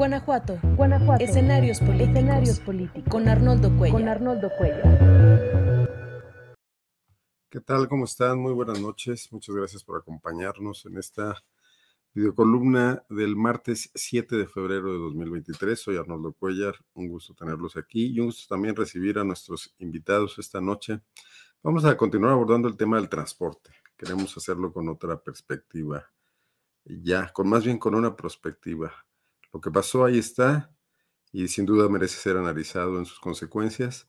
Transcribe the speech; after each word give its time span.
Guanajuato. 0.00 0.58
Guanajuato. 0.78 1.22
Escenarios 1.22 1.78
políticos. 1.78 2.08
Escenarios 2.08 2.60
políticos. 2.60 3.10
Con 3.10 3.28
Arnoldo 3.28 3.76
Cuellar. 3.76 4.00
Con 4.00 4.08
Arnoldo 4.08 4.50
¿Qué 7.50 7.60
tal? 7.60 7.86
¿Cómo 7.86 8.06
están? 8.06 8.38
Muy 8.38 8.54
buenas 8.54 8.80
noches. 8.80 9.30
Muchas 9.30 9.54
gracias 9.54 9.84
por 9.84 9.98
acompañarnos 9.98 10.86
en 10.86 10.96
esta 10.96 11.36
videocolumna 12.14 13.04
del 13.10 13.36
martes 13.36 13.90
7 13.94 14.36
de 14.36 14.46
febrero 14.46 14.90
de 14.90 14.98
2023. 15.00 15.78
Soy 15.78 15.98
Arnoldo 15.98 16.32
Cuellar. 16.32 16.76
Un 16.94 17.08
gusto 17.08 17.34
tenerlos 17.34 17.76
aquí 17.76 18.06
y 18.06 18.20
un 18.20 18.28
gusto 18.28 18.54
también 18.54 18.74
recibir 18.74 19.18
a 19.18 19.24
nuestros 19.24 19.74
invitados 19.80 20.38
esta 20.38 20.62
noche. 20.62 21.02
Vamos 21.62 21.84
a 21.84 21.94
continuar 21.98 22.32
abordando 22.32 22.68
el 22.68 22.76
tema 22.78 22.96
del 22.96 23.10
transporte. 23.10 23.70
Queremos 23.98 24.34
hacerlo 24.34 24.72
con 24.72 24.88
otra 24.88 25.20
perspectiva. 25.20 26.10
Ya, 26.86 27.30
con 27.34 27.50
más 27.50 27.66
bien 27.66 27.76
con 27.76 27.94
una 27.94 28.16
perspectiva. 28.16 28.90
Lo 29.52 29.60
que 29.60 29.70
pasó 29.70 30.04
ahí 30.04 30.18
está 30.18 30.70
y 31.32 31.48
sin 31.48 31.66
duda 31.66 31.88
merece 31.88 32.16
ser 32.16 32.36
analizado 32.36 32.98
en 32.98 33.06
sus 33.06 33.20
consecuencias. 33.20 34.06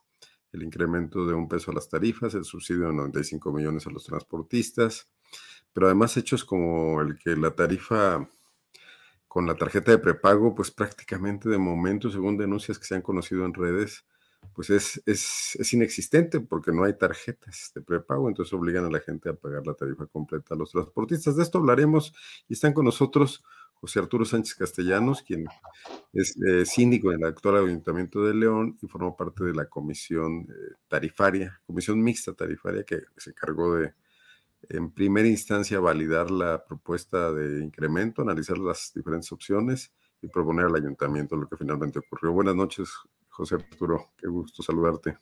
El 0.51 0.63
incremento 0.63 1.25
de 1.25 1.33
un 1.33 1.47
peso 1.47 1.71
a 1.71 1.73
las 1.73 1.89
tarifas, 1.89 2.33
el 2.33 2.43
subsidio 2.43 2.87
de 2.87 2.93
95 2.93 3.53
millones 3.53 3.87
a 3.87 3.91
los 3.91 4.03
transportistas, 4.03 5.09
pero 5.73 5.87
además 5.87 6.17
hechos 6.17 6.43
como 6.43 7.01
el 7.01 7.17
que 7.17 7.35
la 7.35 7.51
tarifa 7.51 8.27
con 9.27 9.47
la 9.47 9.55
tarjeta 9.55 9.91
de 9.91 9.97
prepago, 9.97 10.53
pues 10.53 10.71
prácticamente 10.71 11.47
de 11.47 11.57
momento, 11.57 12.09
según 12.09 12.35
denuncias 12.35 12.77
que 12.77 12.85
se 12.85 12.95
han 12.95 13.01
conocido 13.01 13.45
en 13.45 13.53
redes, 13.53 14.05
pues 14.53 14.69
es, 14.69 15.01
es, 15.05 15.55
es, 15.57 15.73
inexistente 15.73 16.41
porque 16.41 16.73
no 16.73 16.83
hay 16.83 16.97
tarjetas 16.97 17.71
de 17.73 17.81
prepago, 17.81 18.27
entonces 18.27 18.53
obligan 18.53 18.83
a 18.83 18.89
la 18.89 18.99
gente 18.99 19.29
a 19.29 19.33
pagar 19.33 19.65
la 19.65 19.73
tarifa 19.73 20.05
completa 20.07 20.53
a 20.53 20.57
los 20.57 20.71
transportistas. 20.71 21.37
De 21.37 21.43
esto 21.43 21.59
hablaremos 21.59 22.13
y 22.49 22.53
están 22.55 22.73
con 22.73 22.83
nosotros 22.83 23.41
José 23.81 23.97
Arturo 23.97 24.25
Sánchez 24.25 24.53
Castellanos, 24.53 25.23
quien 25.23 25.47
es 26.13 26.37
eh, 26.37 26.65
síndico 26.67 27.11
en 27.11 27.23
el 27.23 27.27
actual 27.27 27.65
Ayuntamiento 27.65 28.23
de 28.23 28.35
León 28.35 28.77
y 28.79 28.87
formó 28.87 29.17
parte 29.17 29.43
de 29.43 29.55
la 29.55 29.65
comisión 29.65 30.47
eh, 30.49 30.75
tarifaria, 30.87 31.59
comisión 31.65 31.99
mixta 32.01 32.33
tarifaria 32.33 32.83
que 32.83 32.99
se 33.17 33.31
encargó 33.31 33.75
de, 33.75 33.95
en 34.69 34.91
primera 34.91 35.27
instancia, 35.27 35.79
validar 35.79 36.29
la 36.29 36.63
propuesta 36.63 37.31
de 37.33 37.63
incremento, 37.63 38.21
analizar 38.21 38.59
las 38.59 38.91
diferentes 38.93 39.31
opciones 39.31 39.91
y 40.21 40.27
proponer 40.27 40.65
al 40.65 40.75
ayuntamiento 40.75 41.35
lo 41.35 41.47
que 41.47 41.57
finalmente 41.57 41.97
ocurrió. 41.97 42.33
Buenas 42.33 42.55
noches, 42.55 42.93
José 43.29 43.55
Arturo, 43.55 44.11
qué 44.15 44.27
gusto 44.27 44.61
saludarte. 44.61 45.17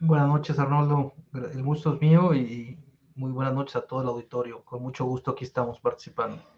Buenas 0.00 0.26
noches, 0.26 0.58
Arnoldo. 0.58 1.14
El 1.32 1.62
gusto 1.62 1.94
es 1.94 2.00
mío 2.00 2.34
y 2.34 2.76
muy 3.14 3.30
buenas 3.30 3.54
noches 3.54 3.76
a 3.76 3.86
todo 3.86 4.02
el 4.02 4.08
auditorio. 4.08 4.64
Con 4.64 4.82
mucho 4.82 5.04
gusto 5.04 5.30
aquí 5.30 5.44
estamos 5.44 5.78
participando. 5.78 6.55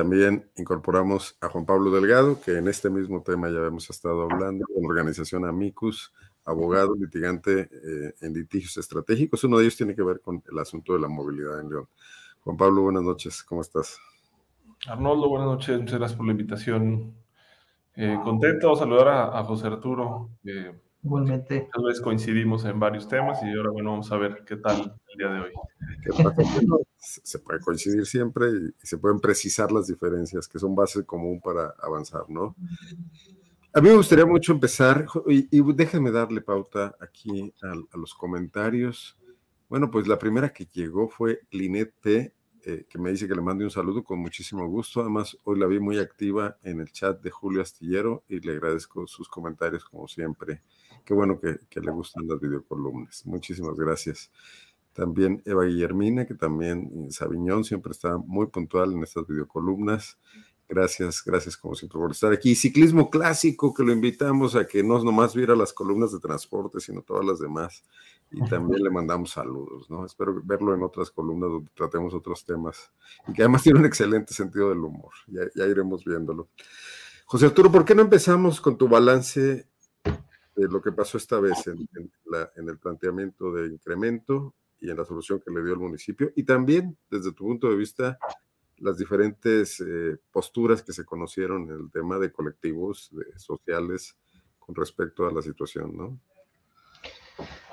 También 0.00 0.50
incorporamos 0.56 1.36
a 1.42 1.50
Juan 1.50 1.66
Pablo 1.66 1.90
Delgado, 1.90 2.40
que 2.40 2.56
en 2.56 2.68
este 2.68 2.88
mismo 2.88 3.22
tema 3.22 3.50
ya 3.50 3.66
hemos 3.66 3.90
estado 3.90 4.22
hablando, 4.22 4.64
con 4.64 4.82
la 4.82 4.88
organización 4.88 5.44
Amicus, 5.44 6.14
abogado, 6.42 6.94
litigante 6.94 7.68
eh, 7.70 8.14
en 8.22 8.32
litigios 8.32 8.78
estratégicos. 8.78 9.44
Uno 9.44 9.58
de 9.58 9.64
ellos 9.64 9.76
tiene 9.76 9.94
que 9.94 10.02
ver 10.02 10.22
con 10.22 10.42
el 10.50 10.58
asunto 10.58 10.94
de 10.94 11.00
la 11.00 11.08
movilidad 11.08 11.60
en 11.60 11.68
León. 11.68 11.88
Juan 12.40 12.56
Pablo, 12.56 12.80
buenas 12.80 13.02
noches, 13.02 13.42
¿cómo 13.42 13.60
estás? 13.60 13.98
Arnoldo, 14.88 15.28
buenas 15.28 15.48
noches, 15.48 15.78
muchas 15.78 15.98
gracias 15.98 16.16
por 16.16 16.24
la 16.24 16.32
invitación. 16.32 17.12
Eh, 17.94 18.18
contento 18.24 18.70
de 18.70 18.76
saludar 18.76 19.08
a, 19.08 19.44
José 19.44 19.66
Arturo. 19.66 20.30
Eh, 20.44 20.72
Igualmente. 21.02 21.68
Tal 21.72 21.84
vez 21.84 22.00
coincidimos 22.00 22.64
en 22.66 22.78
varios 22.78 23.08
temas 23.08 23.38
y 23.42 23.56
ahora, 23.56 23.70
bueno, 23.70 23.92
vamos 23.92 24.12
a 24.12 24.16
ver 24.18 24.44
qué 24.46 24.56
tal 24.56 24.94
el 25.08 25.18
día 25.18 25.28
de 25.28 25.40
hoy. 25.40 25.52
se 26.98 27.38
puede 27.38 27.60
coincidir 27.60 28.04
siempre 28.04 28.48
y, 28.50 28.86
se 28.86 28.98
pueden 28.98 29.18
precisar 29.18 29.72
las 29.72 29.86
diferencias 29.86 30.46
que 30.46 30.58
son 30.58 30.74
base 30.74 31.04
común 31.04 31.40
para 31.40 31.74
avanzar, 31.82 32.24
¿no? 32.28 32.54
A 33.72 33.80
mí 33.80 33.88
me 33.88 33.96
gustaría 33.96 34.26
mucho 34.26 34.52
empezar, 34.52 35.06
y, 35.28 35.46
y 35.50 35.72
déjenme 35.72 36.10
darle 36.10 36.40
pauta 36.40 36.94
aquí 37.00 37.54
a, 37.62 37.96
los 37.96 38.14
comentarios. 38.14 39.16
Bueno, 39.68 39.90
pues 39.90 40.06
la 40.08 40.18
primera 40.18 40.52
que 40.52 40.66
llegó 40.66 41.08
fue 41.08 41.40
Linet 41.50 41.94
P., 42.00 42.34
eh, 42.64 42.86
que 42.88 42.98
me 42.98 43.10
dice 43.10 43.26
que 43.26 43.34
le 43.34 43.40
mande 43.40 43.64
un 43.64 43.70
saludo 43.70 44.04
con 44.04 44.18
muchísimo 44.18 44.66
gusto. 44.68 45.00
Además, 45.00 45.36
hoy 45.44 45.58
la 45.58 45.66
vi 45.66 45.80
muy 45.80 45.98
activa 45.98 46.56
en 46.62 46.80
el 46.80 46.90
chat 46.92 47.20
de 47.20 47.30
Julio 47.30 47.62
Astillero 47.62 48.24
y 48.28 48.40
le 48.40 48.52
agradezco 48.52 49.06
sus 49.06 49.28
comentarios 49.28 49.84
como 49.84 50.08
siempre. 50.08 50.62
Qué 51.04 51.14
bueno 51.14 51.40
que, 51.40 51.58
le 51.80 51.90
gustan 51.90 52.26
las 52.26 52.40
videocolumnas. 52.40 53.24
Muchísimas 53.26 53.76
gracias. 53.76 54.30
También 54.92 55.42
Eva 55.44 55.64
Guillermina, 55.64 56.26
que 56.26 56.34
también 56.34 57.10
Sabiñón 57.10 57.64
siempre 57.64 57.92
está 57.92 58.18
muy 58.18 58.46
puntual 58.48 58.92
en 58.92 59.02
estas 59.02 59.26
videocolumnas. 59.26 60.18
Gracias, 60.68 61.24
gracias 61.24 61.56
como 61.56 61.74
siempre 61.74 61.98
por 61.98 62.12
estar 62.12 62.32
aquí. 62.32 62.54
Ciclismo 62.54 63.10
clásico, 63.10 63.74
que 63.74 63.82
lo 63.82 63.92
invitamos 63.92 64.54
a 64.54 64.66
que 64.66 64.84
no 64.84 65.02
nomás 65.02 65.34
viera 65.34 65.56
las 65.56 65.72
columnas 65.72 66.12
de 66.12 66.20
transporte, 66.20 66.78
sino 66.78 67.02
todas 67.02 67.24
las 67.24 67.40
demás. 67.40 67.82
Y 68.32 68.48
también 68.48 68.82
le 68.82 68.90
mandamos 68.90 69.30
saludos, 69.30 69.90
¿no? 69.90 70.06
Espero 70.06 70.40
verlo 70.44 70.74
en 70.74 70.82
otras 70.82 71.10
columnas 71.10 71.50
donde 71.50 71.70
tratemos 71.74 72.14
otros 72.14 72.44
temas. 72.44 72.92
Y 73.26 73.32
que 73.32 73.42
además 73.42 73.62
tiene 73.64 73.80
un 73.80 73.86
excelente 73.86 74.32
sentido 74.34 74.68
del 74.68 74.78
humor. 74.78 75.12
Ya, 75.26 75.66
iremos 75.66 76.04
viéndolo. 76.04 76.48
José 77.26 77.46
Arturo, 77.46 77.70
¿por 77.70 77.84
qué 77.84 77.94
no 77.94 78.02
empezamos 78.02 78.60
con 78.60 78.76
tu 78.76 78.88
balance 78.88 79.66
de 80.56 80.68
lo 80.68 80.80
que 80.80 80.92
pasó 80.92 81.16
esta 81.18 81.40
vez 81.40 81.66
en 81.66 82.68
el 82.68 82.78
planteamiento 82.78 83.52
de 83.52 83.68
incremento 83.68 84.54
y 84.80 84.90
en 84.90 84.96
la 84.96 85.04
solución 85.04 85.40
que 85.40 85.50
le 85.50 85.62
dio 85.62 85.74
el 85.74 85.78
municipio, 85.78 86.32
y 86.34 86.42
también 86.42 86.96
desde 87.10 87.32
tu 87.32 87.44
punto 87.44 87.68
de 87.68 87.76
vista 87.76 88.18
las 88.78 88.96
diferentes 88.96 89.80
eh, 89.80 90.16
posturas 90.32 90.82
que 90.82 90.92
se 90.92 91.04
conocieron 91.04 91.64
en 91.70 91.80
el 91.80 91.90
tema 91.90 92.18
de 92.18 92.32
colectivos 92.32 93.10
sociales 93.36 94.16
con 94.58 94.74
respecto 94.74 95.26
a 95.26 95.32
la 95.32 95.42
situación, 95.42 95.96
¿no? 95.96 96.18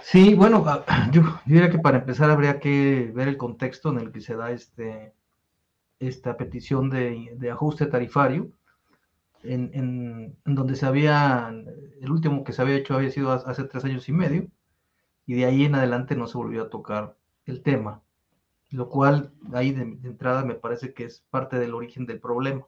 Sí, 0.02 0.35
bueno, 0.35 0.63
ah, 0.68 0.84
yo, 1.12 1.22
diría 1.46 1.69
que 1.69 1.80
para 1.80 2.00
empezar 2.00 2.30
habría 2.30 2.59
que 2.59 3.12
ver 3.13 3.28
el 3.28 3.38
contexto 3.38 3.90
en 3.90 4.00
el 4.00 4.12
que 4.12 4.22
se 4.22 4.35
da 4.35 4.52
este, 4.52 5.13
esta 6.00 6.38
petición 6.38 6.90
de, 6.90 7.34
de 7.35 7.52
ajuste 7.52 7.85
tarifario, 7.88 8.52
en, 9.44 9.72
en, 9.74 10.56
donde 10.56 10.75
se 10.75 10.86
había, 10.86 11.50
el 12.02 12.12
último 12.12 12.44
que 12.44 12.53
se 12.53 12.62
había 12.62 12.75
hecho 12.75 12.96
había 12.96 13.12
sido 13.12 13.31
hace 13.31 13.63
tres 13.63 13.86
años 13.86 14.07
y 14.09 14.12
medio, 14.12 14.47
y 15.25 15.36
de 15.36 15.46
ahí 15.46 15.66
en 15.66 15.75
adelante 15.75 16.16
no 16.16 16.28
se 16.28 16.38
volvió 16.38 16.63
a 16.63 16.69
tocar 16.69 17.16
el 17.46 17.62
tema, 17.62 18.02
lo 18.72 18.90
cual 18.90 19.31
ahí 19.53 19.72
de, 19.72 19.81
entrada 19.81 20.44
me 20.44 20.56
parece 20.56 20.94
que 20.94 21.06
es 21.06 21.24
parte 21.30 21.59
del 21.59 21.74
origen 21.74 22.06
del 22.06 22.19
problema. 22.19 22.66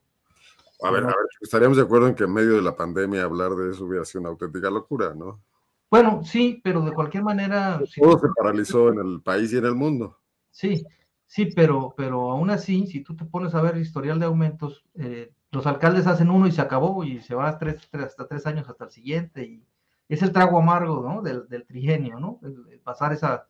A 0.82 0.92
ver, 0.92 1.04
a 1.04 1.08
ver, 1.08 1.16
estaríamos 1.42 1.78
de 1.78 1.84
acuerdo 1.84 2.08
en 2.08 2.16
que 2.16 2.24
en 2.24 2.34
medio 2.34 2.56
de 2.56 2.62
la 2.62 2.76
pandemia 2.76 3.24
hablar 3.24 3.52
de 3.52 3.72
eso 3.72 3.86
hubiera 3.86 4.06
sido 4.06 4.22
una 4.22 4.30
auténtica 4.30 4.70
locura, 4.70 5.14
¿no? 5.14 5.42
Bueno, 5.90 6.24
sí, 6.24 6.62
pero 6.64 6.82
de 6.82 6.92
cualquier 6.92 7.24
manera... 7.24 7.82
Todo 8.00 8.20
se 8.20 8.28
paralizó 8.36 8.90
en 8.90 9.00
el 9.00 9.22
país 9.22 9.52
y 9.54 9.58
en 9.58 9.66
el 9.66 9.76
mundo. 9.76 10.20
Sí, 10.52 10.84
sí, 11.26 11.48
pero, 11.56 11.94
pero 11.98 12.32
aún 12.32 12.50
así, 12.50 12.86
si 12.86 13.02
tú 13.02 13.16
te 13.16 13.26
pones 13.26 13.56
a 13.56 13.62
ver 13.62 13.76
el 13.76 13.82
historial 13.82 14.20
de 14.20 14.26
aumentos, 14.26 14.86
eh, 14.96 15.32
los 15.52 15.66
alcaldes 15.66 16.06
hacen 16.06 16.30
uno 16.30 16.48
y 16.48 16.52
se 16.52 16.62
acabó 16.62 17.04
y 17.04 17.22
se 17.22 17.34
va 17.34 17.58
tres, 17.58 17.90
hasta 17.94 18.28
tres 18.28 18.46
años 18.46 18.70
hasta 18.70 18.86
el 18.86 18.92
siguiente 18.92 19.44
y, 19.44 19.64
es 20.08 20.24
el 20.24 20.32
trago 20.32 20.58
amargo, 20.58 21.04
¿no? 21.08 21.22
Del, 21.22 21.66
trigenio, 21.68 22.20
¿no? 22.20 22.40
pasar 22.84 23.14
esa, 23.14 23.48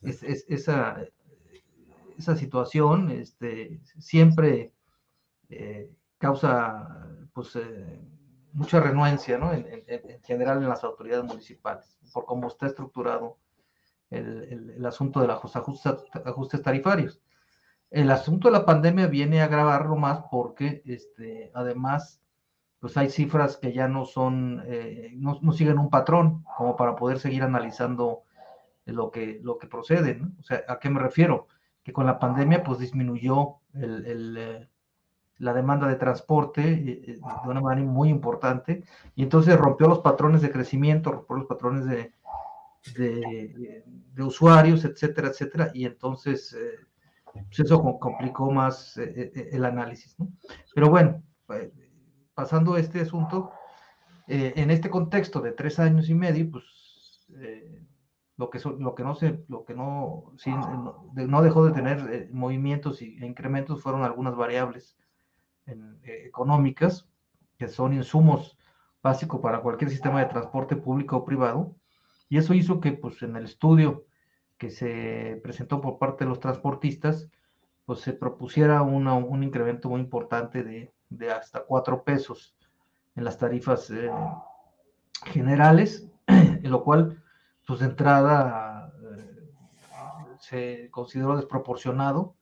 esa, 0.00 1.04
esa 2.16 2.36
situación 2.36 3.10
este, 3.10 3.80
siempre 3.98 4.72
eh, 5.48 5.90
causa, 6.18 7.08
pues, 7.32 7.56
eh, 7.56 8.00
mucha 8.52 8.80
renuencia, 8.80 9.38
¿no? 9.38 9.52
En, 9.52 9.66
general 10.24 10.62
en 10.62 10.68
las 10.68 10.84
autoridades 10.84 11.24
municipales, 11.24 11.96
por 12.12 12.24
cómo 12.24 12.48
está 12.48 12.66
estructurado 12.66 13.38
el, 14.10 14.84
asunto 14.86 15.20
de 15.20 15.28
los 15.28 15.56
ajustes, 15.56 16.62
tarifarios. 16.62 17.20
El 17.90 18.10
asunto 18.10 18.48
de 18.48 18.52
la 18.52 18.66
pandemia 18.66 19.06
viene 19.06 19.40
a 19.40 19.44
agravarlo 19.44 19.96
más 19.96 20.24
porque, 20.30 20.82
este, 20.84 21.50
además, 21.54 22.20
pues 22.80 22.96
hay 22.96 23.10
cifras 23.10 23.56
que 23.56 23.72
ya 23.72 23.88
no 23.88 24.04
son, 24.04 24.62
eh, 24.66 25.12
no, 25.16 25.40
siguen 25.52 25.78
un 25.78 25.90
patrón 25.90 26.44
como 26.56 26.76
para 26.76 26.96
poder 26.96 27.18
seguir 27.18 27.42
analizando 27.42 28.22
lo 28.84 29.10
que, 29.10 29.40
lo 29.42 29.58
que 29.58 29.66
procede. 29.66 30.16
¿no? 30.16 30.32
O 30.38 30.42
sea, 30.42 30.62
¿a 30.68 30.78
qué 30.78 30.90
me 30.90 31.00
refiero? 31.00 31.48
Que 31.82 31.92
con 31.92 32.06
la 32.06 32.18
pandemia 32.18 32.62
pues 32.62 32.78
disminuyó 32.78 33.56
el, 33.74 34.36
eh, 34.38 34.68
la 35.38 35.52
demanda 35.52 35.86
de 35.86 35.96
transporte 35.96 36.62
eh, 36.62 37.18
de 37.44 37.48
una 37.48 37.60
manera 37.60 37.86
muy 37.86 38.08
importante 38.08 38.84
y 39.14 39.22
entonces 39.22 39.56
rompió 39.56 39.88
los 39.88 40.00
patrones 40.00 40.42
de 40.42 40.50
crecimiento, 40.50 41.12
rompió 41.12 41.36
los 41.36 41.46
patrones 41.46 41.86
de, 41.86 42.12
de, 42.96 43.84
de 44.14 44.22
usuarios, 44.22 44.84
etcétera, 44.84 45.28
etcétera, 45.28 45.70
y 45.74 45.84
entonces 45.84 46.56
pues 47.32 47.60
eso 47.60 47.80
complicó 48.00 48.50
más 48.50 48.96
el 48.96 49.64
análisis. 49.64 50.18
¿no? 50.18 50.28
Pero 50.74 50.90
bueno, 50.90 51.22
pasando 52.34 52.76
este 52.76 53.00
asunto, 53.00 53.52
eh, 54.28 54.52
en 54.56 54.70
este 54.70 54.90
contexto 54.90 55.40
de 55.40 55.52
tres 55.52 55.78
años 55.78 56.10
y 56.10 56.14
medio, 56.14 56.50
pues 56.50 56.64
eh, 57.40 57.82
lo, 58.36 58.50
que 58.50 58.60
lo 58.78 58.94
que 58.94 59.02
no 59.02 59.14
se, 59.14 59.42
lo 59.48 59.64
que 59.64 59.74
no, 59.74 60.34
no, 61.14 61.42
dejó 61.42 61.64
de 61.64 61.72
tener 61.72 61.98
eh, 62.12 62.28
movimientos 62.30 63.00
e 63.00 63.06
incrementos 63.24 63.82
fueron 63.82 64.02
algunas 64.02 64.36
variables 64.36 64.97
económicas, 66.02 67.08
que 67.58 67.68
son 67.68 67.92
insumos 67.92 68.56
básicos 69.02 69.40
para 69.40 69.60
cualquier 69.60 69.90
sistema 69.90 70.20
de 70.20 70.30
transporte 70.30 70.76
público 70.76 71.16
o 71.16 71.24
privado. 71.24 71.74
Y 72.28 72.38
eso 72.38 72.54
hizo 72.54 72.80
que, 72.80 72.92
pues, 72.92 73.22
en 73.22 73.36
el 73.36 73.44
estudio 73.44 74.04
que 74.58 74.70
se 74.70 75.40
presentó 75.42 75.80
por 75.80 75.98
parte 75.98 76.24
de 76.24 76.30
los 76.30 76.40
transportistas, 76.40 77.30
pues 77.86 78.00
se 78.00 78.12
propusiera 78.12 78.82
un 78.82 79.42
incremento 79.42 79.88
muy 79.88 80.00
importante 80.00 80.62
de, 80.62 80.92
de, 81.08 81.30
hasta 81.30 81.64
cuatro 81.64 82.04
pesos 82.04 82.54
en 83.16 83.24
las 83.24 83.38
tarifas 83.38 83.90
eh, 83.90 84.10
generales, 85.24 86.06
en 86.26 86.70
lo 86.70 86.84
cual, 86.84 87.22
pues 87.66 87.80
de 87.80 87.86
entrada 87.86 88.92
eh, 89.02 89.48
se 90.38 90.90
consideró 90.90 91.36
desproporcionado, 91.36 92.34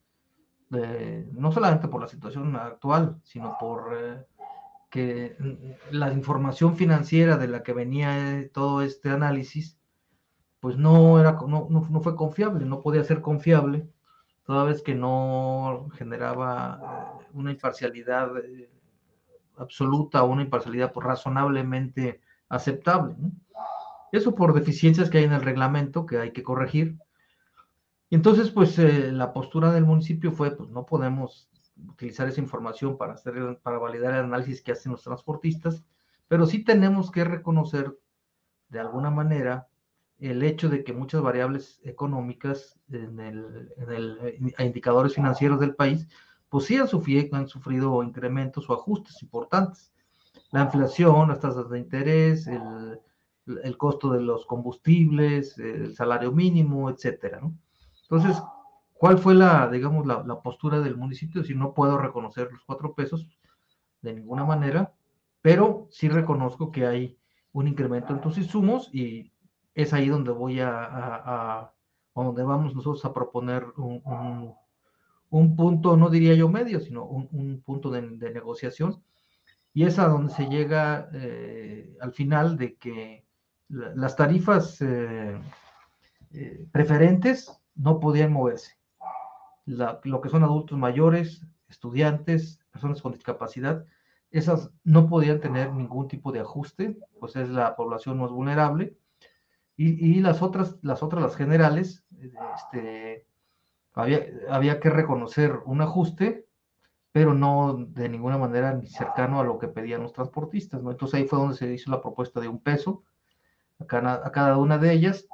eh, 0.77 1.29
no 1.33 1.53
solamente 1.53 1.89
por 1.89 2.01
la 2.01 2.09
situación 2.09 2.55
actual, 2.57 3.21
sino 3.23 3.57
por 3.59 4.27
que 4.91 5.37
la 5.91 6.13
información 6.13 6.77
financiera 6.77 7.37
de 7.37 7.49
la 7.49 7.63
que 7.63 7.73
venía 7.73 8.49
todo 8.53 8.83
este 8.83 9.11
análisis, 9.11 9.79
pues 10.61 10.77
no, 10.79 11.21
era, 11.21 11.33
no, 11.47 11.69
no 11.69 12.01
fue 12.01 12.17
confiable, 12.17 12.65
no 12.65 12.83
podía 12.83 13.05
ser 13.05 13.21
confiable 13.21 13.89
toda 14.47 14.65
vez 14.65 14.81
que 14.81 14.95
no 14.95 15.89
generaba 15.95 17.19
eh, 17.21 17.27
una 17.35 17.51
imparcialidad 17.51 18.39
eh, 18.39 18.71
absoluta 19.57 20.23
o 20.23 20.31
una 20.31 20.43
imparcialidad 20.43 20.93
por 20.93 21.05
razonablemente 21.05 22.21
aceptable. 22.49 23.17
Eso 24.13 24.35
por 24.35 24.55
deficiencias 24.55 25.11
que 25.11 25.19
hay 25.19 25.25
en 25.25 25.33
el 25.33 25.43
reglamento 25.43 26.07
que 26.07 26.19
hay 26.19 26.31
que 26.31 26.45
corregir. 26.45 26.97
Y 28.09 28.15
entonces, 28.15 28.51
pues 28.51 28.79
eh, 28.79 29.11
la 29.13 29.33
postura 29.33 29.73
del 29.73 29.85
municipio 29.85 30.31
fue, 30.31 30.57
pues 30.57 30.71
no 30.71 30.87
podemos 30.87 31.49
utilizar 31.89 32.29
esa 32.29 32.41
información 32.41 32.97
para, 32.97 33.15
hacer, 33.15 33.59
para 33.63 33.79
validar 33.79 34.15
el 34.15 34.25
análisis 34.25 34.63
que 34.63 34.73
hacen 34.73 34.93
los 34.93 35.03
transportistas, 35.03 35.85
pero 36.29 36.47
sí 36.47 36.65
tenemos 36.65 37.11
que 37.11 37.25
reconocer 37.25 37.99
de 38.69 38.81
alguna 38.81 39.11
manera 39.11 39.69
el 40.19 40.43
hecho 40.43 40.69
de 40.69 40.83
que 40.83 40.93
muchas 40.93 41.21
variables 41.21 41.81
económicas 41.85 42.81
en 42.91 43.21
el, 43.21 43.73
en 43.79 44.67
indicadores 44.67 45.15
financieros 45.15 45.61
del 45.61 45.75
país, 45.75 46.09
pues 46.49 46.65
sí 46.65 46.77
han 46.77 46.89
sufrido, 46.89 47.37
han 47.37 47.49
sufrido 47.49 48.03
incrementos 48.03 48.71
o 48.71 48.75
ajustes 48.75 49.23
importantes. 49.23 49.93
La 50.53 50.63
inflación, 50.63 51.29
las 51.29 51.41
tasas 51.41 51.69
de 51.69 51.79
interés, 51.79 52.47
el, 52.47 53.01
el 53.63 53.77
costo 53.77 54.11
de 54.13 54.23
los 54.23 54.47
combustibles, 54.47 55.59
el 55.59 55.95
salario 55.95 56.33
mínimo, 56.33 56.89
etcétera, 56.89 57.41
¿no? 57.41 57.55
Entonces, 58.09 58.43
¿cuál 58.95 59.19
fue 59.19 59.35
la, 59.35 59.69
digamos, 59.69 60.07
la, 60.07 60.41
postura 60.43 60.81
del 60.81 60.97
municipio? 60.97 61.43
Si 61.45 61.55
no 61.55 61.75
puedo 61.75 61.99
reconocer 61.99 62.51
los 62.53 62.65
cuatro 62.65 62.95
pesos 62.95 63.29
de 64.03 64.15
ninguna 64.15 64.45
manera, 64.45 64.95
pero 65.43 65.89
sí 65.91 66.09
reconozco 66.09 66.71
que 66.71 66.87
hay 66.87 67.19
un 67.53 67.69
incremento 67.69 68.13
en 68.13 68.21
tus 68.21 68.39
insumos 68.39 68.91
y 68.93 69.33
es 69.75 69.93
ahí 69.93 70.09
donde 70.09 70.31
voy 70.31 70.61
a, 70.61 70.71
a, 70.71 71.73
donde 72.15 72.43
vamos 72.43 72.75
nosotros 72.75 73.05
a 73.05 73.13
proponer 73.13 73.65
un, 73.77 74.55
un, 75.31 75.57
punto, 75.57 75.97
no 75.97 76.09
diría 76.09 76.35
yo 76.35 76.49
medio, 76.49 76.81
sino 76.81 77.05
un, 77.05 77.29
un 77.33 77.63
punto 77.63 77.91
de, 77.91 78.03
de, 78.03 78.31
negociación. 78.31 79.03
Y 79.75 79.85
es 79.85 79.99
a 79.99 80.09
donde 80.09 80.33
se 80.33 80.47
llega 80.47 81.11
eh, 81.13 81.97
al 82.01 82.13
final 82.13 82.57
de 82.57 82.77
que 82.77 83.27
las 83.69 84.17
tarifas 84.17 84.81
eh, 84.81 85.39
eh, 86.33 86.67
preferentes 86.73 87.61
no 87.77 88.01
podían 88.01 88.33
moverse. 88.33 88.77
Lo 89.67 90.21
que 90.21 90.29
son 90.29 90.43
adultos 90.43 90.79
mayores, 90.79 91.47
estudiantes, 91.69 92.61
personas 92.71 93.03
con 93.03 93.13
discapacidad, 93.13 93.85
esas 94.31 94.71
no 94.85 95.09
podían 95.09 95.41
tener 95.41 95.73
ningún 95.73 96.09
tipo 96.09 96.33
de 96.33 96.41
ajuste, 96.41 96.99
pues 97.21 97.37
es 97.37 97.49
la 97.49 97.77
población 97.77 98.19
más 98.19 98.31
vulnerable 98.31 98.97
y, 99.79 100.21
las 100.21 100.41
otras, 100.41 100.77
las 100.81 101.03
otras, 101.03 101.23
las 101.23 101.37
generales, 101.37 102.03
este, 102.57 103.27
había, 103.93 104.27
había 104.49 104.81
que 104.81 104.89
reconocer 104.89 105.61
un 105.67 105.83
ajuste, 105.83 106.47
pero 107.13 107.35
no 107.35 107.75
de 107.91 108.09
ninguna 108.09 108.39
manera 108.39 108.73
ni 108.73 108.89
cercano 108.89 109.39
a 109.39 109.45
lo 109.45 109.59
que 109.59 109.69
pedían 109.69 110.03
los 110.03 110.15
transportistas, 110.15 110.83
¿no? 110.83 110.91
Entonces 110.91 111.21
ahí 111.21 111.27
fue 111.27 111.39
donde 111.39 111.57
se 111.57 111.71
hizo 111.73 111.91
la 111.91 112.01
propuesta 112.01 112.41
de 112.41 112.49
un 112.49 112.59
peso 112.59 113.05
a 113.79 113.85
cada, 113.85 114.27
a 114.27 114.33
cada 114.33 114.57
una 114.57 114.79
de 114.79 114.93
ellas, 114.93 115.27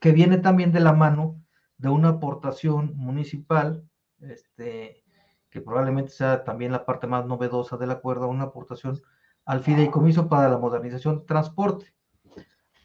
que 0.00 0.10
viene 0.10 0.38
también 0.38 0.72
de 0.72 0.80
la 0.80 0.92
mano 0.92 1.40
de 1.78 1.88
una 1.88 2.10
aportación 2.10 2.92
municipal, 2.96 3.88
este, 4.20 5.04
que 5.50 5.60
probablemente 5.60 6.10
sea 6.10 6.44
también 6.44 6.72
la 6.72 6.84
parte 6.84 7.06
más 7.06 7.26
novedosa 7.26 7.76
del 7.76 7.90
acuerdo, 7.90 8.28
una 8.28 8.44
aportación 8.44 9.00
al 9.44 9.60
fideicomiso 9.60 10.28
para 10.28 10.48
la 10.48 10.58
modernización 10.58 11.20
de 11.20 11.26
transporte. 11.26 11.94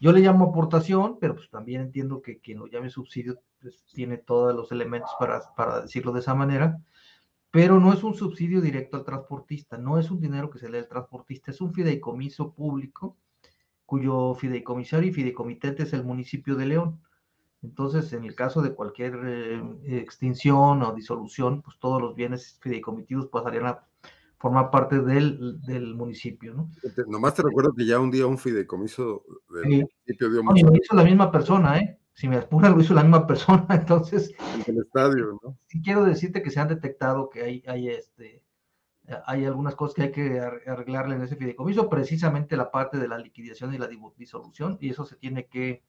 Yo 0.00 0.12
le 0.12 0.20
llamo 0.20 0.46
aportación, 0.46 1.18
pero 1.20 1.34
pues 1.34 1.50
también 1.50 1.82
entiendo 1.82 2.22
que 2.22 2.40
quien 2.40 2.58
lo 2.58 2.66
llame 2.66 2.88
subsidio 2.88 3.40
pues, 3.60 3.84
tiene 3.92 4.18
todos 4.18 4.54
los 4.54 4.72
elementos 4.72 5.10
para, 5.18 5.42
para 5.54 5.82
decirlo 5.82 6.12
de 6.12 6.20
esa 6.20 6.34
manera, 6.34 6.80
pero 7.50 7.80
no 7.80 7.92
es 7.92 8.02
un 8.02 8.14
subsidio 8.14 8.60
directo 8.60 8.96
al 8.96 9.04
transportista, 9.04 9.76
no 9.76 9.98
es 9.98 10.10
un 10.10 10.20
dinero 10.20 10.50
que 10.50 10.58
se 10.58 10.68
le 10.68 10.78
da 10.78 10.84
al 10.84 10.88
transportista, 10.88 11.50
es 11.50 11.60
un 11.60 11.74
fideicomiso 11.74 12.54
público 12.54 13.16
cuyo 13.84 14.36
fideicomisario 14.36 15.10
y 15.10 15.12
fideicomitente 15.12 15.82
es 15.82 15.92
el 15.92 16.04
municipio 16.04 16.54
de 16.54 16.66
León. 16.66 17.02
Entonces, 17.62 18.12
en 18.12 18.24
el 18.24 18.34
caso 18.34 18.62
de 18.62 18.74
cualquier 18.74 19.18
eh, 19.24 19.62
extinción 20.00 20.82
o 20.82 20.94
disolución, 20.94 21.62
pues 21.62 21.78
todos 21.78 22.00
los 22.00 22.14
bienes 22.14 22.58
fideicomitivos 22.60 23.26
pasarían 23.26 23.66
a 23.66 23.84
forma 24.40 24.70
parte 24.70 25.00
del, 25.02 25.60
del 25.60 25.94
municipio, 25.94 26.54
¿no? 26.54 26.70
Nomás 27.06 27.34
te 27.34 27.42
recuerdo 27.42 27.74
que 27.74 27.84
ya 27.84 28.00
un 28.00 28.10
día 28.10 28.26
un 28.26 28.38
fideicomiso 28.38 29.22
del 29.50 29.62
sí. 29.64 29.68
municipio 29.68 30.30
dio 30.30 30.42
no, 30.42 30.70
lo 30.70 30.76
hizo 30.76 30.96
la 30.96 31.04
misma 31.04 31.30
persona, 31.30 31.78
¿eh? 31.78 31.98
Si 32.14 32.26
me 32.26 32.36
apura, 32.36 32.70
lo 32.70 32.80
hizo 32.80 32.94
la 32.94 33.02
misma 33.02 33.26
persona, 33.26 33.66
entonces... 33.70 34.32
En 34.66 34.74
el 34.74 34.82
estadio, 34.82 35.38
¿no? 35.42 35.58
Sí 35.66 35.82
quiero 35.82 36.04
decirte 36.04 36.42
que 36.42 36.50
se 36.50 36.58
han 36.58 36.68
detectado 36.68 37.28
que 37.28 37.42
hay, 37.42 37.62
hay, 37.66 37.90
este, 37.90 38.42
hay 39.26 39.44
algunas 39.44 39.74
cosas 39.74 39.94
que 39.94 40.02
hay 40.04 40.12
que 40.12 40.40
arreglarle 40.40 41.16
en 41.16 41.22
ese 41.22 41.36
fideicomiso, 41.36 41.90
precisamente 41.90 42.56
la 42.56 42.70
parte 42.70 42.96
de 42.96 43.08
la 43.08 43.18
liquidación 43.18 43.74
y 43.74 43.78
la 43.78 43.90
disolución, 44.16 44.78
y 44.80 44.88
eso 44.88 45.04
se 45.04 45.16
tiene 45.16 45.48
que, 45.48 45.82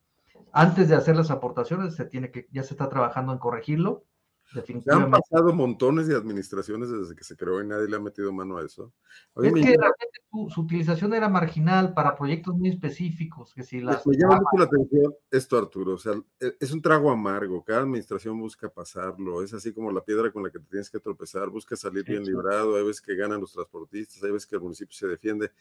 antes 0.51 0.89
de 0.89 0.95
hacer 0.95 1.16
las 1.16 1.31
aportaciones, 1.31 1.95
se 1.95 2.06
tiene 2.06 2.31
que, 2.31 2.48
ya 2.51 2.63
se 2.63 2.74
está 2.74 2.89
trabajando 2.89 3.33
en 3.33 3.39
corregirlo, 3.39 4.06
se 4.51 4.92
han 4.92 5.10
pasado 5.10 5.54
montones 5.54 6.07
de 6.07 6.16
administraciones 6.16 6.89
desde 6.89 7.16
que 7.16 7.24
se 7.24 7.38
creó 7.38 7.62
y 7.62 7.68
nadie 7.68 7.88
le 7.88 7.95
ha 7.95 8.00
metido 8.00 8.33
mano 8.33 8.57
a 8.57 8.66
eso. 8.66 8.92
Oye, 9.33 9.48
es 9.48 9.54
que 9.54 9.62
realmente 9.62 10.19
su, 10.30 10.50
su, 10.50 10.62
utilización 10.62 11.13
era 11.13 11.30
marginal 11.30 11.94
para 11.94 12.16
proyectos 12.16 12.56
muy 12.56 12.68
específicos. 12.68 13.54
Que 13.54 13.64
si 13.64 13.80
las... 13.80 14.06
Me 14.06 14.18
llama 14.18 14.35
mucho 14.35 14.57
la 14.57 14.66
atención 14.66 15.14
esto, 15.30 15.57
Arturo. 15.57 15.94
O 15.94 15.97
sea, 15.97 16.14
e, 16.40 16.57
es 16.59 16.71
un 16.73 16.81
trago 16.81 17.09
amargo. 17.11 17.64
Cada 17.64 17.81
administración 17.81 18.38
busca 18.40 18.68
pasarlo. 18.69 19.42
Es 19.42 19.54
así 19.54 19.73
como 19.73 19.90
la 19.90 20.04
piedra 20.04 20.31
con 20.31 20.44
la 20.44 20.50
que 20.50 20.59
te 20.59 20.66
tienes 20.66 20.90
que 20.90 21.00
tropezar. 21.00 21.50
Busca 21.50 21.78
salir 21.78 22.04
bien 22.04 22.26
librado. 22.26 22.76
Hay 22.76 22.83
veces 22.83 23.02
que 23.02 23.16
ganan 23.16 23.40
los 23.40 23.54
transportistas, 23.54 24.21
hay 24.21 24.31
veces 24.31 24.47
que 24.47 24.56
el 24.56 24.61
municipio 24.61 24.94
se 24.94 25.07
defiende, 25.07 25.52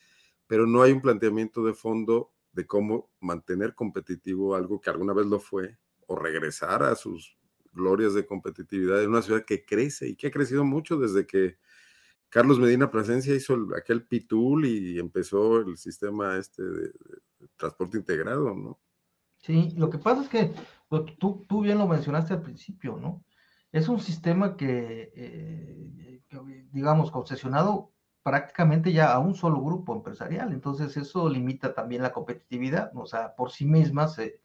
pero 0.49 0.67
no 0.67 0.83
hay 0.83 0.91
un 0.91 1.01
planteamiento 1.01 1.65
de 1.65 1.75
fondo 1.75 2.33
de 2.53 2.67
cómo 2.67 3.11
mantener 3.21 3.75
competitivo 3.75 4.55
algo 4.55 4.81
que 4.81 4.91
alguna 4.91 5.13
vez 5.13 5.27
lo 5.27 5.39
fue 5.39 5.79
o 6.07 6.17
regresar 6.17 6.83
a 6.83 6.95
sus 6.95 7.37
glorias 7.73 8.15
de 8.15 8.27
competitividad 8.27 9.03
en 9.03 9.11
una 9.11 9.23
ciudad 9.23 9.45
que 9.45 9.65
crece 9.65 10.09
y 10.09 10.17
que 10.17 10.27
ha 10.27 10.31
crecido 10.31 10.65
mucho 10.65 10.99
desde 10.99 11.27
que 11.27 11.59
Carlos 12.29 12.59
Medina 12.59 12.91
Plasencia 12.91 13.35
hizo 13.35 13.55
el, 13.55 13.67
aquel 13.77 14.05
PITUL 14.05 14.67
y 14.67 14.99
empezó 14.99 15.59
el 15.59 15.77
sistema 15.77 16.37
este 16.37 16.63
de, 16.63 16.93
transporte 17.57 17.99
integrado, 17.99 18.55
¿no? 18.55 18.81
Sí, 19.39 19.73
lo 19.77 19.89
que 19.89 19.99
pasa 19.99 20.23
es 20.23 20.29
que 20.29 20.53
tú, 21.19 21.45
tú 21.49 21.63
bien 21.63 21.79
lo 21.79 21.89
mencionaste 21.89 22.35
al 22.35 22.43
principio, 22.43 22.99
¿no? 22.99 23.25
Es 23.73 23.89
un 23.89 23.99
sistema 23.99 24.57
que, 24.57 25.13
eh, 25.15 26.23
que, 26.29 26.69
digamos, 26.73 27.11
concesionado 27.11 27.93
prácticamente 28.23 28.93
ya 28.93 29.13
a 29.13 29.19
un 29.19 29.35
solo 29.35 29.63
grupo 29.63 29.95
empresarial, 29.95 30.53
entonces 30.53 30.97
eso 30.97 31.29
limita 31.29 31.75
también 31.75 32.03
la 32.03 32.13
competitividad, 32.13 32.93
o 32.95 33.07
sea, 33.07 33.35
por 33.35 33.51
sí 33.51 33.65
misma 33.65 34.09
se, 34.09 34.41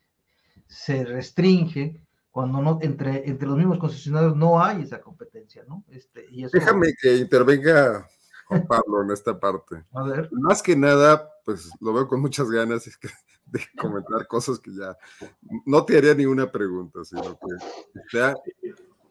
se 0.67 1.03
restringe 1.03 2.01
cuando 2.32 2.62
no, 2.62 2.79
entre, 2.82 3.29
entre 3.29 3.48
los 3.48 3.58
mismos 3.58 3.79
concesionarios 3.79 4.36
no 4.36 4.62
hay 4.62 4.82
esa 4.82 5.00
competencia, 5.00 5.63
¿no? 5.67 5.84
Este, 5.89 6.25
y 6.29 6.44
eso... 6.44 6.58
Déjame 6.58 6.94
que 7.01 7.15
intervenga 7.15 8.05
Juan 8.48 8.67
Pablo 8.67 9.03
en 9.03 9.12
esta 9.12 9.39
parte. 9.39 9.86
A 9.94 10.03
ver. 10.03 10.29
Más 10.32 10.62
que 10.62 10.75
nada, 10.75 11.32
pues 11.46 11.70
lo 11.79 11.94
veo 11.94 12.08
con 12.08 12.22
muchas 12.22 12.50
ganas 12.50 12.86
de 13.46 13.62
comentar 13.77 14.27
cosas 14.27 14.60
que 14.60 14.74
ya 14.74 14.98
no 15.65 15.86
te 15.86 15.98
haría 15.98 16.13
ninguna 16.13 16.51
pregunta, 16.51 17.05
sino 17.05 17.39
que 17.39 18.17
ya... 18.17 18.34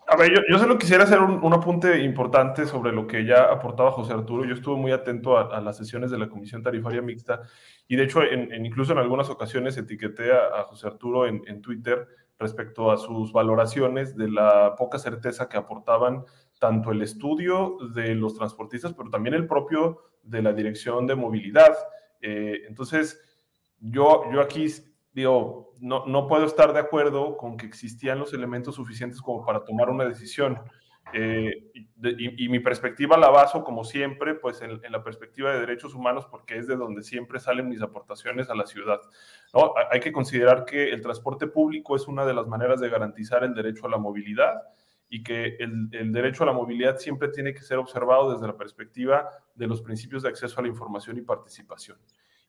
A 0.07 0.17
ver, 0.17 0.35
yo, 0.35 0.41
yo 0.49 0.59
solo 0.59 0.77
quisiera 0.77 1.05
hacer 1.05 1.21
un, 1.21 1.43
un, 1.43 1.53
apunte 1.55 1.99
importante 2.03 2.67
sobre 2.67 2.93
lo 2.93 3.07
que 3.07 3.25
ya 3.25 3.45
aportaba 3.45 3.91
José 3.91 4.13
Arturo. 4.13 4.45
Yo 4.45 4.55
estuve 4.55 4.77
muy 4.77 4.93
atento 4.93 5.39
a, 5.39 5.61
las 5.61 5.79
sesiones 5.79 6.11
de 6.11 6.19
la 6.19 6.29
Comisión 6.29 6.63
Tarifaria 6.63 7.01
Mixta 7.01 7.41
y 7.89 7.97
de 7.97 8.05
hecho, 8.05 8.23
en, 8.23 8.53
en, 8.53 8.67
incluso 8.67 8.93
en 8.93 8.99
algunas 8.99 9.31
ocasiones 9.31 9.77
etiqueté 9.79 10.33
a, 10.33 10.61
a 10.61 10.65
José 10.65 10.89
Arturo 10.89 11.27
en, 11.27 11.43
en 11.47 11.63
Twitter 11.63 12.07
respecto 12.39 12.91
a 12.91 12.99
sus 12.99 13.33
valoraciones 13.33 14.17
de 14.17 14.31
la 14.31 14.75
poca 14.77 14.99
certeza 14.99 15.49
que 15.49 15.57
aportaban 15.57 16.25
tanto 16.59 16.93
el 16.93 17.03
estudio 17.03 17.79
de 17.95 18.15
los 18.15 18.37
transportistas, 18.37 18.93
pero 18.95 19.11
también 19.11 19.35
el 19.35 19.47
propio 19.47 20.01
de 20.23 20.43
la 20.43 20.53
Dirección 20.53 21.07
de 21.07 21.15
Movilidad. 21.15 21.77
Eh, 22.21 22.63
entonces, 22.69 23.21
yo, 23.81 24.25
yo 24.33 24.41
aquí 24.41 24.67
digo, 25.15 25.73
no, 25.81 26.05
no 26.07 26.27
puedo 26.27 26.45
estar 26.45 26.73
de 26.73 26.81
acuerdo 26.81 27.37
con 27.37 27.57
que 27.57 27.67
existían 27.67 28.19
los 28.19 28.35
elementos 28.35 28.75
suficientes 28.75 29.23
como 29.23 29.45
para 29.45 29.65
tomar 29.65 29.89
una 29.89 30.05
decisión. 30.05 30.59
Eh, 31.13 31.71
y, 32.03 32.49
mi 32.49 32.59
perspectiva 32.59 33.17
la 33.17 33.29
baso, 33.29 33.63
como 33.63 33.85
siempre, 33.85 34.35
pues 34.35 34.61
en, 34.63 34.81
la 34.91 35.05
perspectiva 35.05 35.53
de 35.53 35.61
derechos 35.61 35.95
humanos, 35.95 36.27
porque 36.29 36.59
es 36.59 36.67
de 36.67 36.77
donde 36.77 37.03
siempre 37.03 37.39
salen 37.39 37.69
mis 37.69 37.83
aportaciones 37.83 38.51
a 38.51 38.57
la 38.57 38.67
ciudad. 38.67 39.01
¿no? 39.53 39.75
Hay 39.93 40.01
que 40.01 40.13
considerar 40.13 40.65
que 40.65 40.91
el 40.91 41.01
transporte 41.01 41.47
público 41.47 41.95
es 41.95 42.09
una 42.09 42.27
de 42.27 42.35
las 42.35 42.49
maneras 42.49 42.81
de 42.81 42.89
garantizar 42.89 43.45
el 43.45 43.55
derecho 43.55 43.87
a 43.87 43.91
la 43.91 43.99
movilidad 43.99 44.55
y 45.09 45.23
que 45.23 45.57
el, 45.61 45.89
el, 45.93 46.13
derecho 46.13 46.43
a 46.43 46.47
la 46.47 46.53
movilidad 46.53 46.99
siempre 46.99 47.29
tiene 47.29 47.55
que 47.55 47.61
ser 47.61 47.79
observado 47.79 48.33
desde 48.33 48.49
la 48.49 48.57
perspectiva 48.57 49.29
de 49.55 49.69
los 49.69 49.83
principios 49.83 50.25
de 50.25 50.31
acceso 50.31 50.59
a 50.59 50.63
la 50.63 50.69
información 50.69 51.17
y 51.19 51.23
participación. 51.23 51.99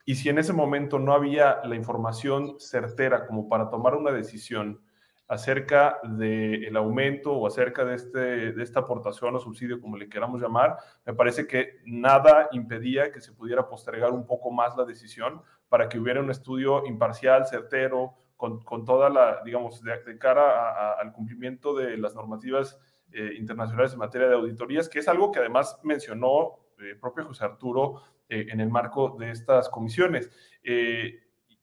Y 0.06 0.16
si 0.16 0.30
en 0.30 0.38
ese 0.38 0.54
momento 0.54 1.00
no 1.00 1.14
había 1.14 1.62
la 1.66 1.76
información 1.76 2.60
certera 2.60 3.26
como 3.26 3.50
para 3.50 3.70
tomar 3.70 3.96
una 3.96 4.12
decisión 4.12 4.80
acerca 5.28 5.98
del 6.04 6.78
aumento 6.78 7.34
o 7.34 7.48
acerca 7.48 7.84
de, 7.84 7.96
este, 7.96 8.52
de 8.52 8.64
esta 8.64 8.82
aportación 8.82 9.36
o 9.36 9.40
subsidio, 9.40 9.82
como 9.82 9.98
le 9.98 10.08
queramos 10.08 10.40
llamar, 10.40 10.78
me 11.04 11.16
parece 11.16 11.48
que 11.48 11.80
nada 11.86 12.48
impedía 12.52 13.12
que 13.12 13.22
se 13.22 13.34
pudiera 13.34 13.68
postergar 13.68 14.12
un 14.12 14.28
poco 14.28 14.52
más 14.52 14.78
la 14.78 14.86
decisión 14.86 15.42
para 15.68 15.90
que 15.90 15.98
hubiera 15.98 16.22
un 16.22 16.30
estudio 16.30 16.86
imparcial, 16.86 17.48
certero, 17.48 18.14
con, 18.38 18.64
con 18.64 18.86
toda 18.86 19.10
la, 19.10 19.42
digamos, 19.44 19.82
de, 19.82 20.18
cara 20.20 20.94
al 20.94 21.12
cumplimiento 21.14 21.74
de 21.74 21.98
las 21.98 22.14
normativas 22.14 22.80
eh, 23.12 23.34
internacionales 23.38 23.94
en 23.94 24.00
materia 24.00 24.28
de 24.28 24.36
auditorías, 24.36 24.90
que 24.90 25.00
es 25.00 25.08
algo 25.08 25.32
que 25.32 25.40
además 25.40 25.80
mencionó 25.84 26.60
el 26.78 26.92
eh, 26.92 26.96
propio 26.96 27.26
José 27.26 27.46
Arturo 27.46 28.02
eh, 28.30 28.48
en 28.50 28.60
el 28.60 28.70
marco 28.70 29.16
de 29.20 29.32
estas 29.32 29.70
comisiones. 29.70 30.32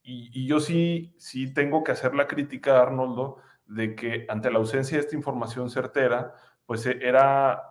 Y, 0.04 0.40
y, 0.40 0.46
yo 0.46 0.58
sí, 0.58 1.14
sí 1.18 1.52
tengo 1.54 1.84
que 1.84 1.92
hacer 1.92 2.14
la 2.14 2.26
crítica, 2.26 2.80
Arnoldo, 2.82 3.38
de 3.66 3.94
que 3.94 4.26
ante 4.28 4.50
la 4.50 4.58
ausencia 4.58 4.96
de 4.96 5.04
esta 5.04 5.16
información 5.16 5.70
certera, 5.70 6.34
pues 6.66 6.86
eh, 6.86 6.98
era 7.00 7.62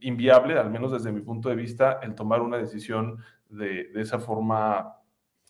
inviable, 0.00 0.58
al 0.58 0.70
menos 0.70 0.92
desde 0.92 1.12
mi 1.12 1.20
punto 1.20 1.48
de 1.48 1.56
vista, 1.56 2.00
el 2.02 2.14
tomar 2.14 2.42
una 2.42 2.58
decisión 2.58 3.18
de, 3.48 3.90
esa 3.94 4.18
forma 4.18 4.98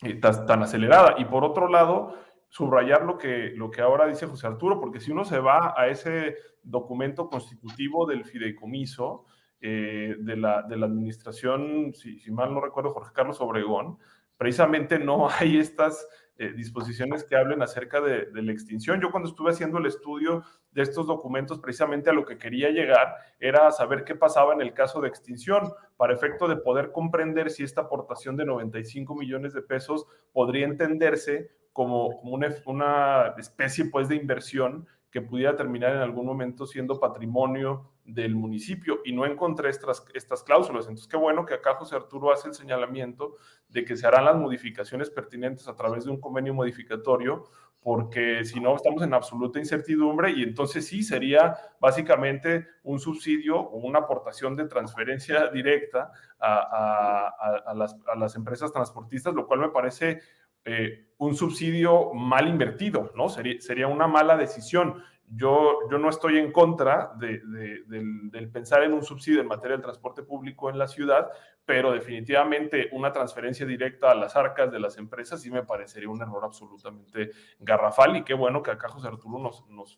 eh, 0.03 0.15
tan, 0.15 0.63
acelerada. 0.63 1.17
Y 1.19 1.25
por 1.25 1.45
otro 1.45 1.69
lado, 1.69 2.17
subrayar 2.49 3.05
lo 3.05 3.19
que, 3.19 3.53
lo 3.57 3.71
que 3.71 3.81
ahora 3.81 4.07
dice 4.07 4.27
José 4.27 4.47
Arturo, 4.47 4.81
porque 4.81 5.01
si 5.01 5.11
uno 5.11 5.25
se 5.25 5.41
va 5.41 5.75
a 5.77 5.89
ese 5.89 6.37
documento 6.63 7.29
constitutivo 7.29 8.07
del 8.07 8.25
fideicomiso 8.25 9.25
eh, 9.67 10.17
de, 10.19 10.37
la, 10.37 10.61
de, 10.61 10.77
la, 10.77 10.85
administración, 10.85 11.95
si, 11.95 12.21
mal 12.31 12.53
no 12.53 12.61
recuerdo, 12.61 12.91
Jorge 12.91 13.13
Carlos 13.15 13.41
Obregón, 13.41 13.97
precisamente 14.37 14.99
no 14.99 15.27
hay 15.39 15.57
estas 15.57 16.07
eh, 16.37 16.53
disposiciones 16.53 17.25
que 17.25 17.35
hablen 17.35 17.63
acerca 17.63 18.03
de, 18.03 18.29
la 18.35 18.53
extinción. 18.53 19.01
Yo 19.01 19.11
cuando 19.11 19.31
estuve 19.31 19.53
haciendo 19.53 19.79
el 19.79 19.87
estudio 19.87 20.43
de 20.73 20.83
estos 20.83 21.07
documentos, 21.07 21.61
precisamente 21.61 22.11
a 22.11 22.13
lo 22.13 22.27
que 22.27 22.37
quería 22.37 22.69
llegar 22.69 23.15
era 23.41 23.67
a 23.67 23.73
saber 23.73 24.05
qué 24.05 24.15
pasaba 24.15 24.53
en 24.53 24.61
el 24.61 24.75
caso 24.75 25.01
de 25.01 25.09
extinción, 25.09 25.73
para 25.97 26.13
efecto 26.13 26.47
de 26.47 26.57
poder 26.57 26.93
comprender 26.93 27.49
si 27.49 27.63
esta 27.63 27.81
aportación 27.81 28.37
de 28.37 28.45
95 28.45 29.15
millones 29.15 29.55
de 29.55 29.63
pesos 29.63 30.05
podría 30.35 30.67
entenderse 30.67 31.53
como, 31.73 32.09
una, 32.21 32.55
una 32.67 33.35
especie 33.39 33.87
pues 33.87 34.11
de 34.11 34.17
inversión 34.17 34.87
que 35.11 35.23
pudiera 35.23 35.57
terminar 35.57 35.93
en 35.93 36.03
algún 36.03 36.27
momento 36.27 36.67
siendo 36.67 37.01
patrimonio 37.01 37.94
del 38.05 38.35
municipio 38.35 39.01
y 39.05 39.13
no 39.13 39.25
encontré 39.25 39.71
estas, 39.71 40.05
estas 40.15 40.43
cláusulas. 40.43 40.85
Entonces, 40.85 41.09
qué 41.09 41.17
bueno 41.17 41.47
que 41.47 41.55
acá 41.55 41.75
José 41.75 41.97
Arturo 41.97 42.33
hace 42.33 42.49
el 42.49 42.55
señalamiento 42.55 43.37
de 43.69 43.85
que 43.85 43.97
se 43.97 44.07
harán 44.07 44.27
las 44.27 44.37
modificaciones 44.37 45.11
pertinentes 45.11 45.69
a 45.69 45.75
través 45.75 46.05
de 46.05 46.11
un 46.11 46.21
convenio 46.21 46.53
modificatorio, 46.53 47.45
porque 47.81 48.45
si 48.45 48.61
no 48.61 48.77
estamos 48.77 49.03
en 49.03 49.13
absoluta 49.15 49.59
incertidumbre 49.59 50.31
y 50.31 50.43
entonces 50.43 50.87
sí 50.87 51.03
sería 51.03 51.57
básicamente 51.81 52.67
un 52.83 52.99
subsidio 52.99 53.59
o 53.59 53.77
una 53.77 54.01
aportación 54.01 54.57
de 54.57 54.67
transferencia 54.67 55.49
directa 55.49 56.11
a, 56.39 57.73
las, 57.75 57.97
a 58.07 58.17
las, 58.17 58.37
empresas 58.37 58.73
transportistas, 58.73 59.35
lo 59.35 59.47
cual 59.47 59.61
me 59.61 59.69
parece 59.69 60.21
eh, 60.65 61.09
un 61.19 61.35
subsidio 61.35 62.13
mal 62.15 62.49
invertido, 62.49 63.13
¿no? 63.15 63.29
Sería, 63.29 63.61
sería 63.61 63.87
una 63.87 64.07
mala 64.07 64.37
decisión. 64.37 65.03
Yo, 65.37 65.81
no 65.91 66.09
estoy 66.09 66.39
en 66.39 66.53
contra 66.53 67.13
de, 67.17 67.41
del, 67.87 68.51
pensar 68.51 68.85
en 68.85 68.93
un 68.93 69.03
subsidio 69.03 69.41
en 69.41 69.49
materia 69.49 69.77
del 69.77 69.83
transporte 69.83 70.23
público 70.23 70.71
en 70.71 70.79
la 70.79 70.87
ciudad, 70.87 71.29
pero 71.65 71.91
definitivamente 71.93 72.89
una 72.93 73.11
transferencia 73.11 73.67
directa 73.67 74.13
a 74.13 74.15
las 74.15 74.37
arcas 74.37 74.71
de 74.71 74.79
las 74.79 74.97
empresas 74.97 75.41
sí 75.41 75.51
me 75.51 75.65
parecería 75.65 76.09
un 76.09 76.23
error 76.23 76.45
absolutamente 76.45 77.31
garrafal 77.59 78.17
y 78.17 78.23
qué 78.23 78.35
bueno 78.35 78.63
que 78.63 78.71
acá 78.71 78.89
José 78.89 79.09
Arturo 79.09 79.53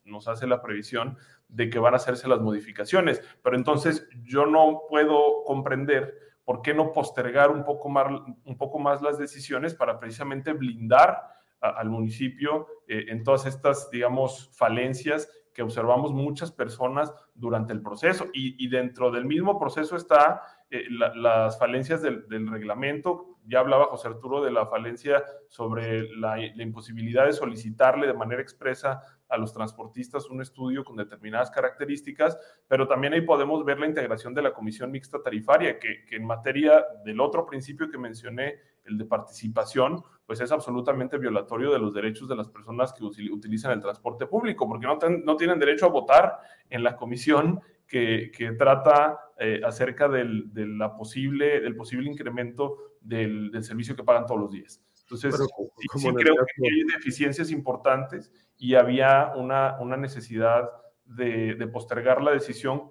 nos, 0.05 0.29
hace 0.29 0.47
la 0.47 0.63
previsión 0.63 1.19
de 1.49 1.69
que 1.69 1.79
van 1.79 1.93
a 1.93 1.97
hacerse 1.97 2.29
las 2.29 2.41
modificaciones. 2.41 3.21
Pero 3.43 3.57
entonces 3.57 4.09
yo 4.23 4.47
no 4.47 4.83
puedo 4.89 5.45
comprender 5.45 6.19
¿por 6.45 6.63
qué 6.63 6.73
no 6.73 6.93
postergar 6.93 7.51
un 7.51 7.65
poco 7.65 8.79
más 8.79 9.03
las 9.03 9.19
decisiones 9.19 9.75
para 9.75 9.99
precisamente 9.99 10.53
blindar 10.53 11.36
al 11.71 11.91
municipio 11.91 12.67
eh, 12.89 13.07
en 13.09 13.25
todas 13.25 13.47
estas, 13.47 13.91
digamos, 13.91 14.51
falencias 14.55 15.31
que 15.53 15.63
observamos 15.63 16.13
muchas 16.13 16.53
personas 16.53 17.13
durante 17.35 17.73
el 17.73 17.83
proceso? 17.83 18.27
Y, 18.33 18.69
dentro 18.69 19.11
del 19.11 19.25
mismo 19.25 19.59
proceso 19.59 19.97
está 19.97 20.43
eh, 20.71 20.85
las 20.91 21.59
falencias 21.59 22.03
del, 22.03 22.27
reglamento. 22.49 23.39
Ya 23.47 23.61
hablaba 23.61 23.87
José 23.87 24.09
Arturo 24.09 24.43
de 24.43 24.51
la 24.51 24.67
falencia 24.67 25.25
sobre 25.49 26.09
la, 26.17 26.37
la 26.37 26.63
imposibilidad 26.63 27.27
de 27.27 27.33
solicitarle 27.33 28.07
de 28.07 28.15
manera 28.15 28.43
expresa 28.43 29.01
a 29.29 29.37
los 29.37 29.53
transportistas 29.53 30.29
un 30.31 30.41
estudio 30.41 30.85
con 30.85 30.97
determinadas 30.97 31.51
características, 31.51 32.39
pero 32.69 32.87
también 32.87 33.13
ahí 33.13 33.23
podemos 33.23 33.65
ver 33.65 33.79
la 33.79 33.87
integración 33.87 34.35
de 34.35 34.43
la 34.43 34.53
comisión 34.53 34.91
mixta 34.91 35.23
tarifaria, 35.23 35.79
que, 35.79 36.05
en 36.11 36.25
materia 36.25 36.85
del 37.05 37.21
otro 37.21 37.47
principio 37.47 37.91
que 37.91 37.99
mencioné, 37.99 38.57
el 38.87 38.99
de 38.99 39.05
participación, 39.05 40.03
pues 40.27 40.41
es 40.41 40.51
absolutamente 40.53 41.19
violatorio 41.19 41.73
de 41.73 41.79
los 41.79 41.95
derechos 41.95 42.29
de 42.29 42.37
las 42.37 42.49
personas 42.49 42.93
que 42.93 43.05
utilizan 43.05 43.73
el 43.73 43.81
transporte 43.81 44.27
público, 44.27 44.69
porque 44.69 44.87
no, 44.87 44.99
no 45.25 45.37
tienen 45.37 45.59
derecho 45.59 45.87
a 45.87 45.91
votar 45.91 46.39
en 46.69 46.83
la 46.83 46.97
comisión 46.97 47.61
que, 47.87 48.33
que 48.37 48.53
trata 48.53 49.19
eh, 49.39 49.61
acerca 49.65 50.09
del, 50.09 50.53
de 50.53 50.67
la 50.67 50.97
posible, 50.97 51.61
del 51.61 51.77
posible 51.77 52.11
incremento 52.11 52.95
del, 53.01 53.51
del 53.51 53.63
servicio 53.63 53.95
que 53.95 54.03
pagan 54.03 54.27
todos 54.27 54.41
los 54.41 54.53
días. 54.53 54.83
Entonces, 55.03 55.37
sí, 55.37 56.09
creo 56.15 56.35
que 56.35 56.69
hay 56.69 56.83
deficiencias 56.95 57.53
importantes 57.53 58.33
y 58.59 58.75
había 58.75 59.33
una, 59.37 59.77
una 59.81 59.97
necesidad 59.97 60.69
de, 61.05 61.55
de, 61.55 61.67
postergar 61.69 62.21
la 62.23 62.33
decisión 62.33 62.91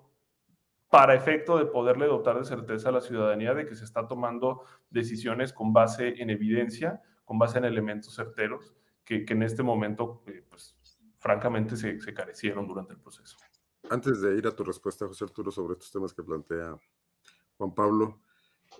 para 0.89 1.15
efecto 1.15 1.57
de 1.57 1.65
poderle 1.65 2.07
dotar 2.07 2.37
de 2.37 2.45
certeza 2.45 2.89
a 2.89 2.91
la 2.93 3.01
ciudadanía 3.01 3.53
de 3.53 3.65
que 3.65 3.75
se 3.75 3.83
está 3.83 4.07
tomando 4.07 4.63
decisiones 4.89 5.51
con 5.51 5.73
base 5.73 6.21
en 6.21 6.29
evidencia, 6.29 7.01
con 7.23 7.39
base 7.39 7.57
en 7.57 7.65
elementos 7.65 8.15
certeros, 8.15 8.73
que, 9.03 9.25
en 9.27 9.43
este 9.43 9.63
momento, 9.63 10.23
eh, 10.27 10.43
pues, 10.49 10.77
francamente, 11.19 11.75
se, 11.77 11.99
se 11.99 12.13
carecieron 12.13 12.67
durante 12.67 12.93
el 12.93 12.99
proceso. 12.99 13.37
Antes 13.89 14.21
de 14.21 14.35
ir 14.35 14.47
a 14.47 14.51
tu 14.51 14.63
respuesta, 14.63 15.07
José 15.07 15.25
Arturo, 15.25 15.51
sobre 15.51 15.73
estos 15.73 15.91
temas 15.91 16.13
que 16.13 16.23
plantea 16.23 16.75
Juan 17.57 17.73
Pablo, 17.73 18.21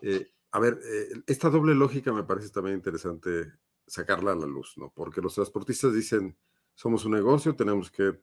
eh, 0.02 0.32
a 0.52 0.60
ver, 0.60 0.80
eh, 0.84 1.22
esta 1.28 1.50
doble 1.50 1.76
lógica 1.76 2.12
me 2.12 2.24
parece 2.24 2.50
también 2.50 2.78
interesante 2.78 3.52
sacarla 3.86 4.32
a 4.32 4.36
la 4.36 4.46
luz, 4.46 4.76
¿no? 4.78 4.92
Porque 4.94 5.22
los 5.22 5.36
transportistas 5.36 5.94
dicen, 5.94 6.38
somos 6.74 7.06
un 7.06 7.12
negocio, 7.12 7.56
tenemos 7.56 7.92
que 7.92 8.20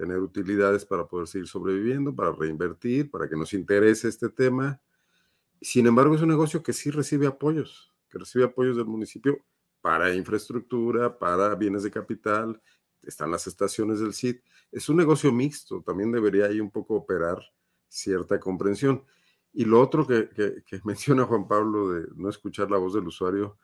tener 0.00 0.18
utilidades 0.18 0.86
para 0.86 1.06
poder 1.06 1.26
seguir 1.26 1.46
sobreviviendo, 1.46 2.14
para 2.14 2.32
reinvertir, 2.32 3.10
para 3.10 3.28
que 3.28 3.36
nos 3.36 3.52
interese 3.52 4.08
este 4.08 4.30
tema. 4.30 4.80
Sin 5.60 5.86
embargo, 5.86 6.14
es 6.14 6.22
un 6.22 6.30
negocio 6.30 6.62
que 6.62 6.72
sí 6.72 6.90
recibe 6.90 7.26
apoyos, 7.26 7.92
que 8.08 8.18
recibe 8.18 8.44
apoyos 8.44 8.78
del 8.78 8.86
municipio 8.86 9.44
para 9.82 10.14
infraestructura, 10.14 11.18
para 11.18 11.54
bienes 11.54 11.82
de 11.82 11.90
capital, 11.90 12.62
están 13.02 13.30
las 13.30 13.46
estaciones 13.46 14.00
del 14.00 14.14
CID. 14.14 14.36
Es 14.72 14.88
un 14.88 14.96
negocio 14.96 15.30
mixto, 15.32 15.82
también 15.82 16.10
debería 16.10 16.46
ahí 16.46 16.60
un 16.60 16.70
poco 16.70 16.94
operar 16.94 17.38
cierta 17.86 18.40
comprensión. 18.40 19.04
Y 19.52 19.66
lo 19.66 19.82
otro 19.82 20.06
que, 20.06 20.30
menciona 20.84 21.26
Juan 21.26 21.46
Pablo 21.46 21.90
de 21.90 22.06
no 22.16 22.30
escuchar 22.30 22.70
la 22.70 22.78
voz 22.78 22.94
del 22.94 23.06
usuario 23.06 23.58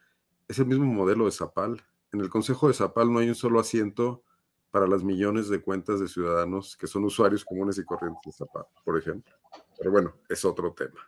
es 0.48 0.58
el 0.58 0.66
mismo 0.66 0.84
modelo 0.84 1.24
de 1.24 1.32
Zapal. 1.32 1.82
En 2.12 2.20
el 2.20 2.28
Consejo 2.28 2.68
de 2.68 2.74
Zapal 2.74 3.10
no 3.10 3.20
hay 3.20 3.28
un 3.30 3.34
solo 3.34 3.58
asiento 3.58 4.22
para 4.70 4.86
las 4.86 5.02
millones 5.02 5.48
de 5.48 5.60
cuentas 5.60 6.00
de 6.00 6.08
ciudadanos 6.08 6.76
que 6.76 6.86
son 6.86 7.04
usuarios 7.04 7.44
comunes 7.44 7.78
y 7.78 7.84
corrientes 7.84 8.22
de 8.24 8.32
Zapal, 8.32 8.66
por 8.84 8.98
ejemplo. 8.98 9.34
Pero 9.78 9.90
bueno, 9.90 10.14
es 10.28 10.44
otro 10.44 10.72
tema. 10.72 11.00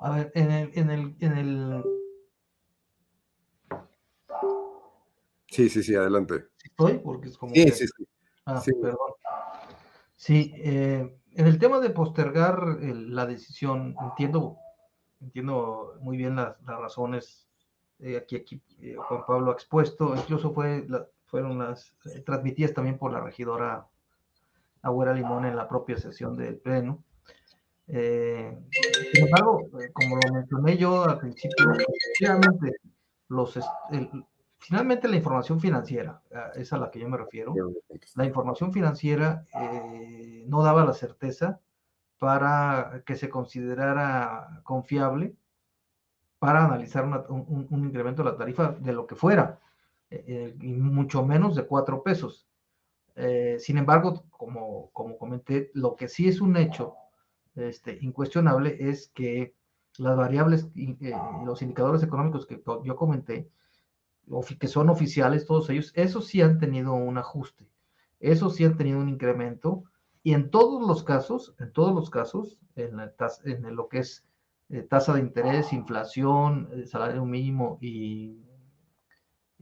A 0.00 0.10
ver, 0.10 0.32
en 0.34 0.50
el, 0.50 0.70
en 0.74 0.90
el, 0.90 1.16
en 1.20 1.32
el... 1.38 1.84
Sí, 5.48 5.68
sí, 5.68 5.82
sí, 5.82 5.94
adelante. 5.94 6.48
¿Estoy? 6.62 6.98
Porque 6.98 7.28
es 7.28 7.38
como... 7.38 7.54
Sí, 7.54 7.68
sí, 7.70 7.86
sí. 7.86 8.06
Ah, 8.44 8.62
perdón. 8.64 8.96
Sí, 10.14 10.52
eh, 10.56 11.18
en 11.32 11.46
el 11.46 11.58
tema 11.58 11.80
de 11.80 11.90
postergar 11.90 12.78
la 12.80 13.26
decisión, 13.26 13.94
entiendo, 14.00 14.58
entiendo 15.20 15.98
muy 16.00 16.16
bien 16.16 16.36
las, 16.36 16.56
razones 16.64 17.48
eh, 17.98 18.16
aquí, 18.16 18.36
aquí 18.36 18.62
eh, 18.80 18.96
Juan 18.96 19.24
Pablo 19.26 19.50
ha 19.50 19.54
expuesto, 19.54 20.14
incluso 20.16 20.52
fue, 20.52 20.86
fueron 21.26 21.58
las 21.58 21.92
eh, 22.06 22.20
transmitidas 22.20 22.72
también 22.72 22.98
por 22.98 23.12
la 23.12 23.20
regidora 23.20 23.86
Agüera 24.82 25.12
Limón 25.12 25.44
en 25.44 25.56
la 25.56 25.68
propia 25.68 25.96
sesión 25.96 26.36
del 26.36 26.56
Pleno. 26.56 27.02
sin 27.86 29.24
embargo, 29.24 29.68
como 29.92 30.16
lo 30.16 30.32
mencioné 30.32 30.76
yo 30.76 31.04
al 31.04 31.18
principio, 31.18 31.72
finalmente, 32.18 32.76
los, 33.28 33.58
finalmente 34.58 35.08
la 35.08 35.16
información 35.16 35.60
financiera, 35.60 36.20
es 36.54 36.72
a 36.72 36.78
la 36.78 36.90
que 36.90 37.00
yo 37.00 37.08
me 37.08 37.16
refiero, 37.16 37.54
la 38.14 38.24
información 38.24 38.72
financiera 38.72 39.44
no 40.46 40.62
daba 40.62 40.84
la 40.84 40.92
certeza 40.92 41.60
para 42.18 43.02
que 43.04 43.16
se 43.16 43.28
considerara 43.28 44.60
confiable 44.62 45.34
para 46.38 46.64
analizar 46.64 47.04
un, 47.28 47.66
incremento 47.84 48.22
de 48.22 48.30
la 48.30 48.36
tarifa 48.36 48.72
de 48.78 48.92
lo 48.92 49.06
que 49.06 49.14
fuera, 49.14 49.58
eh, 50.10 50.24
eh, 50.26 50.54
mucho 50.60 51.24
menos 51.24 51.56
de 51.56 51.66
cuatro 51.66 52.02
pesos. 52.02 52.46
Eh, 53.16 53.56
sin 53.58 53.78
embargo, 53.78 54.24
como, 54.30 54.90
como 54.92 55.16
comenté, 55.16 55.70
lo 55.74 55.96
que 55.96 56.08
sí 56.08 56.28
es 56.28 56.40
un 56.40 56.56
hecho 56.56 56.94
este, 57.54 57.98
incuestionable 58.02 58.76
es 58.78 59.08
que 59.08 59.54
las 59.98 60.16
variables 60.16 60.68
y 60.74 60.96
los 61.44 61.62
indicadores 61.62 62.02
económicos 62.02 62.46
que 62.46 62.62
yo 62.84 62.96
comenté, 62.96 63.48
que 64.60 64.68
son 64.68 64.90
oficiales, 64.90 65.46
todos 65.46 65.70
ellos, 65.70 65.92
esos 65.94 66.26
sí 66.26 66.42
han 66.42 66.58
tenido 66.58 66.92
un 66.92 67.16
ajuste, 67.16 67.66
esos 68.20 68.56
sí 68.56 68.64
han 68.64 68.76
tenido 68.76 68.98
un 68.98 69.08
incremento, 69.08 69.84
y 70.22 70.34
en 70.34 70.50
todos 70.50 70.86
los 70.86 71.04
casos, 71.04 71.54
en 71.60 71.72
todos 71.72 71.94
los 71.94 72.10
casos, 72.10 72.58
en, 72.74 72.96
lo 73.76 73.88
que 73.88 74.00
es 74.00 74.26
eh, 74.68 74.82
tasa 74.82 75.14
de 75.14 75.20
interés, 75.20 75.72
inflación, 75.72 76.68
eh, 76.72 76.84
salario 76.86 77.24
mínimo 77.24 77.78
y, 77.80 78.42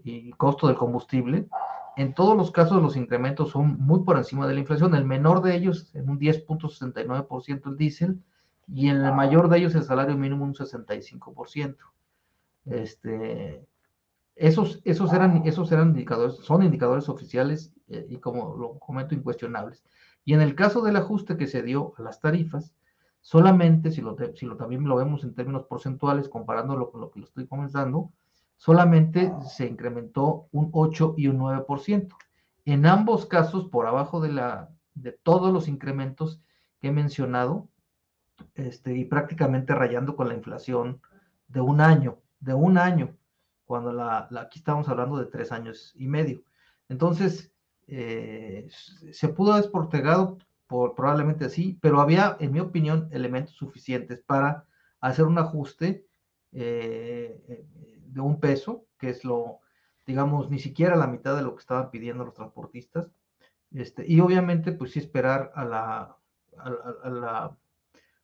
y, 0.05 0.31
costo 0.33 0.69
del 0.69 0.77
combustible, 0.77 1.49
en 1.97 2.15
todos 2.15 2.37
los 2.37 2.51
casos 2.51 2.83
los 2.83 2.97
incrementos 2.97 3.51
son 3.51 3.79
muy 3.81 4.05
por 4.05 4.17
encima 4.17 4.47
de 4.47 4.55
la 4.55 4.61
inflación. 4.61 4.95
El 4.95 5.05
menor 5.05 5.43
de 5.43 5.57
ellos 5.57 5.91
en 5.95 6.11
un 6.11 6.19
10.69% 6.21 7.71
el 7.71 7.77
diésel 7.77 8.23
y 8.69 8.89
en 8.89 9.05
el 9.05 9.15
mayor 9.15 9.49
de 9.49 9.59
ellos 9.59 9.75
el 9.75 9.85
salario 9.85 10.17
mínimo 10.17 10.45
un 10.45 10.55
65%. 10.55 11.77
Este, 12.67 13.67
esos, 14.37 14.81
esos, 14.85 15.13
eran, 15.13 15.43
esos 15.47 15.71
eran 15.71 15.89
indicadores, 15.89 16.37
son 16.37 16.63
indicadores 16.63 17.09
oficiales 17.09 17.73
eh, 17.89 18.07
y 18.09 18.17
como 18.17 18.57
lo 18.57 18.79
comento, 18.79 19.15
incuestionables. 19.15 19.85
Y 20.25 20.35
en 20.35 20.41
el 20.41 20.55
caso 20.55 20.83
del 20.83 20.97
ajuste 20.97 21.37
que 21.37 21.47
se 21.47 21.63
dio 21.63 21.95
a 21.99 22.03
las 22.03 22.21
tarifas, 22.21 22.75
solamente, 23.21 23.91
si 23.91 24.01
lo, 24.01 24.17
si 24.35 24.47
lo 24.47 24.57
también 24.57 24.85
lo 24.85 24.97
vemos 24.97 25.23
en 25.25 25.35
términos 25.35 25.65
porcentuales, 25.65 26.29
comparándolo 26.29 26.91
con 26.91 27.01
lo 27.01 27.11
que 27.11 27.21
lo 27.21 27.27
estoy 27.27 27.47
comenzando, 27.47 28.11
solamente 28.57 29.33
se 29.49 29.67
incrementó 29.67 30.49
un 30.53 30.71
8 30.73 31.15
y 31.17 31.29
un 31.29 31.39
9%. 31.39 32.17
En 32.65 32.87
ambos 32.87 33.27
casos, 33.27 33.69
por 33.69 33.87
abajo 33.87 34.21
de, 34.21 34.33
la, 34.33 34.71
de 34.95 35.13
todos 35.13 35.53
los 35.53 35.69
incrementos 35.69 36.41
que 36.81 36.89
he 36.89 36.93
mencionado, 36.93 37.69
este, 38.55 38.97
y 38.97 39.05
prácticamente 39.05 39.75
rayando 39.75 40.17
con 40.17 40.29
la 40.29 40.35
inflación 40.35 41.01
de 41.49 41.61
un 41.61 41.81
año, 41.81 42.19
de 42.41 42.55
un 42.55 42.79
año, 42.79 43.17
cuando 43.65 43.93
la, 43.93 44.29
aquí 44.39 44.59
estamos 44.59 44.89
hablando 44.89 45.19
de 45.19 45.27
tres 45.27 45.53
años 45.53 45.95
y 45.97 46.07
medio. 46.07 46.43
Entonces, 46.89 47.53
eh, 47.87 48.69
se 48.71 49.29
pudo 49.29 49.53
haber 49.53 49.71
por, 49.71 50.95
probablemente 50.95 51.45
así, 51.45 51.79
pero 51.81 52.01
había, 52.01 52.37
en 52.41 52.53
mi 52.53 52.61
opinión, 52.61 53.09
elementos 53.13 53.55
suficientes 53.55 54.21
para 54.21 54.65
hacer 55.01 55.25
un 55.27 55.39
ajuste 55.39 56.07
eh, 56.53 57.67
de 58.15 58.21
un 58.21 58.41
peso, 58.41 58.87
que 58.99 59.11
es 59.11 59.25
lo, 59.25 59.61
digamos, 60.07 60.51
ni 60.51 60.59
siquiera 60.59 60.97
la 60.97 61.07
mitad 61.07 61.37
de 61.37 61.43
lo 61.43 61.55
que 61.55 61.61
estaban 61.61 61.91
pidiendo 61.91 62.25
los 62.25 62.35
transportistas. 62.35 63.11
Este, 63.73 64.05
y 64.07 64.21
obviamente, 64.21 64.73
pues 64.73 64.93
sí 64.93 65.01
esperar 65.01 65.51
a 65.55 65.65
la, 65.65 66.17
a, 66.57 67.11
la 67.11 67.57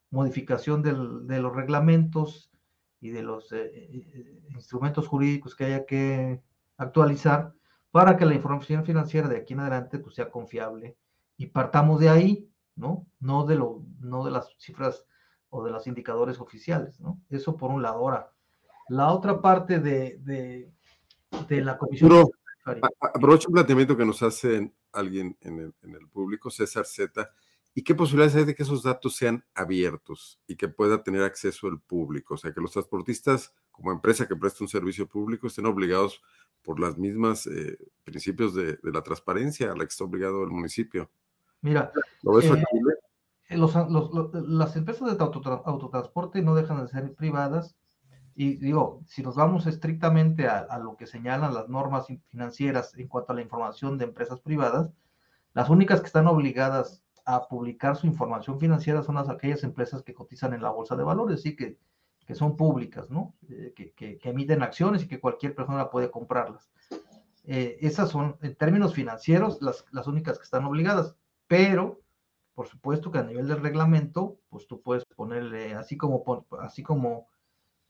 modificación 0.09 0.81
de 0.81 1.39
los 1.39 1.55
reglamentos 1.55 2.51
y 3.01 3.09
de 3.09 3.23
los 3.23 3.51
eh, 3.51 4.41
instrumentos 4.53 5.07
jurídicos 5.07 5.55
que 5.55 5.65
haya 5.65 5.85
que 5.85 6.41
actualizar 6.77 7.53
para 7.89 8.15
que 8.15 8.25
la 8.25 8.35
información 8.35 8.85
financiera 8.85 9.27
de 9.27 9.37
aquí 9.37 9.53
en 9.53 9.61
adelante 9.61 9.99
pues, 9.99 10.15
sea 10.15 10.29
confiable 10.29 10.97
y 11.35 11.47
partamos 11.47 11.99
de 11.99 12.09
ahí, 12.09 12.49
¿no? 12.75 13.07
No 13.19 13.45
de, 13.45 13.55
lo, 13.55 13.83
no 13.99 14.23
de 14.23 14.31
las 14.31 14.55
cifras 14.57 15.05
o 15.49 15.63
de 15.63 15.71
los 15.71 15.87
indicadores 15.87 16.39
oficiales, 16.39 16.99
¿no? 17.01 17.19
Eso 17.29 17.57
por 17.57 17.71
un 17.71 17.81
lado. 17.81 17.97
Ahora, 17.97 18.31
la 18.91 19.11
otra 19.11 19.41
parte 19.41 19.79
de, 19.79 20.17
de, 21.47 21.61
la 21.61 21.77
comisión... 21.77 22.29
aprovecho 22.99 23.49
un 23.49 23.53
planteamiento 23.53 23.97
que 23.97 24.05
nos 24.05 24.21
hace 24.21 24.71
alguien 24.91 25.37
en 25.41 25.59
el, 25.59 25.73
en 25.81 25.95
el 25.95 26.07
público, 26.07 26.49
César 26.49 26.85
Z, 26.85 27.29
¿Y 27.73 27.83
qué 27.83 27.95
posibilidades 27.95 28.35
hay 28.35 28.43
de 28.43 28.53
que 28.53 28.63
esos 28.63 28.83
datos 28.83 29.15
sean 29.15 29.45
abiertos 29.55 30.41
y 30.45 30.57
que 30.57 30.67
pueda 30.67 31.03
tener 31.03 31.23
acceso 31.23 31.67
el 31.67 31.79
público? 31.79 32.33
O 32.33 32.37
sea, 32.37 32.53
que 32.53 32.59
los 32.59 32.71
transportistas, 32.71 33.53
como 33.71 33.93
empresa 33.93 34.27
que 34.27 34.35
presta 34.35 34.65
un 34.65 34.67
servicio 34.67 35.07
público, 35.07 35.47
estén 35.47 35.65
obligados 35.65 36.21
por 36.63 36.81
las 36.81 36.97
mismas 36.97 37.47
eh, 37.47 37.77
principios 38.03 38.53
de, 38.53 38.77
la 38.83 39.01
transparencia 39.01 39.71
a 39.71 39.75
la 39.75 39.85
que 39.85 39.89
está 39.89 40.03
obligado 40.03 40.43
el 40.43 40.49
municipio. 40.49 41.09
Mira, 41.61 41.93
eh, 43.49 43.57
las 43.57 44.75
empresas 44.75 45.17
de 45.17 45.23
autotransporte 45.23 46.41
no 46.41 46.55
dejan 46.55 46.81
de 46.81 46.89
ser 46.89 47.13
privadas 47.13 47.77
y 48.35 48.55
digo, 48.57 49.01
si 49.05 49.21
nos 49.21 49.35
vamos 49.35 49.67
estrictamente 49.67 50.47
a, 50.47 50.77
lo 50.79 50.95
que 50.95 51.07
señalan 51.07 51.53
las 51.53 51.69
normas 51.69 52.07
financieras 52.27 52.95
en 52.97 53.07
cuanto 53.07 53.33
a 53.33 53.35
la 53.35 53.41
información 53.41 53.97
de 53.97 54.05
empresas 54.05 54.39
privadas, 54.39 54.89
las 55.53 55.69
únicas 55.69 55.99
que 55.99 56.07
están 56.07 56.27
obligadas 56.27 57.03
a 57.25 57.47
publicar 57.47 57.95
su 57.95 58.07
información 58.07 58.59
financiera 58.59 59.03
son 59.03 59.15
las 59.15 59.29
aquellas 59.29 59.63
empresas 59.63 60.03
que 60.03 60.13
cotizan 60.13 60.53
en 60.53 60.61
la 60.61 60.71
bolsa 60.71 60.95
de 60.95 61.03
valores, 61.03 61.45
y 61.45 61.55
que 61.55 61.77
que 62.31 62.35
son 62.35 62.55
públicas, 62.55 63.09
¿no? 63.09 63.35
Eh, 63.49 63.73
que, 63.75 64.19
emiten 64.23 64.61
acciones 64.61 65.03
y 65.03 65.07
que 65.07 65.19
cualquier 65.19 65.55
persona 65.55 65.89
puede 65.89 66.09
comprarlas. 66.09 66.69
Eh, 67.43 67.77
esas 67.81 68.09
son, 68.09 68.37
en 68.41 68.55
términos 68.55 68.93
financieros, 68.93 69.61
las, 69.61 69.85
las 69.91 70.07
únicas 70.07 70.37
que 70.37 70.45
están 70.45 70.65
obligadas, 70.65 71.15
pero 71.47 71.99
por 72.53 72.67
supuesto 72.67 73.11
que 73.11 73.19
a 73.19 73.23
nivel 73.23 73.47
del 73.47 73.61
reglamento, 73.61 74.37
pues 74.49 74.67
tú 74.67 74.81
puedes 74.81 75.03
ponerle, 75.05 75.73
así 75.73 75.97
como, 75.97 76.45
así 76.59 76.83
como, 76.83 77.27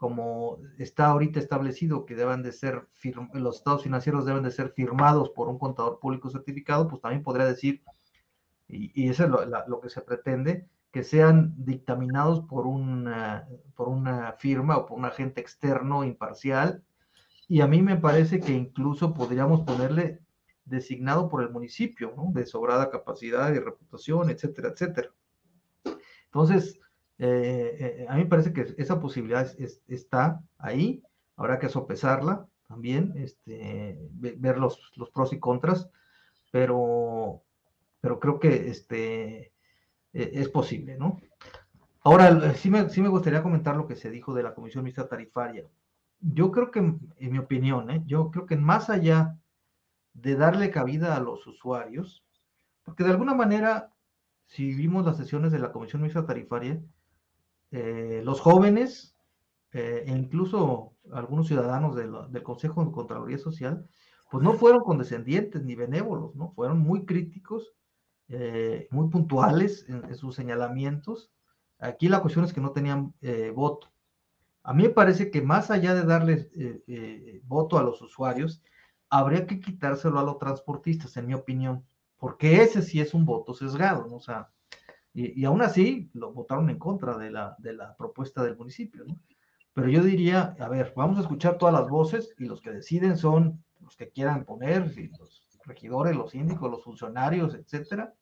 como 0.02 0.58
está 0.80 1.06
ahorita 1.06 1.40
establecido 1.40 2.08
que 2.08 2.16
deben 2.16 2.42
de 2.42 2.52
ser, 2.52 2.88
los 3.34 3.58
estados 3.58 3.84
financieros 3.84 4.26
deben 4.26 4.42
de 4.42 4.50
ser 4.50 4.72
firmados 4.72 5.30
por 5.30 5.48
un 5.48 5.60
contador 5.60 6.00
público 6.00 6.32
certificado, 6.32 6.88
pues 6.88 7.04
también 7.04 7.22
podría 7.22 7.46
decir, 7.46 7.84
y, 8.68 8.92
y 9.00 9.10
eso 9.10 9.26
es 9.26 9.30
lo, 9.30 9.46
lo 9.46 9.80
que 9.80 9.92
se 9.92 10.02
pretende, 10.02 10.68
que 10.92 11.04
sean 11.04 11.54
dictaminados 11.56 12.40
por 12.40 12.66
una, 12.66 13.48
por 13.76 13.90
una 13.90 14.34
firma 14.40 14.76
o 14.76 14.88
por 14.88 14.98
un 14.98 15.06
agente 15.06 15.40
externo 15.40 16.04
imparcial. 16.04 16.84
Y 17.48 17.62
a 17.62 17.68
mí 17.68 17.84
me 17.84 17.98
parece 17.98 18.40
que 18.40 18.54
incluso 18.54 19.14
podríamos 19.14 19.62
ponerle 19.62 20.20
designado 20.66 21.30
por 21.30 21.44
el 21.44 21.52
municipio, 21.52 22.12
¿no? 22.18 22.32
de 22.34 22.48
sobrada 22.48 22.90
capacidad 22.90 23.54
y 23.54 23.60
reputación, 23.60 24.32
etcétera, 24.32 24.70
etcétera. 24.70 25.12
Entonces, 26.26 26.80
eh, 27.24 27.78
eh, 28.00 28.06
a 28.10 28.16
mí 28.16 28.24
me 28.24 28.30
parece 28.30 28.52
que 28.52 28.74
esa 28.80 29.00
posibilidad 29.00 29.48
está 29.88 30.42
ahí, 30.58 31.04
habrá 31.36 31.60
que 31.60 31.70
sopesarla 31.70 32.48
también, 32.68 33.14
este, 33.16 33.96
ver 34.12 34.58
los, 34.58 34.92
pros 35.14 35.32
y 35.32 35.40
contras, 35.40 35.88
pero, 36.50 37.44
creo 38.02 38.40
que 38.40 38.70
este, 38.70 39.54
eh, 40.14 40.32
es 40.34 40.50
posible, 40.50 40.98
¿no? 40.98 41.22
Ahora, 42.04 42.56
sí 42.56 42.72
me, 42.72 42.90
sí 42.90 43.04
me 43.04 43.10
gustaría 43.10 43.44
comentar 43.44 43.78
lo 43.78 43.86
que 43.86 43.96
se 43.96 44.10
dijo 44.10 44.34
de 44.34 44.42
la 44.42 44.56
Comisión 44.56 44.84
Mixta 44.84 45.08
Tarifaria. 45.08 45.68
Yo 46.22 46.52
creo 46.52 46.72
que, 46.72 46.80
en 46.80 47.32
mi 47.32 47.38
opinión, 47.38 47.92
¿eh? 47.92 48.02
yo 48.08 48.32
creo 48.32 48.48
que 48.48 48.56
más 48.56 48.90
allá 48.90 49.38
de 50.14 50.36
darle 50.36 50.72
cabida 50.72 51.16
a 51.16 51.20
los 51.20 51.46
usuarios, 51.46 52.26
porque 52.82 53.04
de 53.04 53.12
alguna 53.12 53.36
manera, 53.36 53.92
si 54.48 54.74
vimos 54.74 55.06
las 55.06 55.18
sesiones 55.18 55.52
de 55.52 55.60
la 55.60 55.72
Comisión 55.72 56.02
Mixta 56.02 56.26
Tarifaria, 56.26 56.82
eh, 57.72 58.22
los 58.24 58.40
jóvenes 58.40 59.16
e 59.74 60.04
incluso 60.08 60.94
algunos 61.14 61.48
ciudadanos 61.48 61.96
del 61.96 62.44
Consejo 62.44 62.84
de 62.84 62.92
Contraloría 62.92 63.38
Social, 63.38 63.88
pues 64.30 64.44
no 64.44 64.54
fueron 64.54 64.84
condescendientes 64.84 65.64
ni 65.64 65.76
benévolos, 65.76 66.36
¿no? 66.36 66.52
Fueron 66.52 66.80
muy 66.80 67.06
críticos 67.06 67.74
eh, 68.34 68.88
muy 68.92 69.10
puntuales 69.10 69.86
en, 69.90 70.16
sus 70.16 70.36
señalamientos. 70.36 71.30
Aquí 71.80 72.08
la 72.08 72.22
cuestión 72.22 72.46
es 72.46 72.54
que 72.54 72.62
no 72.62 72.72
tenían 72.72 73.14
eh, 73.22 73.52
voto. 73.54 73.92
A 74.64 74.74
mí 74.74 74.84
me 74.84 74.90
parece 74.90 75.30
que 75.32 75.42
más 75.42 75.70
allá 75.70 75.94
de 75.94 76.06
darles 76.06 76.50
eh, 76.56 77.42
voto 77.44 77.78
a 77.78 77.84
los 77.84 78.02
usuarios, 78.02 78.64
habría 79.10 79.46
que 79.46 79.60
quitárselo 79.60 80.18
a 80.18 80.24
los 80.24 80.38
transportistas, 80.38 81.18
en 81.18 81.28
mi 81.28 81.34
opinión, 81.34 81.84
porque 82.18 82.62
ese 82.62 82.82
sí 82.84 83.02
es 83.02 83.14
un 83.14 83.26
voto 83.26 83.54
sesgado, 83.54 84.08
¿no? 84.08 84.16
O 84.16 84.22
sea, 84.22 84.50
Y, 85.13 85.43
aún 85.43 85.62
así 85.62 86.10
lo 86.13 86.32
votaron 86.32 86.69
en 86.69 86.80
contra 86.80 87.17
de 87.17 87.32
la, 87.32 87.56
de 87.60 87.74
la 87.74 87.95
propuesta 87.97 88.43
del 88.43 88.56
municipio, 88.56 89.04
¿no? 89.06 89.19
Pero 89.74 89.89
yo 89.89 90.04
diría, 90.04 90.56
a 90.60 90.69
ver, 90.69 90.93
vamos 90.95 91.17
a 91.17 91.21
escuchar 91.21 91.58
todas 91.58 91.74
las 91.74 91.89
voces 91.89 92.34
y 92.38 92.45
los 92.45 92.62
que 92.62 92.71
deciden 92.71 93.17
son 93.17 93.63
los 93.80 93.95
que 93.95 94.10
quieran 94.10 94.45
poner, 94.45 94.93
los 95.17 95.47
regidores, 95.65 96.15
los 96.15 96.32
síndicos, 96.32 96.69
los 96.69 96.84
funcionarios, 96.84 97.56
etcétera, 97.56 98.13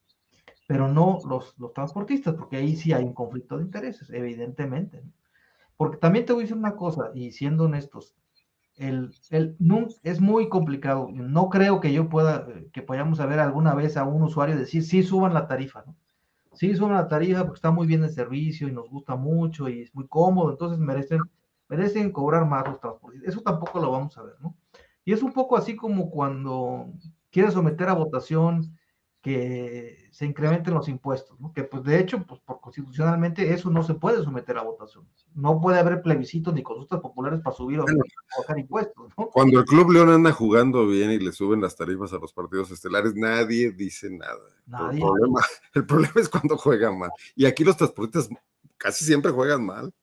pero 0.68 0.88
no 0.88 1.20
los, 1.28 1.58
los 1.58 1.74
transportistas, 1.74 2.36
porque 2.36 2.58
ahí 2.58 2.76
sí 2.76 2.94
hay 2.94 3.04
un 3.04 3.14
conflicto 3.14 3.58
de 3.58 3.64
intereses, 3.64 4.10
evidentemente. 4.12 5.04
Porque 5.78 5.98
también 5.98 6.26
te 6.26 6.34
voy 6.34 6.42
a 6.42 6.44
decir 6.44 6.58
una 6.58 6.76
cosa, 6.76 7.12
y 7.16 7.32
siendo 7.32 7.64
honestos, 7.64 8.16
el, 8.76 9.14
el, 9.30 9.58
es 10.04 10.22
muy 10.22 10.48
complicado. 10.48 11.10
No 11.12 11.50
creo 11.50 11.82
que 11.82 11.92
yo 11.92 12.08
pueda, 12.10 12.48
eh, 12.50 12.70
que 12.72 12.82
podamos 12.82 13.20
ver 13.20 13.40
alguna 13.40 13.74
vez 13.76 13.98
a 13.98 14.04
un 14.06 14.24
usuario 14.24 14.58
decir, 14.58 14.84
sí, 14.84 15.04
suban 15.04 15.34
la 15.34 15.48
tarifa, 15.48 15.84
¿no? 15.86 15.96
Sí, 16.60 16.76
suban 16.76 16.96
la 16.96 17.08
tarifa 17.08 17.46
porque 17.46 17.56
está 17.56 17.72
muy 17.72 17.88
bien 17.88 18.04
el 18.04 18.10
servicio 18.10 18.68
y 18.68 18.74
nos 18.74 18.90
gusta 18.90 19.16
mucho 19.16 19.70
y 19.70 19.84
es 19.84 19.96
muy 19.96 20.06
cómodo, 20.10 20.52
entonces 20.52 20.78
merecen, 20.78 21.22
merecen 21.70 22.12
cobrar 22.12 22.46
más 22.46 22.68
los 22.68 22.82
transportes. 22.82 23.24
Eso 23.24 23.40
tampoco 23.40 23.80
lo 23.80 23.92
vamos 23.92 24.18
a 24.18 24.24
ver, 24.24 24.36
¿no? 24.42 24.58
Y 25.06 25.14
es 25.14 25.24
un 25.24 25.32
poco 25.32 25.56
así 25.56 25.78
como 25.78 26.10
cuando 26.12 26.92
quieres 27.32 27.54
someter 27.54 27.88
a 27.88 27.94
votación 27.94 28.78
que 29.22 30.08
se 30.12 30.26
incrementen 30.26 30.74
los 30.74 30.88
impuestos, 30.88 31.38
¿no? 31.42 31.52
que 31.52 31.64
pues 31.64 31.84
de 31.84 32.00
hecho, 32.00 32.24
pues 32.26 32.40
por 32.40 32.62
constitucionalmente 32.62 33.54
eso 33.54 33.70
no 33.70 33.84
se 33.84 33.94
puede 33.96 34.24
someter 34.24 34.58
a 34.58 34.64
votación. 34.64 35.06
No 35.36 35.60
puede 35.60 35.80
haber 35.80 36.02
plebiscitos 36.02 36.54
ni 36.54 36.64
consultas 36.64 37.02
populares 37.02 37.42
para 37.42 37.56
subir 37.56 37.82
o 37.82 37.86
bajar 38.38 38.60
impuestos. 38.60 39.12
¿no? 39.18 39.28
Cuando 39.28 39.60
el 39.60 39.66
Club 39.66 39.92
León 39.92 40.10
anda 40.10 40.32
jugando 40.32 40.88
bien 40.88 41.12
y 41.12 41.20
le 41.20 41.34
suben 41.34 41.60
las 41.60 41.76
tarifas 41.76 42.14
a 42.14 42.18
los 42.18 42.32
partidos 42.32 42.72
estelares, 42.72 43.14
nadie 43.16 43.72
dice 43.72 44.10
nada. 44.10 44.40
El, 44.92 45.00
problema, 45.00 45.42
el, 45.74 45.86
problema, 45.86 46.14
es 46.16 46.30
cuando 46.30 46.56
juegan 46.56 46.98
mal. 46.98 47.12
Y 47.36 47.46
aquí 47.46 47.66
los 47.66 47.76
transportistas 47.76 48.30
casi 48.78 49.04
siempre 49.04 49.32
juegan 49.32 49.66
mal. 49.66 49.94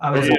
A 0.00 0.10
ver, 0.10 0.30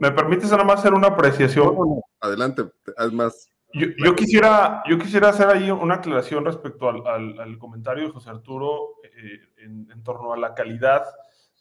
¿me 0.00 0.10
permites 0.10 0.50
nada 0.50 0.64
más 0.64 0.80
hacer 0.80 0.92
una 0.92 1.08
apreciación? 1.08 1.76
Adelante, 2.20 2.64
además 2.96 3.48
yo, 3.72 4.14
quisiera, 4.16 4.82
yo 4.88 4.98
quisiera 4.98 5.28
hacer 5.28 5.48
ahí 5.48 5.70
una 5.70 5.96
aclaración 5.96 6.44
respecto 6.44 6.88
al, 6.88 7.58
comentario 7.58 8.04
de 8.04 8.10
José 8.10 8.30
Arturo 8.30 8.96
eh, 9.02 9.40
en, 9.58 10.02
torno 10.02 10.32
a 10.32 10.38
la 10.38 10.54
calidad 10.54 11.04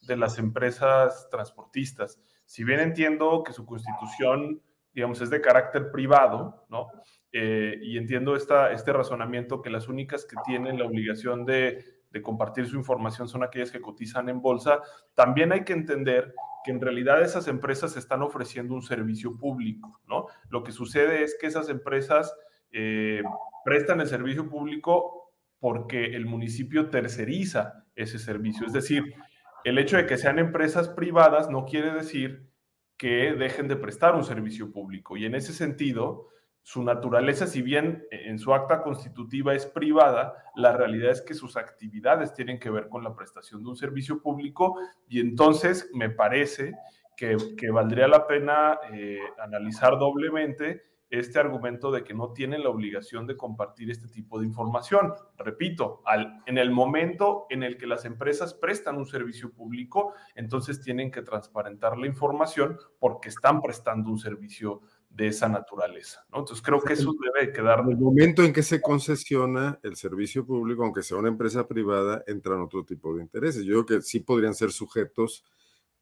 de 0.04 0.18
las 0.18 0.40
empresas 0.40 1.28
transportistas. 1.30 2.20
Si 2.46 2.64
bien 2.64 2.80
entiendo 2.80 3.44
que 3.44 3.54
su 3.54 3.66
constitución, 3.66 4.62
digamos, 4.94 5.22
es 5.22 5.30
de 5.30 5.42
carácter 5.42 5.92
privado, 5.92 6.66
¿no? 6.70 6.88
Eh, 7.32 7.78
y 7.84 7.98
entiendo 7.98 8.36
esta, 8.36 8.72
este 8.72 8.92
razonamiento 8.92 9.62
que 9.62 9.70
las 9.70 9.88
únicas 9.88 10.26
que 10.26 10.36
tienen 10.46 10.80
la 10.80 10.86
obligación 10.86 11.46
de, 11.46 11.99
de 12.12 12.22
compartir 12.22 12.68
su 12.68 12.76
información 12.76 13.28
son 13.28 13.44
aquellas 13.44 13.72
que 13.72 13.82
cotizan 13.82 14.30
en 14.30 14.42
bolsa, 14.42 14.82
también 15.14 15.52
hay 15.52 15.64
que 15.64 15.74
entender 15.74 16.34
que 16.64 16.72
en 16.72 16.82
realidad 16.82 17.22
esas 17.22 17.48
empresas 17.48 17.96
están 17.98 18.22
ofreciendo 18.22 18.74
un 18.74 18.82
servicio 18.82 19.38
público, 19.38 20.02
¿no? 20.08 20.26
Lo 20.50 20.64
que 20.64 20.72
sucede 20.72 21.24
es 21.24 21.38
que 21.40 21.48
esas 21.48 21.70
empresas 21.70 22.34
eh, 22.72 23.22
prestan 23.64 24.02
el 24.02 24.08
servicio 24.08 24.50
público 24.50 25.34
porque 25.60 26.16
el 26.16 26.26
municipio 26.26 26.90
terceriza 26.90 27.86
ese 27.96 28.20
servicio. 28.20 28.66
Es 28.66 28.74
decir, 28.74 29.04
el 29.64 29.78
hecho 29.78 29.98
de 29.98 30.06
que 30.06 30.18
sean 30.18 30.40
empresas 30.40 30.90
privadas 30.90 31.50
no 31.50 31.66
quiere 31.66 31.92
decir 31.92 32.50
que 32.98 33.34
dejen 33.34 33.68
de 33.68 33.76
prestar 33.76 34.16
un 34.16 34.24
servicio 34.24 34.72
público. 34.72 35.18
Y 35.18 35.26
en 35.26 35.36
ese 35.36 35.54
sentido, 35.54 36.28
su 36.70 36.84
naturaleza, 36.84 37.48
si 37.48 37.64
bien 37.64 38.06
en 38.12 38.38
su 38.38 38.54
acta 38.54 38.84
constitutiva 38.84 39.56
es 39.56 39.66
privada, 39.66 40.36
la 40.54 40.72
realidad 40.72 41.10
es 41.10 41.24
que 41.24 41.34
sus 41.34 41.58
actividades 41.58 42.36
tienen 42.36 42.60
que 42.60 42.70
ver 42.70 42.90
con 42.90 43.04
la 43.04 43.16
prestación 43.16 43.64
de 43.64 43.70
un 43.70 43.76
servicio 43.76 44.22
público 44.22 44.78
y 45.08 45.20
entonces 45.20 45.90
me 45.96 46.12
parece 46.12 46.76
que, 47.18 47.38
valdría 47.72 48.08
la 48.08 48.28
pena 48.28 48.78
eh, 48.94 49.18
analizar 49.40 49.98
doblemente 49.98 50.84
este 51.10 51.40
argumento 51.40 51.90
de 51.90 52.04
que 52.04 52.14
no 52.14 52.34
tienen 52.34 52.62
la 52.62 52.70
obligación 52.70 53.26
de 53.26 53.36
compartir 53.36 53.90
este 53.90 54.08
tipo 54.08 54.40
de 54.40 54.46
información. 54.46 55.14
Repito, 55.38 56.04
en 56.46 56.58
el 56.60 56.70
momento 56.70 57.48
en 57.50 57.64
el 57.64 57.78
que 57.78 57.88
las 57.88 58.06
empresas 58.06 58.54
prestan 58.54 58.98
un 58.98 59.08
servicio 59.08 59.52
público, 59.52 60.14
entonces 60.36 60.82
tienen 60.82 61.10
que 61.10 61.24
transparentar 61.24 61.98
la 61.98 62.06
información 62.06 62.78
porque 63.00 63.30
están 63.30 63.60
prestando 63.60 64.12
un 64.12 64.20
servicio 64.20 64.82
de 65.10 65.28
esa 65.28 65.50
naturaleza. 65.50 66.26
¿no? 66.32 66.40
Entonces 66.40 66.64
creo 66.64 66.82
que 66.82 66.94
eso 66.94 67.14
debe 67.20 67.52
quedar. 67.52 67.80
En 67.82 67.92
el 67.92 67.98
momento 67.98 68.44
en 68.44 68.54
que 68.54 68.64
se 68.64 68.82
concesiona 68.82 69.80
el 69.84 69.96
servicio 69.96 70.46
público, 70.46 70.84
aunque 70.84 71.04
sea 71.04 71.18
una 71.18 71.30
empresa 71.30 71.68
privada, 71.68 72.24
entran 72.28 72.62
otro 72.62 72.86
tipo 72.86 73.16
de 73.16 73.24
intereses. 73.24 73.64
Yo 73.66 73.86
creo 73.86 74.00
que 74.00 74.06
sí 74.06 74.20
podrían 74.20 74.54
ser 74.54 74.72
sujetos 74.72 75.44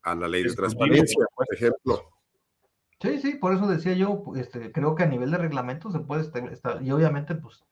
a 0.04 0.16
la 0.16 0.28
ley 0.28 0.44
de 0.44 0.54
transparencia, 0.54 1.26
por 1.36 1.48
ejemplo. 1.52 2.18
Sí, 3.00 3.20
sí, 3.20 3.36
por 3.36 3.54
eso 3.54 3.68
decía 3.68 3.94
yo, 3.94 4.24
este, 4.36 4.72
creo 4.72 4.96
que 4.96 5.04
a 5.04 5.08
nivel 5.08 5.30
de 5.32 5.38
reglamento 5.38 5.92
se 5.92 6.00
puede 6.00 6.24
estar, 6.52 6.82
y 6.82 6.92
obviamente, 6.92 7.36
pues, 7.36 7.64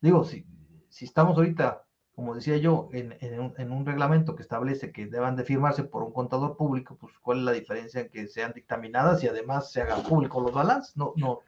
digo, 0.00 0.24
si, 0.24 0.46
si 0.88 1.04
estamos 1.04 1.36
ahorita 1.36 1.86
como 2.14 2.34
decía 2.34 2.56
yo, 2.58 2.88
en, 2.92 3.72
un, 3.72 3.86
reglamento 3.86 4.36
que 4.36 4.42
establece 4.42 4.92
que 4.92 5.06
deban 5.06 5.34
de 5.34 5.42
firmarse 5.42 5.82
por 5.82 6.04
un 6.04 6.12
contador 6.12 6.56
público, 6.56 6.96
pues 7.00 7.12
cuál 7.20 7.38
es 7.38 7.44
la 7.44 7.52
diferencia 7.52 8.02
en 8.02 8.08
que 8.08 8.28
sean 8.28 8.52
dictaminadas 8.52 9.22
y 9.24 9.28
además 9.28 9.72
se 9.72 9.82
hagan 9.82 10.04
públicos 10.04 10.40
los 10.40 10.52
balances. 10.52 10.96
No, 10.96 11.12
no, 11.16 11.40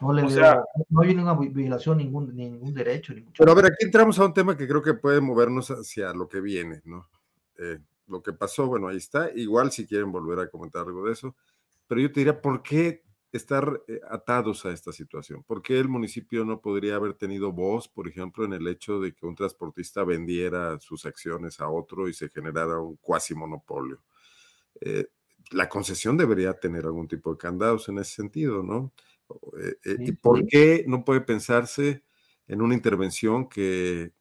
no 0.00 0.12
le 0.12 0.22
no 0.22 1.00
hay 1.02 1.14
ninguna 1.14 1.34
violación 1.34 1.98
ningún, 1.98 2.36
ningún 2.36 2.72
derecho. 2.72 3.12
Ni 3.14 3.22
pero 3.36 3.50
a 3.50 3.54
ver, 3.56 3.66
aquí 3.66 3.84
entramos 3.84 4.16
a 4.20 4.26
un 4.26 4.32
tema 4.32 4.56
que 4.56 4.68
creo 4.68 4.80
que 4.80 4.94
puede 4.94 5.20
movernos 5.20 5.68
hacia 5.72 6.12
lo 6.12 6.28
que 6.28 6.40
viene, 6.40 6.80
¿no? 6.84 7.08
Eh, 7.58 7.80
lo 8.06 8.22
que 8.22 8.32
pasó, 8.32 8.68
bueno, 8.68 8.86
ahí 8.86 8.96
está. 8.96 9.30
Igual 9.34 9.72
si 9.72 9.86
quieren 9.86 10.12
volver 10.12 10.38
a 10.38 10.48
comentar 10.48 10.86
algo 10.86 11.04
de 11.06 11.12
eso, 11.12 11.34
pero 11.88 12.00
yo 12.00 12.12
te 12.12 12.20
diría, 12.20 12.40
¿por 12.40 12.62
qué 12.62 13.02
estar 13.32 13.82
eh, 13.88 14.00
atados 14.08 14.66
a 14.66 14.72
esta 14.72 14.92
situación? 14.92 15.42
¿Por 15.42 15.62
qué 15.62 15.78
el 15.78 15.88
municipio 15.88 16.44
no 16.44 16.60
podría 16.60 16.96
haber 16.96 17.14
tenido 17.14 17.52
voz, 17.52 17.88
por 17.88 18.08
ejemplo, 18.08 18.44
en 18.44 18.52
el 18.52 18.66
hecho 18.66 19.00
de 19.00 19.14
que 19.14 19.26
un 19.26 19.34
transportista 19.34 20.04
vendiera 20.04 20.78
sus 20.80 21.06
acciones 21.06 21.60
a 21.60 21.68
otro 21.68 22.08
y 22.08 22.14
se 22.14 22.28
generara 22.28 22.80
un 22.80 22.96
cuasi 22.96 23.34
monopolio? 23.34 24.02
Eh, 24.80 25.06
la 25.50 25.68
concesión 25.68 26.16
debería 26.16 26.54
tener 26.54 26.84
algún 26.84 27.08
tipo 27.08 27.32
de 27.32 27.38
candados 27.38 27.88
en 27.88 27.98
ese 27.98 28.14
sentido, 28.14 28.62
¿no? 28.62 28.92
Eh, 29.84 29.96
¿Y 29.98 30.12
por 30.12 30.46
qué 30.46 30.84
no 30.86 31.04
puede 31.04 31.20
pensarse 31.20 32.02
en 32.46 32.62
una 32.62 32.74
intervención 32.74 33.48
que 33.48 34.12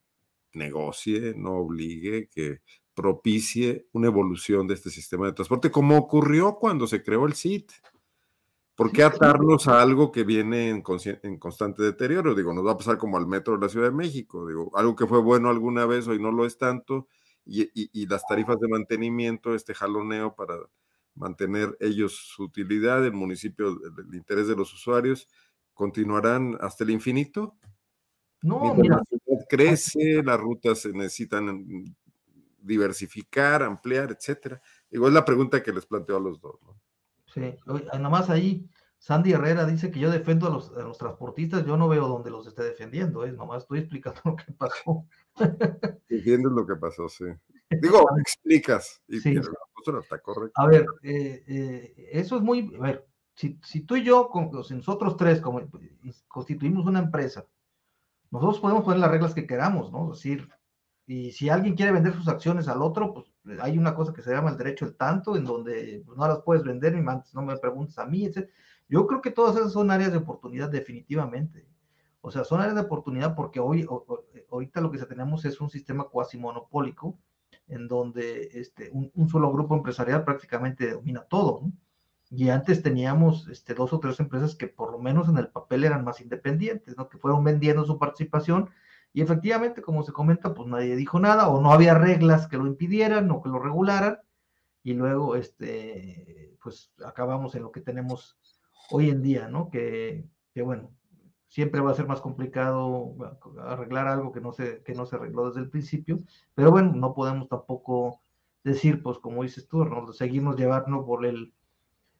negocie, 0.53 1.33
no 1.35 1.53
obligue, 1.57 2.27
que 2.29 2.61
propicie 2.93 3.87
una 3.93 4.07
evolución 4.07 4.67
de 4.67 4.73
este 4.73 4.89
sistema 4.89 5.27
de 5.27 5.33
transporte, 5.33 5.71
como 5.71 5.97
ocurrió 5.97 6.55
cuando 6.55 6.85
se 6.85 7.01
creó 7.01 7.25
el 7.25 7.33
CIT? 7.33 7.71
¿Por 8.79 8.93
qué 8.93 9.03
atarnos 9.03 9.67
a 9.67 9.81
algo 9.81 10.09
que 10.09 10.23
viene 10.23 10.69
en, 10.69 10.81
constante 10.81 11.83
deterioro? 11.83 12.33
Digo, 12.33 12.53
nos 12.53 12.65
va 12.65 12.71
a 12.71 12.77
pasar 12.77 12.97
como 12.97 13.17
al 13.17 13.27
metro 13.27 13.55
de 13.57 13.59
la 13.59 13.67
Ciudad 13.67 13.87
de 13.87 13.93
México. 13.93 14.47
Digo, 14.47 14.71
algo 14.73 14.95
que 14.95 15.05
fue 15.05 15.19
bueno 15.19 15.49
alguna 15.49 15.85
vez, 15.85 16.07
hoy 16.07 16.17
no 16.17 16.31
lo 16.31 16.45
es 16.45 16.57
tanto, 16.57 17.09
y, 17.45 18.07
las 18.07 18.25
tarifas 18.25 18.57
de 18.57 18.69
mantenimiento, 18.69 19.53
este 19.53 19.73
jaloneo 19.73 20.33
para 20.33 20.55
mantener 21.13 21.75
ellos 21.81 22.13
su 22.33 22.43
utilidad, 22.43 23.05
el 23.05 23.11
municipio, 23.11 23.67
el, 23.67 24.15
interés 24.15 24.47
de 24.47 24.55
los 24.55 24.73
usuarios, 24.73 25.27
continuarán 25.73 26.57
hasta 26.61 26.85
el 26.85 26.91
infinito. 26.91 27.57
No, 28.41 28.75
mira. 28.75 28.95
La 28.95 29.03
ciudad 29.03 29.45
crece, 29.49 30.23
las 30.23 30.39
rutas 30.39 30.79
se 30.79 30.93
necesitan 30.93 31.65
diversificar, 32.57 33.61
ampliar, 33.61 34.15
etcétera. 34.17 34.61
Digo, 34.89 35.09
es 35.09 35.13
la 35.13 35.25
pregunta 35.25 35.61
que 35.61 35.73
les 35.73 35.85
planteo 35.85 36.15
a 36.15 36.21
los 36.21 36.39
dos, 36.39 36.61
¿no? 36.61 36.79
Sí, 37.33 37.55
nomás 37.99 38.29
ahí, 38.29 38.69
Sandy 38.97 39.33
Herrera 39.33 39.65
dice 39.65 39.91
que 39.91 39.99
yo 39.99 40.11
defiendo 40.11 40.47
a 40.47 40.49
los, 40.49 40.71
los 40.71 40.97
transportistas, 40.97 41.65
yo 41.65 41.77
no 41.77 41.87
veo 41.87 42.07
dónde 42.07 42.31
los 42.31 42.47
esté 42.47 42.63
defendiendo, 42.63 43.25
¿eh? 43.25 43.31
nomás 43.31 43.63
estoy 43.63 43.79
explicando 43.79 44.21
lo 44.25 44.35
que 44.35 44.51
pasó. 44.53 45.05
Entiendes 46.09 46.51
lo 46.51 46.65
que 46.65 46.75
pasó, 46.75 47.07
sí. 47.07 47.25
Digo, 47.81 48.05
explicas, 48.19 49.01
y 49.07 49.19
sí. 49.19 49.35
está 49.37 50.19
correcto. 50.19 50.53
A 50.55 50.67
ver, 50.67 50.85
eh, 51.03 51.43
eh, 51.47 52.09
eso 52.11 52.37
es 52.37 52.41
muy, 52.41 52.75
a 52.77 52.81
ver, 52.81 53.07
si, 53.35 53.59
si 53.63 53.81
tú 53.81 53.95
y 53.95 54.03
yo, 54.03 54.27
con, 54.29 54.51
nosotros 54.51 55.15
tres, 55.15 55.39
como 55.39 55.61
constituimos 56.27 56.85
una 56.85 56.99
empresa, 56.99 57.45
nosotros 58.31 58.59
podemos 58.59 58.83
poner 58.83 58.99
las 58.99 59.11
reglas 59.11 59.33
que 59.33 59.47
queramos, 59.47 59.91
¿no? 59.91 60.11
Es 60.11 60.19
decir, 60.19 60.49
y 61.05 61.31
si 61.31 61.49
alguien 61.49 61.75
quiere 61.75 61.91
vender 61.91 62.13
sus 62.13 62.27
acciones 62.27 62.67
al 62.67 62.81
otro, 62.81 63.13
pues 63.13 63.28
hay 63.61 63.77
una 63.77 63.95
cosa 63.95 64.13
que 64.13 64.21
se 64.21 64.31
llama 64.31 64.51
el 64.51 64.57
derecho 64.57 64.85
al 64.85 64.95
tanto, 64.95 65.35
en 65.35 65.45
donde 65.45 66.03
pues, 66.05 66.17
no 66.17 66.27
las 66.27 66.39
puedes 66.39 66.63
vender, 66.63 66.93
ni 66.93 67.01
no 67.01 67.41
me 67.41 67.57
preguntes 67.57 67.97
a 67.97 68.05
mí, 68.05 68.25
etc. 68.25 68.49
Yo 68.87 69.07
creo 69.07 69.21
que 69.21 69.31
todas 69.31 69.55
esas 69.55 69.73
son 69.73 69.91
áreas 69.91 70.11
de 70.11 70.17
oportunidad 70.17 70.69
definitivamente. 70.69 71.67
O 72.21 72.31
sea, 72.31 72.43
son 72.43 72.59
áreas 72.59 72.75
de 72.75 72.81
oportunidad 72.81 73.35
porque 73.35 73.59
hoy, 73.59 73.87
ahorita 74.51 74.81
lo 74.81 74.91
que 74.91 74.99
tenemos 74.99 75.45
es 75.45 75.61
un 75.61 75.69
sistema 75.69 76.05
cuasi 76.05 76.37
monopólico, 76.37 77.17
en 77.67 77.87
donde 77.87 78.49
este, 78.53 78.89
un, 78.91 79.29
solo 79.29 79.51
grupo 79.51 79.75
empresarial 79.75 80.25
prácticamente 80.25 80.91
domina 80.91 81.21
todo. 81.21 81.61
Y 82.31 82.49
antes 82.49 82.83
teníamos 82.83 83.47
este, 83.47 83.73
dos 83.73 83.93
o 83.93 83.99
tres 83.99 84.19
empresas 84.19 84.55
que 84.55 84.67
por 84.67 84.91
lo 84.91 84.99
menos 84.99 85.29
en 85.29 85.37
el 85.37 85.47
papel 85.47 85.83
eran 85.83 86.03
más 86.03 86.19
independientes, 86.21 86.97
¿no? 86.97 87.09
que 87.09 87.17
fueron 87.17 87.43
vendiendo 87.43 87.85
su 87.85 87.97
participación 87.97 88.69
Y 89.13 89.21
efectivamente, 89.21 89.81
como 89.81 90.03
se 90.03 90.11
comenta, 90.11 90.53
pues 90.53 90.67
nadie 90.67 90.95
dijo 90.95 91.19
nada 91.19 91.49
o 91.49 91.61
no 91.61 91.71
había 91.71 91.93
reglas 91.95 92.47
que 92.47 92.57
lo 92.57 92.67
impidieran 92.67 93.29
o 93.31 93.41
que 93.41 93.49
lo 93.49 93.59
regularan. 93.59 94.19
Y 94.83 94.93
luego, 94.93 95.35
este, 95.35 96.55
pues 96.61 96.91
acabamos 97.05 97.55
en 97.55 97.63
lo 97.63 97.71
que 97.71 97.81
tenemos 97.81 98.37
hoy 98.91 99.09
en 99.09 99.21
día, 99.21 99.47
¿no? 99.47 99.69
Que, 99.69 100.25
que 100.53 100.61
bueno, 100.61 100.91
siempre 101.47 101.81
va 101.81 101.91
a 101.91 101.95
ser 101.95 102.07
más 102.07 102.21
complicado 102.21 103.15
arreglar 103.59 104.07
algo 104.07 104.31
que 104.31 104.41
no 104.41 104.53
se, 104.53 104.83
que 104.83 104.93
no 104.93 105.05
se 105.05 105.15
arregló 105.15 105.47
desde 105.47 105.61
el 105.61 105.69
principio, 105.69 106.19
pero 106.53 106.71
bueno, 106.71 106.93
no 106.93 107.13
podemos 107.13 107.49
tampoco 107.49 108.21
decir, 108.63 109.01
pues 109.01 109.17
como 109.17 109.43
dices 109.43 109.67
tú, 109.67 109.83
¿no? 109.83 110.11
seguimos 110.13 110.55
llevando 110.57 111.05
por 111.05 111.25
el 111.25 111.53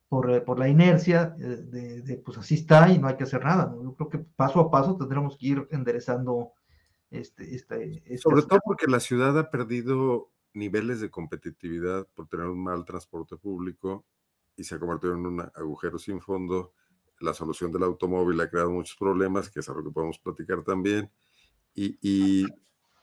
por, 0.09 0.43
por 0.43 0.57
la 0.57 0.67
inercia 0.67 1.25
de, 1.37 2.01
de, 2.01 2.17
pues 2.17 2.37
así 2.39 2.55
está 2.55 2.89
y 2.89 2.97
no 2.97 3.07
hay 3.07 3.15
que 3.15 3.25
hacer 3.25 3.43
nada. 3.43 3.67
¿no? 3.67 3.83
Yo 3.83 3.93
creo 3.93 4.09
que 4.09 4.17
paso 4.17 4.59
a 4.59 4.71
paso 4.71 4.97
tendremos 4.97 5.37
que 5.37 5.47
ir 5.47 5.67
enderezando 5.69 6.53
este, 7.11 7.55
este, 7.55 8.03
este 8.05 8.17
Sobre 8.17 8.43
todo 8.43 8.59
porque 8.63 8.87
la 8.87 8.99
ciudad 8.99 9.37
ha 9.37 9.49
perdido 9.49 10.31
niveles 10.53 10.99
de 10.99 11.09
competitividad 11.09 12.07
por 12.15 12.27
tener 12.27 12.47
un 12.47 12.63
mal 12.63 12.85
transporte 12.85 13.37
público 13.37 14.05
y 14.55 14.63
se 14.63 14.75
ha 14.75 14.79
convertido 14.79 15.13
en 15.13 15.25
un 15.25 15.41
agujero 15.41 15.97
sin 15.97 16.21
fondo. 16.21 16.73
La 17.19 17.33
solución 17.33 17.71
del 17.71 17.83
automóvil 17.83 18.39
ha 18.41 18.49
creado 18.49 18.71
muchos 18.71 18.95
problemas, 18.97 19.49
que 19.49 19.59
es 19.59 19.69
algo 19.69 19.83
que 19.83 19.91
podemos 19.91 20.19
platicar 20.19 20.63
también, 20.63 21.11
y, 21.73 21.97
y, 22.01 22.45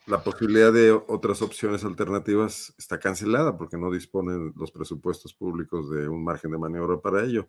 la 0.06 0.22
posibilidad 0.22 0.72
de 0.72 0.92
otras 0.92 1.42
opciones 1.42 1.84
alternativas 1.84 2.72
está 2.78 3.00
cancelada 3.00 3.58
porque 3.58 3.76
no 3.76 3.90
disponen 3.90 4.52
los 4.54 4.70
presupuestos 4.70 5.34
públicos 5.34 5.90
de 5.90 6.08
un 6.08 6.22
margen 6.22 6.52
de 6.52 6.58
maniobra 6.58 7.00
para 7.00 7.24
ello. 7.24 7.48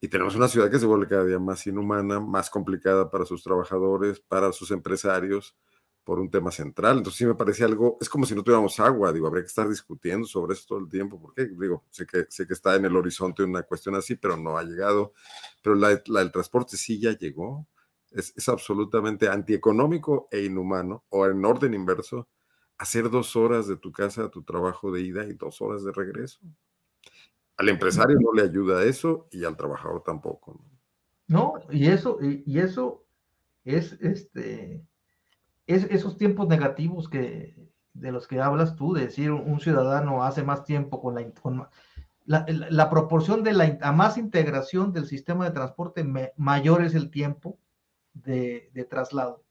Y 0.00 0.08
tenemos 0.08 0.34
una 0.34 0.48
ciudad 0.48 0.70
que 0.70 0.78
se 0.78 0.86
vuelve 0.86 1.08
cada 1.08 1.26
día 1.26 1.38
más 1.38 1.66
inhumana, 1.66 2.20
más 2.20 2.48
complicada 2.48 3.10
para 3.10 3.26
sus 3.26 3.42
trabajadores, 3.42 4.18
para 4.18 4.52
sus 4.52 4.70
empresarios, 4.70 5.56
por 6.04 6.20
un 6.20 6.30
tema 6.30 6.50
central. 6.50 6.98
Entonces 6.98 7.18
sí 7.18 7.26
me 7.26 7.34
parece 7.34 7.64
algo, 7.64 7.96
es 8.00 8.08
como 8.08 8.26
si 8.26 8.34
no 8.34 8.42
tuviéramos 8.42 8.78
agua, 8.78 9.12
digo, 9.12 9.26
habría 9.26 9.42
que 9.42 9.48
estar 9.48 9.68
discutiendo 9.68 10.26
sobre 10.26 10.52
eso 10.52 10.64
todo 10.68 10.78
el 10.78 10.88
tiempo, 10.88 11.20
porque 11.20 11.46
digo, 11.46 11.84
sé 11.90 12.06
que, 12.06 12.26
sé 12.28 12.46
que 12.46 12.52
está 12.52 12.76
en 12.76 12.84
el 12.84 12.94
horizonte 12.94 13.42
una 13.42 13.62
cuestión 13.62 13.94
así, 13.96 14.14
pero 14.14 14.36
no 14.36 14.58
ha 14.58 14.62
llegado. 14.62 15.14
Pero 15.62 15.74
la, 15.74 16.00
la 16.06 16.20
el 16.20 16.30
transporte 16.30 16.76
sí 16.76 17.00
ya 17.00 17.16
llegó. 17.16 17.66
Es, 18.10 18.32
es, 18.36 18.48
absolutamente 18.48 19.28
antieconómico 19.28 20.28
e 20.30 20.44
inhumano, 20.44 21.04
o 21.08 21.26
en 21.26 21.44
orden 21.44 21.74
inverso, 21.74 22.28
hacer 22.78 23.10
dos 23.10 23.34
horas 23.34 23.66
de 23.66 23.76
tu 23.76 23.90
casa 23.90 24.24
a 24.24 24.30
tu 24.30 24.44
trabajo 24.44 24.92
de 24.92 25.00
ida 25.00 25.24
y 25.24 25.32
dos 25.32 25.60
horas 25.60 25.82
de 25.82 25.90
regreso. 25.90 26.38
Al 27.56 27.68
empresario 27.68 28.16
no 28.20 28.32
le 28.32 28.42
ayuda 28.42 28.84
eso 28.84 29.26
y 29.32 29.44
al 29.44 29.56
trabajador 29.56 30.02
tampoco. 30.04 30.60
No, 31.26 31.54
y 31.70 31.88
eso, 31.88 32.18
y 32.20 32.58
eso 32.60 33.04
es 33.64 33.94
este 34.00 34.86
es, 35.66 35.84
esos 35.90 36.16
tiempos 36.16 36.48
negativos 36.48 37.08
que, 37.08 37.56
de 37.94 38.12
los 38.12 38.26
que 38.26 38.40
hablas 38.40 38.76
tú, 38.76 38.92
de 38.92 39.06
decir 39.06 39.30
un, 39.30 39.60
ciudadano 39.60 40.24
hace 40.24 40.42
más 40.42 40.64
tiempo 40.64 41.00
con 41.00 41.14
la, 41.14 41.30
con 41.30 41.66
la, 42.26 42.90
proporción 42.90 43.42
de 43.42 43.52
la 43.52 43.78
a 43.80 43.92
más 43.92 44.18
integración 44.18 44.92
del 44.92 45.06
sistema 45.06 45.44
de 45.44 45.52
transporte, 45.52 46.04
mayor 46.36 46.82
es 46.82 46.94
el 46.94 47.10
tiempo 47.10 47.58
de, 48.12 48.70
traslado. 48.90 49.44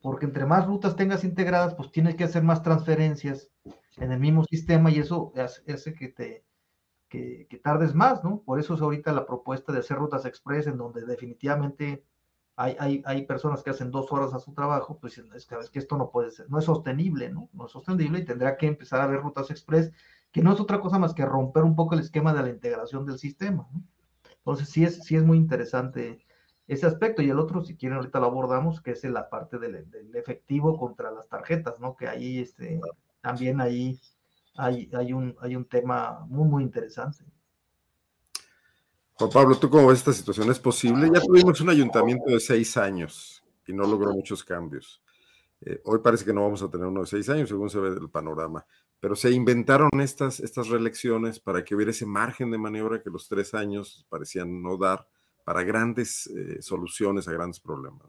Porque 0.00 0.26
entre 0.26 0.46
más 0.46 0.66
rutas 0.66 0.94
tengas 0.94 1.24
integradas, 1.24 1.74
pues 1.74 1.90
tienes 1.90 2.14
que 2.14 2.24
hacer 2.24 2.42
más 2.42 2.62
transferencias 2.62 3.50
en 3.96 4.12
el 4.12 4.20
mismo 4.20 4.44
sistema 4.44 4.90
y 4.90 4.98
eso 4.98 5.32
hace 5.36 5.94
que 5.94 6.08
te 6.08 6.44
que, 7.08 7.46
que, 7.48 7.58
tardes 7.58 7.94
más, 7.94 8.24
¿no? 8.24 8.42
Por 8.42 8.58
eso 8.58 8.74
es 8.74 8.80
ahorita 8.80 9.12
la 9.12 9.26
propuesta 9.26 9.72
de 9.72 9.78
hacer 9.78 9.96
rutas 9.96 10.24
express 10.24 10.66
en 10.66 10.76
donde 10.76 11.06
definitivamente 11.06 12.04
hay, 12.56 12.76
hay, 12.78 13.02
hay, 13.04 13.26
personas 13.26 13.62
que 13.62 13.70
hacen 13.70 13.90
dos 13.90 14.10
horas 14.10 14.32
a 14.34 14.38
su 14.38 14.54
trabajo, 14.54 14.98
pues 14.98 15.18
es 15.18 15.46
que, 15.46 15.56
que 15.70 15.78
esto 15.78 15.96
no 15.96 16.10
puede 16.10 16.30
ser, 16.30 16.50
no 16.50 16.58
es 16.58 16.64
sostenible, 16.64 17.30
¿no? 17.30 17.50
No 17.52 17.66
es 17.66 17.72
sostenible 17.72 18.20
y 18.20 18.24
tendrá 18.24 18.56
que 18.56 18.66
empezar 18.66 19.00
a 19.00 19.06
ver 19.06 19.20
rutas 19.20 19.50
express, 19.50 19.92
que 20.32 20.42
no 20.42 20.52
es 20.52 20.60
otra 20.60 20.80
cosa 20.80 20.98
más 20.98 21.14
que 21.14 21.26
romper 21.26 21.64
un 21.64 21.76
poco 21.76 21.94
el 21.94 22.00
esquema 22.00 22.32
de 22.32 22.42
la 22.42 22.48
integración 22.48 23.04
del 23.04 23.18
sistema, 23.18 23.68
¿no? 23.72 23.82
Entonces 24.38 24.68
sí 24.68 24.84
es, 24.84 25.04
sí 25.04 25.16
es 25.16 25.24
muy 25.24 25.38
interesante 25.38 26.24
ese 26.66 26.86
aspecto. 26.86 27.22
Y 27.22 27.30
el 27.30 27.38
otro, 27.38 27.62
si 27.62 27.76
quieren, 27.76 27.98
ahorita 27.98 28.20
lo 28.20 28.26
abordamos, 28.26 28.80
que 28.80 28.92
es 28.92 29.04
la 29.04 29.28
parte 29.28 29.58
del, 29.58 29.90
del 29.90 30.14
efectivo 30.14 30.78
contra 30.78 31.10
las 31.10 31.28
tarjetas, 31.28 31.80
¿no? 31.80 31.96
Que 31.96 32.08
ahí 32.08 32.38
este, 32.38 32.80
también 33.20 33.60
ahí 33.60 33.98
hay, 34.56 34.90
hay, 34.94 35.12
un, 35.12 35.36
hay 35.40 35.56
un 35.56 35.64
tema 35.66 36.24
muy, 36.28 36.48
muy 36.48 36.62
interesante. 36.62 37.24
Juan 39.18 39.30
Pablo, 39.30 39.56
¿tú 39.56 39.70
cómo 39.70 39.88
ves 39.88 40.00
esta 40.00 40.12
situación? 40.12 40.50
¿Es 40.50 40.58
posible? 40.58 41.10
Ya 41.12 41.22
tuvimos 41.22 41.58
un 41.62 41.70
ayuntamiento 41.70 42.30
de 42.30 42.38
seis 42.38 42.76
años 42.76 43.42
y 43.66 43.72
no 43.72 43.84
logró 43.84 44.12
muchos 44.12 44.44
cambios. 44.44 45.02
Eh, 45.62 45.80
hoy 45.86 46.00
parece 46.00 46.22
que 46.26 46.34
no 46.34 46.42
vamos 46.42 46.62
a 46.62 46.70
tener 46.70 46.86
uno 46.86 47.00
de 47.00 47.06
seis 47.06 47.30
años, 47.30 47.48
según 47.48 47.70
se 47.70 47.80
ve 47.80 47.92
del 47.92 48.10
panorama. 48.10 48.66
Pero 49.00 49.16
se 49.16 49.30
inventaron 49.30 49.88
estas, 50.00 50.40
estas 50.40 50.68
reelecciones 50.68 51.40
para 51.40 51.64
que 51.64 51.74
hubiera 51.74 51.92
ese 51.92 52.04
margen 52.04 52.50
de 52.50 52.58
maniobra 52.58 53.00
que 53.00 53.08
los 53.08 53.26
tres 53.26 53.54
años 53.54 54.06
parecían 54.10 54.62
no 54.62 54.76
dar 54.76 55.08
para 55.44 55.62
grandes 55.62 56.26
eh, 56.26 56.60
soluciones 56.60 57.26
a 57.26 57.32
grandes 57.32 57.58
problemas. 57.58 58.02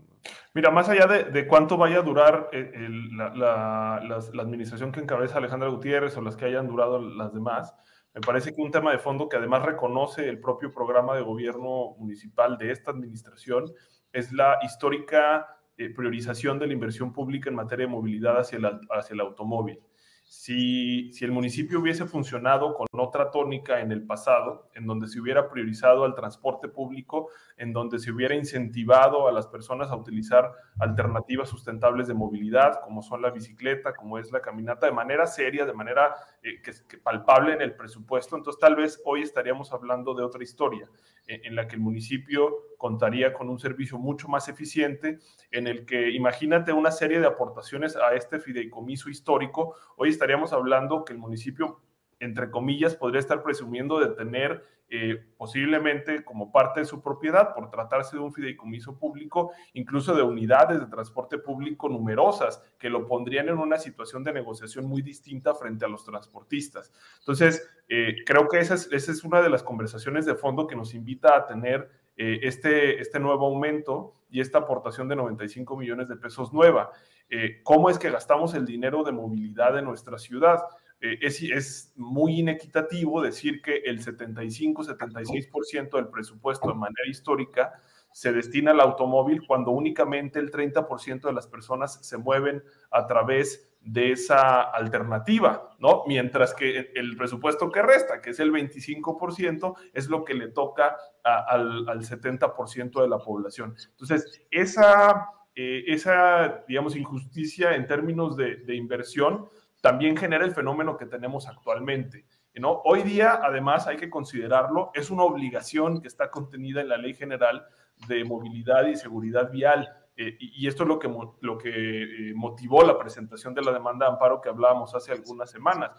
Mira, 0.53 0.71
más 0.71 0.89
allá 0.89 1.07
de, 1.07 1.23
de, 1.25 1.47
cuánto 1.47 1.77
vaya 1.77 1.99
a 1.99 2.01
durar 2.01 2.49
el, 2.51 2.73
el, 2.73 3.17
la, 3.17 3.29
la, 3.29 4.01
la, 4.03 4.19
la 4.33 4.41
administración 4.41 4.91
que 4.91 4.99
encabeza 4.99 5.37
Alejandra 5.37 5.69
Gutiérrez 5.69 6.17
o 6.17 6.21
las 6.21 6.35
que 6.35 6.45
hayan 6.45 6.67
durado 6.67 6.99
las 6.99 7.33
demás, 7.33 7.73
me 8.17 8.21
parece 8.21 8.55
que 8.55 8.63
un 8.63 8.71
tema 8.71 8.91
de 8.91 8.97
fondo 8.97 9.29
que 9.29 9.37
además 9.37 9.61
reconoce 9.61 10.27
el 10.27 10.39
propio 10.39 10.73
programa 10.73 11.15
de 11.15 11.21
gobierno 11.21 11.93
municipal 11.99 12.57
de 12.57 12.71
esta 12.71 12.89
administración 12.89 13.71
es 14.11 14.31
la 14.31 14.57
histórica 14.63 15.45
eh, 15.77 15.93
priorización 15.93 16.57
de 16.57 16.65
la 16.65 16.73
inversión 16.73 17.13
pública 17.13 17.51
en 17.51 17.55
materia 17.55 17.85
de 17.85 17.91
movilidad 17.91 18.39
hacia 18.39 18.57
el, 18.57 18.65
hacia 18.89 19.13
el 19.13 19.19
automóvil. 19.19 19.79
Si, 20.29 21.13
si, 21.13 21.23
el 21.23 21.31
municipio 21.31 21.79
hubiese 21.79 22.05
funcionado 22.05 22.73
con 22.73 22.87
otra 22.99 23.31
tónica 23.31 23.79
en 23.79 23.93
el 23.93 24.05
pasado, 24.05 24.69
en 24.75 24.85
donde 24.85 25.07
se 25.07 25.21
hubiera 25.21 25.49
priorizado 25.49 26.03
al 26.03 26.15
transporte 26.15 26.67
público, 26.67 27.29
en 27.55 27.71
donde 27.71 27.97
se 27.97 28.11
hubiera 28.11 28.35
incentivado 28.35 29.29
a 29.29 29.31
las 29.31 29.47
personas 29.47 29.89
a 29.89 29.95
utilizar 29.95 30.51
alternativas 30.79 31.47
sustentables 31.47 32.09
de 32.09 32.13
movilidad, 32.13 32.81
como 32.83 33.01
son 33.01 33.21
la 33.21 33.29
bicicleta, 33.29 33.93
como 33.93 34.19
es 34.19 34.29
la 34.33 34.41
caminata, 34.41 34.87
de 34.87 34.91
manera 34.91 35.27
seria, 35.27 35.65
de 35.65 35.73
manera 35.73 36.13
eh, 36.43 36.61
que, 36.61 36.73
que 36.89 36.97
palpable 36.97 37.53
en 37.53 37.61
el 37.61 37.75
presupuesto, 37.75 38.35
entonces 38.35 38.59
tal 38.59 38.75
vez 38.75 39.01
hoy 39.05 39.21
estaríamos 39.21 39.71
hablando 39.71 40.13
de 40.13 40.23
otra 40.23 40.43
historia, 40.43 40.89
eh, 41.27 41.41
en 41.45 41.55
la 41.55 41.67
que 41.67 41.75
el 41.75 41.81
municipio 41.81 42.67
contaría 42.77 43.33
con 43.33 43.49
un 43.49 43.59
servicio 43.59 43.97
mucho 43.97 44.27
más 44.27 44.49
eficiente, 44.49 45.19
en 45.51 45.67
el 45.67 45.85
que 45.85 46.11
imagínate 46.11 46.73
una 46.73 46.91
serie 46.91 47.19
de 47.19 47.27
aportaciones 47.27 47.95
a 47.95 48.13
este 48.13 48.39
fideicomiso 48.39 49.09
histórico, 49.09 49.75
hoy 49.95 50.09
estaríamos 50.17 50.51
hablando 50.51 51.05
que 51.05 51.13
el 51.13 51.19
municipio, 51.19 51.79
entre 52.19 52.49
comillas, 52.49 52.95
podría 52.95 53.19
estar 53.19 53.43
presumiendo 53.43 53.99
de 53.99 54.15
tener 54.15 54.65
eh, 54.89 55.21
posiblemente 55.37 56.23
como 56.23 56.51
parte 56.51 56.79
de 56.79 56.85
su 56.85 57.01
propiedad, 57.01 57.53
por 57.53 57.69
tratarse 57.69 58.15
de 58.15 58.21
un 58.23 58.33
fideicomiso 58.33 58.97
público, 58.97 59.51
incluso 59.73 60.15
de 60.15 60.23
unidades 60.23 60.79
de 60.79 60.85
transporte 60.87 61.37
público 61.37 61.89
numerosas, 61.89 62.63
que 62.79 62.89
lo 62.89 63.05
pondrían 63.05 63.49
en 63.49 63.57
una 63.57 63.77
situación 63.77 64.23
de 64.23 64.31
negociación 64.31 64.85
muy 64.85 65.01
distinta 65.01 65.53
frente 65.53 65.83
a 65.85 65.89
los 65.89 66.05
transportistas. 66.05 66.93
Entonces, 67.19 67.69
eh, 67.89 68.15
creo 68.25 68.47
que 68.47 68.59
esa 68.59 68.75
es, 68.75 68.89
esa 68.91 69.11
es 69.11 69.23
una 69.25 69.41
de 69.41 69.49
las 69.49 69.61
conversaciones 69.61 70.25
de 70.25 70.35
fondo 70.35 70.67
que 70.67 70.75
nos 70.75 70.93
invita 70.93 71.35
a 71.35 71.45
tener 71.45 71.89
eh, 72.15 72.39
este, 72.41 72.99
este 72.99 73.19
nuevo 73.19 73.45
aumento 73.45 74.13
y 74.29 74.41
esta 74.41 74.57
aportación 74.57 75.07
de 75.07 75.15
95 75.15 75.77
millones 75.77 76.07
de 76.07 76.15
pesos 76.15 76.51
nueva. 76.51 76.91
Eh, 77.29 77.61
¿Cómo 77.63 77.89
es 77.89 77.99
que 77.99 78.09
gastamos 78.09 78.53
el 78.53 78.65
dinero 78.65 79.03
de 79.03 79.11
movilidad 79.11 79.77
en 79.77 79.85
nuestra 79.85 80.17
ciudad? 80.17 80.59
Eh, 80.99 81.19
es, 81.21 81.41
es, 81.43 81.93
muy 81.95 82.39
inequitativo 82.39 83.21
decir 83.21 83.61
que 83.61 83.77
el 83.85 84.03
75-76% 84.03 85.91
del 85.91 86.07
presupuesto 86.07 86.69
de 86.69 86.73
manera 86.73 87.07
histórica 87.07 87.73
se 88.11 88.31
destina 88.31 88.71
al 88.71 88.79
automóvil 88.81 89.45
cuando 89.45 89.69
únicamente 89.71 90.39
el 90.39 90.49
30% 90.51 91.21
de 91.21 91.33
las 91.33 91.45
personas 91.45 91.99
se 92.03 92.17
mueven 92.17 92.63
a 92.89 93.05
través 93.05 93.69
de 93.81 94.11
esa 94.11 94.61
alternativa, 94.61 95.69
¿no? 95.79 96.03
Mientras 96.07 96.53
que 96.53 96.91
el 96.95 97.15
presupuesto 97.15 97.71
que 97.71 97.81
resta, 97.81 98.21
que 98.21 98.31
es 98.31 98.39
el 98.39 98.51
25%, 98.51 99.75
es 99.93 100.09
lo 100.09 100.25
que 100.25 100.33
le 100.33 100.49
toca 100.49 100.97
a, 101.23 101.45
al, 101.45 101.87
al, 101.87 102.01
70% 102.01 103.01
de 103.01 103.07
la 103.07 103.19
población. 103.19 103.75
Entonces, 103.91 104.41
esa, 104.51 105.29
eh, 105.59 105.91
esa, 105.91 106.63
digamos, 106.67 106.95
injusticia 106.95 107.75
en 107.75 107.87
términos 107.87 108.37
de, 108.37 108.75
inversión 108.75 109.49
también 109.81 110.15
genera 110.15 110.45
el 110.45 110.51
fenómeno 110.51 110.95
que 110.97 111.07
tenemos 111.07 111.47
actualmente. 111.47 112.25
¿no? 112.53 112.83
Hoy 112.85 113.01
día, 113.01 113.39
además, 113.41 113.87
hay 113.87 113.97
que 113.97 114.07
considerarlo, 114.07 114.91
es 114.93 115.09
una 115.09 115.23
obligación 115.23 115.99
que 115.99 116.09
está 116.09 116.29
contenida 116.29 116.81
en 116.81 116.89
la 116.89 116.97
Ley 116.97 117.15
General 117.15 117.65
de 118.07 118.23
Movilidad 118.23 118.85
y 118.85 118.95
Seguridad 118.95 119.51
Vial. 119.51 119.89
Eh, 120.15 120.37
y 120.39 120.67
esto 120.67 120.83
es 120.83 120.89
lo 120.89 120.99
que, 120.99 121.11
lo 121.41 121.57
que 121.57 122.03
eh, 122.03 122.33
motivó 122.35 122.83
la 122.83 122.99
presentación 122.99 123.55
de 123.55 123.63
la 123.63 123.71
demanda 123.71 124.05
de 124.05 124.11
amparo 124.11 124.39
que 124.39 124.49
hablábamos 124.49 124.93
hace 124.93 125.11
algunas 125.11 125.49
semanas. 125.49 125.89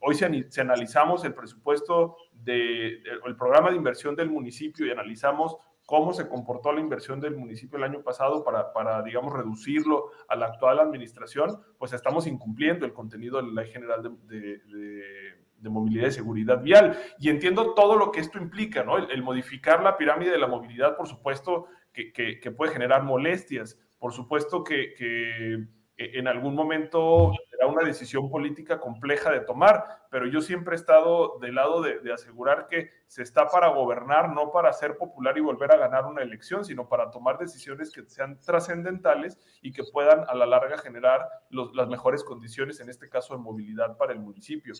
Hoy 0.00 0.14
si, 0.14 0.24
si 0.48 0.60
analizamos 0.62 1.22
el 1.26 1.34
presupuesto 1.34 2.16
del 2.32 3.02
de, 3.02 3.10
el 3.26 3.36
programa 3.36 3.68
de 3.68 3.76
inversión 3.76 4.16
del 4.16 4.30
municipio 4.30 4.86
y 4.86 4.90
analizamos 4.90 5.58
cómo 5.92 6.14
se 6.14 6.26
comportó 6.26 6.72
la 6.72 6.80
inversión 6.80 7.20
del 7.20 7.36
municipio 7.36 7.76
el 7.76 7.84
año 7.84 8.02
pasado 8.02 8.42
para, 8.42 8.72
para 8.72 9.02
digamos, 9.02 9.30
reducirlo 9.30 10.06
a 10.26 10.36
la 10.36 10.46
actual 10.46 10.80
administración, 10.80 11.60
pues 11.76 11.92
estamos 11.92 12.26
incumpliendo 12.26 12.86
el 12.86 12.94
contenido 12.94 13.36
de 13.36 13.48
la 13.48 13.60
ley 13.60 13.70
general 13.70 14.02
de, 14.02 15.68
movilidad 15.68 16.08
y 16.08 16.12
seguridad 16.12 16.62
vial. 16.62 16.98
Y 17.18 17.28
entiendo 17.28 17.74
todo 17.74 17.96
lo 17.96 18.10
que 18.10 18.20
esto 18.20 18.38
implica, 18.38 18.82
¿no? 18.82 18.96
El, 18.96 19.22
modificar 19.22 19.82
la 19.82 19.98
pirámide 19.98 20.30
de 20.30 20.38
la 20.38 20.46
movilidad, 20.46 20.96
por 20.96 21.06
supuesto, 21.06 21.66
que, 21.92 22.10
que, 22.10 22.50
puede 22.52 22.72
generar 22.72 23.02
molestias, 23.02 23.78
por 23.98 24.14
supuesto 24.14 24.64
que, 24.64 24.94
que 24.94 25.66
en 25.98 26.26
algún 26.26 26.54
momento 26.54 27.32
será 27.62 27.72
una 27.72 27.84
decisión 27.84 28.28
política 28.28 28.80
compleja 28.80 29.30
de 29.30 29.40
tomar, 29.40 29.84
pero 30.10 30.26
yo 30.26 30.40
siempre 30.40 30.74
he 30.74 30.78
estado 30.78 31.38
del 31.40 31.54
lado 31.54 31.80
de, 31.80 32.12
asegurar 32.12 32.66
que 32.66 32.90
se 33.06 33.22
está 33.22 33.46
para 33.46 33.68
gobernar, 33.68 34.30
no 34.30 34.50
para 34.50 34.72
ser 34.72 34.96
popular 34.96 35.38
y 35.38 35.40
volver 35.40 35.72
a 35.72 35.76
ganar 35.76 36.06
una 36.06 36.22
elección, 36.22 36.64
sino 36.64 36.88
para 36.88 37.10
tomar 37.10 37.38
decisiones 37.38 37.92
que 37.92 38.02
sean 38.08 38.40
trascendentales 38.40 39.38
y 39.62 39.72
que 39.72 39.84
puedan 39.92 40.24
a 40.28 40.34
la 40.34 40.44
larga 40.44 40.76
generar 40.78 41.28
las 41.50 41.88
mejores 41.88 42.24
condiciones, 42.24 42.80
en 42.80 42.88
este 42.88 43.08
caso 43.08 43.34
de 43.36 43.40
movilidad 43.40 43.96
para 43.96 44.12
el 44.12 44.18
municipio. 44.18 44.74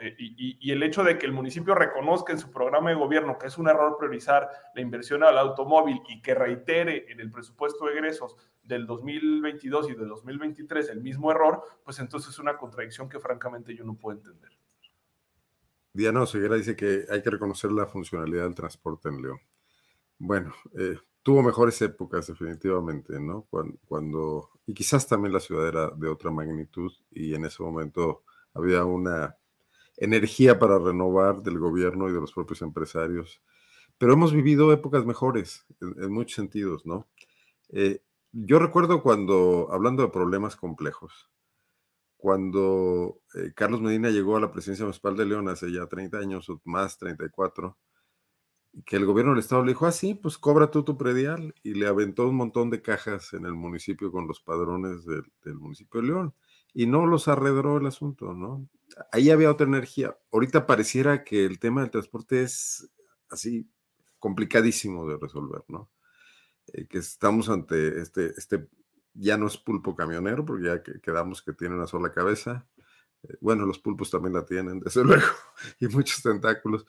Eh, 0.00 0.16
y, 0.18 0.72
el 0.72 0.82
hecho 0.82 1.04
de 1.04 1.16
que 1.16 1.26
el 1.26 1.32
municipio 1.32 1.74
reconozca 1.74 2.32
en 2.32 2.38
su 2.38 2.50
programa 2.50 2.90
de 2.90 2.96
gobierno 2.96 3.38
que 3.38 3.46
es 3.46 3.56
un 3.56 3.68
error 3.68 3.96
priorizar 3.98 4.50
la 4.74 4.80
inversión 4.80 5.22
al 5.22 5.38
automóvil 5.38 6.02
y 6.08 6.20
que 6.20 6.34
reitere 6.34 7.10
en 7.10 7.20
el 7.20 7.30
presupuesto 7.30 7.86
de 7.86 7.92
egresos 7.92 8.36
del 8.66 8.86
2022 8.86 9.90
y 9.90 9.94
del 9.94 10.08
2023 10.08 10.90
el 10.90 11.00
mismo 11.00 11.30
error, 11.30 11.62
pues 11.84 11.98
entonces 11.98 12.15
es 12.16 12.38
una 12.38 12.56
contradicción 12.56 13.08
que 13.08 13.20
francamente 13.20 13.74
yo 13.74 13.84
no 13.84 13.94
puedo 13.96 14.18
entender. 14.18 14.52
Diana 15.92 16.22
Oseguera 16.22 16.56
dice 16.56 16.76
que 16.76 17.06
hay 17.10 17.22
que 17.22 17.30
reconocer 17.30 17.72
la 17.72 17.86
funcionalidad 17.86 18.44
del 18.44 18.54
transporte 18.54 19.08
en 19.08 19.22
León. 19.22 19.40
Bueno, 20.18 20.54
eh, 20.78 20.98
tuvo 21.22 21.42
mejores 21.42 21.80
épocas 21.82 22.26
definitivamente, 22.26 23.18
¿no? 23.18 23.48
Cuando, 23.86 24.50
y 24.66 24.74
quizás 24.74 25.06
también 25.06 25.32
la 25.32 25.40
ciudad 25.40 25.68
era 25.68 25.90
de 25.90 26.08
otra 26.08 26.30
magnitud 26.30 26.92
y 27.10 27.34
en 27.34 27.44
ese 27.44 27.62
momento 27.62 28.22
había 28.54 28.84
una 28.84 29.36
energía 29.96 30.58
para 30.58 30.78
renovar 30.78 31.42
del 31.42 31.58
gobierno 31.58 32.08
y 32.08 32.12
de 32.12 32.20
los 32.20 32.32
propios 32.32 32.62
empresarios. 32.62 33.42
Pero 33.98 34.12
hemos 34.12 34.32
vivido 34.32 34.72
épocas 34.72 35.06
mejores 35.06 35.66
en, 35.80 36.12
muchos 36.12 36.36
sentidos, 36.36 36.84
¿no? 36.84 37.08
Eh, 37.70 38.02
yo 38.32 38.58
recuerdo 38.58 39.02
cuando, 39.02 39.68
hablando 39.72 40.02
de 40.02 40.10
problemas 40.10 40.56
complejos, 40.56 41.30
cuando 42.16 43.20
eh, 43.34 43.52
Carlos 43.54 43.80
Medina 43.80 44.10
llegó 44.10 44.36
a 44.36 44.40
la 44.40 44.50
presidencia 44.50 44.84
municipal 44.84 45.16
de 45.16 45.26
León 45.26 45.48
hace 45.48 45.70
ya 45.72 45.86
30 45.86 46.18
años 46.18 46.48
o 46.48 46.60
más, 46.64 46.98
34, 46.98 47.76
que 48.84 48.96
el 48.96 49.06
gobierno 49.06 49.32
del 49.32 49.40
estado 49.40 49.64
le 49.64 49.72
dijo, 49.72 49.86
ah, 49.86 49.92
sí, 49.92 50.14
pues 50.14 50.36
cobra 50.36 50.70
tú 50.70 50.84
tu 50.84 50.98
predial, 50.98 51.54
y 51.62 51.74
le 51.74 51.86
aventó 51.86 52.28
un 52.28 52.36
montón 52.36 52.70
de 52.70 52.82
cajas 52.82 53.32
en 53.32 53.46
el 53.46 53.54
municipio 53.54 54.12
con 54.12 54.26
los 54.26 54.40
padrones 54.40 55.04
del, 55.06 55.56
municipio 55.56 56.00
de 56.00 56.06
León, 56.08 56.34
y 56.74 56.86
no 56.86 57.06
los 57.06 57.28
arredró 57.28 57.78
el 57.78 57.86
asunto, 57.86 58.34
¿no? 58.34 58.68
Ahí 59.12 59.30
había 59.30 59.50
otra 59.50 59.66
energía. 59.66 60.16
Ahorita 60.30 60.66
pareciera 60.66 61.24
que 61.24 61.46
el 61.46 61.58
tema 61.58 61.80
del 61.80 61.90
transporte 61.90 62.42
es 62.42 62.90
así 63.30 63.68
complicadísimo 64.18 65.08
de 65.08 65.16
resolver, 65.16 65.64
¿no? 65.68 65.90
Eh, 66.72 66.86
que 66.86 66.98
estamos 66.98 67.48
ante 67.48 68.00
este, 68.00 68.32
este 68.36 68.68
ya 69.18 69.36
no 69.36 69.46
es 69.46 69.56
pulpo 69.56 69.94
camionero, 69.94 70.44
porque 70.44 70.66
ya 70.66 70.82
quedamos 71.00 71.42
que 71.42 71.52
tiene 71.52 71.74
una 71.74 71.86
sola 71.86 72.12
cabeza. 72.12 72.66
Eh, 73.22 73.36
bueno, 73.40 73.66
los 73.66 73.78
pulpos 73.78 74.10
también 74.10 74.34
la 74.34 74.44
tienen, 74.44 74.80
desde 74.84 75.04
luego, 75.04 75.26
y 75.80 75.88
muchos 75.88 76.22
tentáculos. 76.22 76.86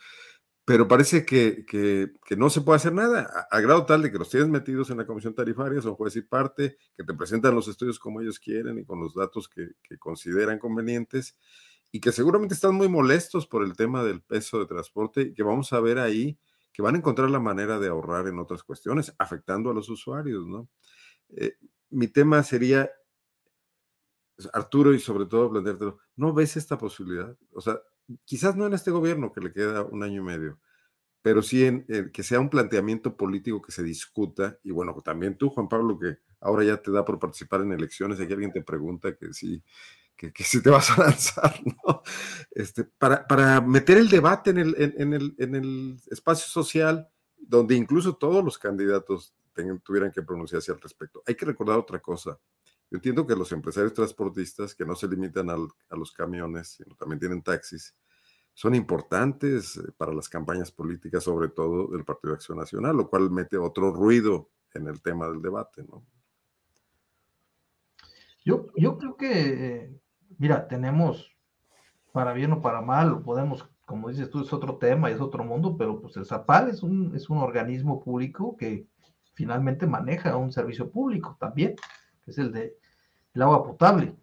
Pero 0.66 0.88
parece 0.88 1.26
que, 1.26 1.66
que, 1.66 2.36
no 2.36 2.50
se 2.50 2.60
puede 2.62 2.76
hacer 2.76 2.94
nada, 2.94 3.48
a, 3.50 3.60
grado 3.62 3.86
tal 3.86 4.02
de 4.02 4.12
que 4.12 4.18
los 4.18 4.30
tienes 4.30 4.50
metidos 4.50 4.90
en 4.90 4.98
la 4.98 5.06
comisión 5.06 5.34
tarifaria, 5.34 5.82
son 5.82 5.96
juez 5.96 6.18
y 6.18 6.22
parte, 6.22 6.78
que 6.98 7.06
te 7.06 7.14
presentan 7.14 7.56
los 7.56 7.70
estudios 7.70 8.00
como 8.00 8.20
ellos 8.20 8.38
quieren 8.38 8.78
y 8.78 8.84
con 8.84 9.00
los 9.00 9.16
datos 9.16 9.48
que, 9.48 9.70
que 9.82 9.98
consideran 9.98 10.60
convenientes, 10.60 11.38
y 11.90 12.02
que 12.02 12.12
seguramente 12.12 12.54
están 12.54 12.76
muy 12.76 12.90
molestos 12.90 13.48
por 13.48 13.64
el 13.64 13.78
tema 13.78 14.04
del 14.04 14.22
peso 14.22 14.60
de 14.60 14.66
transporte, 14.66 15.34
que 15.34 15.44
vamos 15.44 15.72
a 15.72 15.80
ver 15.80 16.00
ahí 16.00 16.38
que 16.78 16.84
van 16.84 16.94
a 16.94 17.00
encontrar 17.00 17.32
la 17.32 17.40
manera 17.40 17.80
de 17.80 17.88
ahorrar 17.88 18.28
en 18.28 18.38
otras 18.38 18.62
cuestiones, 18.62 19.12
afectando 19.18 19.72
a 19.72 19.74
los 19.74 19.90
usuarios, 19.90 20.46
¿no? 20.46 20.70
Eh, 21.30 21.58
mi 21.90 22.08
tema 22.08 22.44
sería, 22.44 22.90
pues, 24.36 24.50
Arturo, 24.54 24.94
y 24.94 25.00
sobre 25.00 25.26
todo 25.26 25.50
planteártelo, 25.52 26.00
¿no 26.16 26.34
ves 26.34 26.58
esta 26.58 26.78
posibilidad? 26.78 27.36
O 27.54 27.62
sea, 27.62 27.80
quizás 28.26 28.56
no 28.56 28.66
en 28.66 28.74
este 28.74 28.92
gobierno 28.92 29.32
que 29.32 29.42
le 29.42 29.54
queda 29.54 29.84
un 29.84 30.04
año 30.04 30.22
y 30.22 30.26
medio, 30.26 30.60
pero 31.22 31.42
sí 31.42 31.66
en, 31.66 31.86
que 32.12 32.24
sea 32.24 32.40
un 32.40 32.50
planteamiento 32.50 33.18
político 33.18 33.62
que 33.62 33.72
se 33.72 33.84
discuta, 33.84 34.60
y 34.64 34.72
bueno, 34.72 34.94
también 35.04 35.38
tú, 35.38 35.50
Juan 35.50 35.68
Pablo, 35.68 36.00
que 36.00 36.20
ahora 36.40 36.64
ya 36.64 36.82
te 36.82 36.92
da 36.92 37.04
por 37.04 37.20
participar 37.20 37.62
en 37.62 37.74
elecciones, 37.74 38.20
aquí 38.20 38.34
alguien 38.34 38.52
te 38.52 38.62
pregunta 38.62 39.16
que 39.16 39.34
si, 39.34 39.64
que, 40.16 40.32
te 40.32 40.70
vas 40.70 40.90
a 40.92 41.04
lanzar, 41.04 41.60
¿no? 41.66 42.02
Este, 42.52 42.84
para, 42.84 43.28
para 43.28 43.62
meter 43.62 43.98
el 43.98 44.10
debate 44.10 44.50
en 44.50 44.58
el, 44.58 44.76
en, 44.98 45.14
el, 45.14 45.36
en 45.38 45.56
el 45.56 45.98
espacio 46.10 46.48
social, 46.48 47.08
donde 47.38 47.76
incluso 47.76 48.16
todos 48.16 48.44
los 48.44 48.58
candidatos 48.58 49.36
tuvieran 49.84 50.12
que 50.12 50.22
pronunciarse 50.22 50.72
al 50.72 50.82
respecto. 50.82 51.24
Hay 51.26 51.36
que 51.36 51.46
recordar 51.46 51.78
otra 51.78 52.00
cosa. 52.00 52.40
Yo 52.90 52.98
entiendo 52.98 53.28
que 53.28 53.36
los 53.36 53.52
empresarios 53.52 53.94
transportistas, 53.94 54.74
que 54.74 54.86
no 54.86 54.96
se 54.96 55.08
limitan 55.08 55.50
a 55.50 55.96
los 55.96 56.12
camiones, 56.12 56.70
sino 56.70 56.96
también 56.96 57.20
tienen 57.20 57.42
taxis, 57.42 57.96
son 58.58 58.74
importantes 58.74 59.78
eh, 59.78 59.92
para 59.96 60.12
las 60.12 60.28
campañas 60.28 60.72
políticas, 60.72 61.24
sobre 61.24 61.50
todo 61.50 61.88
del 61.90 62.04
Partido 62.04 62.32
de 62.32 62.38
Acción 62.38 62.58
Nacional, 62.58 62.98
lo 62.98 63.08
cual 63.08 63.30
mete 63.30 63.56
otro 63.56 63.94
ruido 63.94 64.50
en 64.74 64.88
el 64.88 65.00
tema 65.00 65.28
del 65.28 65.44
debate, 65.44 65.84
¿no? 65.84 66.04
Yo, 68.44 68.66
yo 68.76 68.98
creo 68.98 69.16
que, 69.16 69.92
mira, 70.40 70.68
tenemos, 70.68 71.38
para 72.12 72.34
bien 72.34 72.52
o 72.54 72.62
para 72.62 72.82
mal, 72.82 73.22
podemos, 73.22 73.70
como 73.86 74.10
dices 74.10 74.30
tú, 74.32 74.42
es 74.42 74.52
otro 74.52 74.78
tema, 74.78 75.12
es 75.12 75.22
otro 75.22 75.44
mundo, 75.44 75.76
pero 75.78 76.02
pues 76.02 76.18
el 76.18 76.26
ZAPAL 76.26 76.70
es 76.70 76.82
un, 76.82 77.14
es 77.16 77.30
un 77.30 77.38
organismo 77.38 78.04
público 78.04 78.58
que 78.58 78.88
finalmente 79.38 79.86
maneja 79.86 80.36
un 80.36 80.52
servicio 80.52 80.90
público 80.90 81.38
también, 81.40 81.76
que 82.26 82.32
es 82.32 82.40
el 82.40 82.52
de 82.52 82.76
el 83.36 83.42
agua 83.44 83.64
potable. 83.64 84.16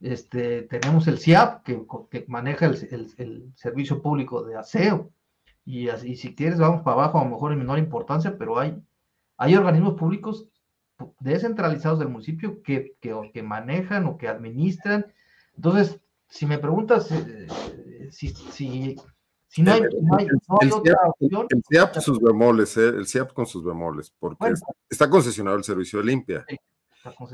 Este, 0.00 0.62
tenemos 0.62 1.06
el 1.06 1.18
CIAP, 1.18 1.62
que, 1.62 1.84
que 2.10 2.24
maneja 2.26 2.66
el, 2.66 3.52
servicio 3.54 4.00
público 4.00 4.42
de 4.44 4.56
aseo. 4.56 5.10
Y, 5.66 5.90
así, 5.90 6.16
si 6.16 6.34
quieres, 6.34 6.58
vamos 6.58 6.82
para 6.82 6.94
abajo, 6.94 7.20
a 7.20 7.24
lo 7.24 7.30
mejor 7.30 7.52
en 7.52 7.58
menor 7.58 7.78
importancia, 7.78 8.36
pero 8.38 8.58
hay, 8.58 8.82
hay 9.36 9.54
organismos 9.54 9.94
públicos 9.94 10.48
descentralizados 11.20 11.98
del 11.98 12.08
municipio 12.08 12.62
que, 12.62 12.96
que, 13.00 13.42
manejan 13.42 14.06
o 14.06 14.16
que 14.16 14.28
administran. 14.28 15.04
Entonces, 15.54 16.00
si 16.28 16.46
me 16.46 16.56
preguntas 16.56 17.12
eh, 17.12 17.46
si, 18.10 18.28
si 18.28 18.96
si 19.52 19.62
no 19.62 19.72
hay, 19.72 19.82
otra 19.82 20.96
opción. 21.08 21.46
El 21.50 21.62
CIAP 21.68 21.96
sus 22.00 22.18
bemoles, 22.20 22.74
eh, 22.78 22.88
el 22.88 23.06
CIAP 23.06 23.34
con 23.34 23.44
sus 23.44 23.62
bemoles, 23.62 24.10
porque 24.18 24.54
está 24.88 25.10
concesionado 25.10 25.58
el 25.58 25.62
servicio 25.62 25.98
de 25.98 26.06
limpia. 26.06 26.46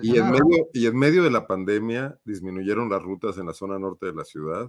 y, 0.02 0.18
en 0.18 0.28
medio, 0.28 0.68
y 0.72 0.86
en 0.86 0.98
medio 0.98 1.22
de 1.22 1.30
la 1.30 1.46
pandemia 1.46 2.18
disminuyeron 2.24 2.90
las 2.90 3.00
rutas 3.00 3.38
en 3.38 3.46
la 3.46 3.54
zona 3.54 3.78
norte 3.78 4.06
de 4.06 4.14
la 4.14 4.24
ciudad 4.24 4.68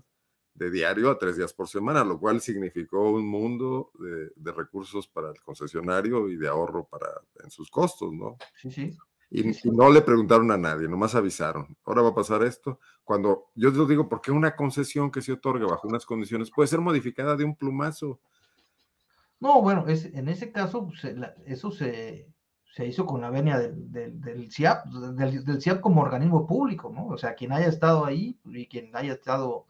de 0.53 0.69
diario 0.69 1.09
a 1.09 1.17
tres 1.17 1.37
días 1.37 1.51
por 1.53 1.67
semana, 1.67 2.03
lo 2.03 2.19
cual 2.19 2.39
significó 2.39 3.09
un 3.09 3.27
mundo 3.27 3.89
de, 3.97 4.29
de 4.35 4.51
recursos 4.51 5.07
para 5.07 5.29
el 5.29 5.41
concesionario 5.41 6.29
y 6.29 6.35
de 6.35 6.49
ahorro 6.49 6.87
para 6.87 7.07
en 7.43 7.49
sus 7.49 7.71
costos, 7.71 8.13
¿no? 8.13 8.37
Sí, 8.61 8.69
sí. 8.69 8.95
Y, 9.31 9.43
no 9.65 9.91
le 9.91 10.01
preguntaron 10.01 10.49
a 10.51 10.57
nadie, 10.57 10.87
nomás 10.87 11.13
avisaron. 11.13 11.77
Ahora 11.85 12.01
va 12.01 12.09
a 12.09 12.15
pasar 12.15 12.43
esto. 12.43 12.79
Cuando 13.03 13.45
yo 13.53 13.69
les 13.69 13.87
digo, 13.87 14.09
¿por 14.09 14.21
qué 14.21 14.31
una 14.31 14.55
concesión 14.55 15.11
que 15.11 15.21
se 15.21 15.33
otorga 15.33 15.67
bajo 15.67 15.87
unas 15.87 16.05
condiciones 16.05 16.49
puede 16.49 16.67
ser 16.67 16.81
modificada 16.81 17.35
de 17.35 17.43
un 17.43 17.55
plumazo? 17.55 18.19
No, 19.39 19.61
bueno, 19.61 19.85
es, 19.87 20.05
en 20.05 20.29
ese 20.29 20.51
caso, 20.51 20.87
pues, 20.87 21.15
eso 21.45 21.71
se, 21.71 22.27
hizo 22.79 23.05
con 23.05 23.21
la 23.21 23.29
venia 23.29 23.59
del, 23.59 23.91
del, 24.19 24.51
CIAP, 24.51 24.85
del, 24.87 25.45
del, 25.45 25.61
CIAP 25.61 25.79
como 25.79 26.01
organismo 26.01 26.47
público, 26.47 26.91
¿no? 26.93 27.07
O 27.07 27.17
sea, 27.17 27.35
quien 27.35 27.51
haya 27.51 27.67
estado 27.67 28.05
ahí 28.05 28.39
y 28.45 28.67
quien 28.67 28.95
haya 28.95 29.13
estado, 29.13 29.67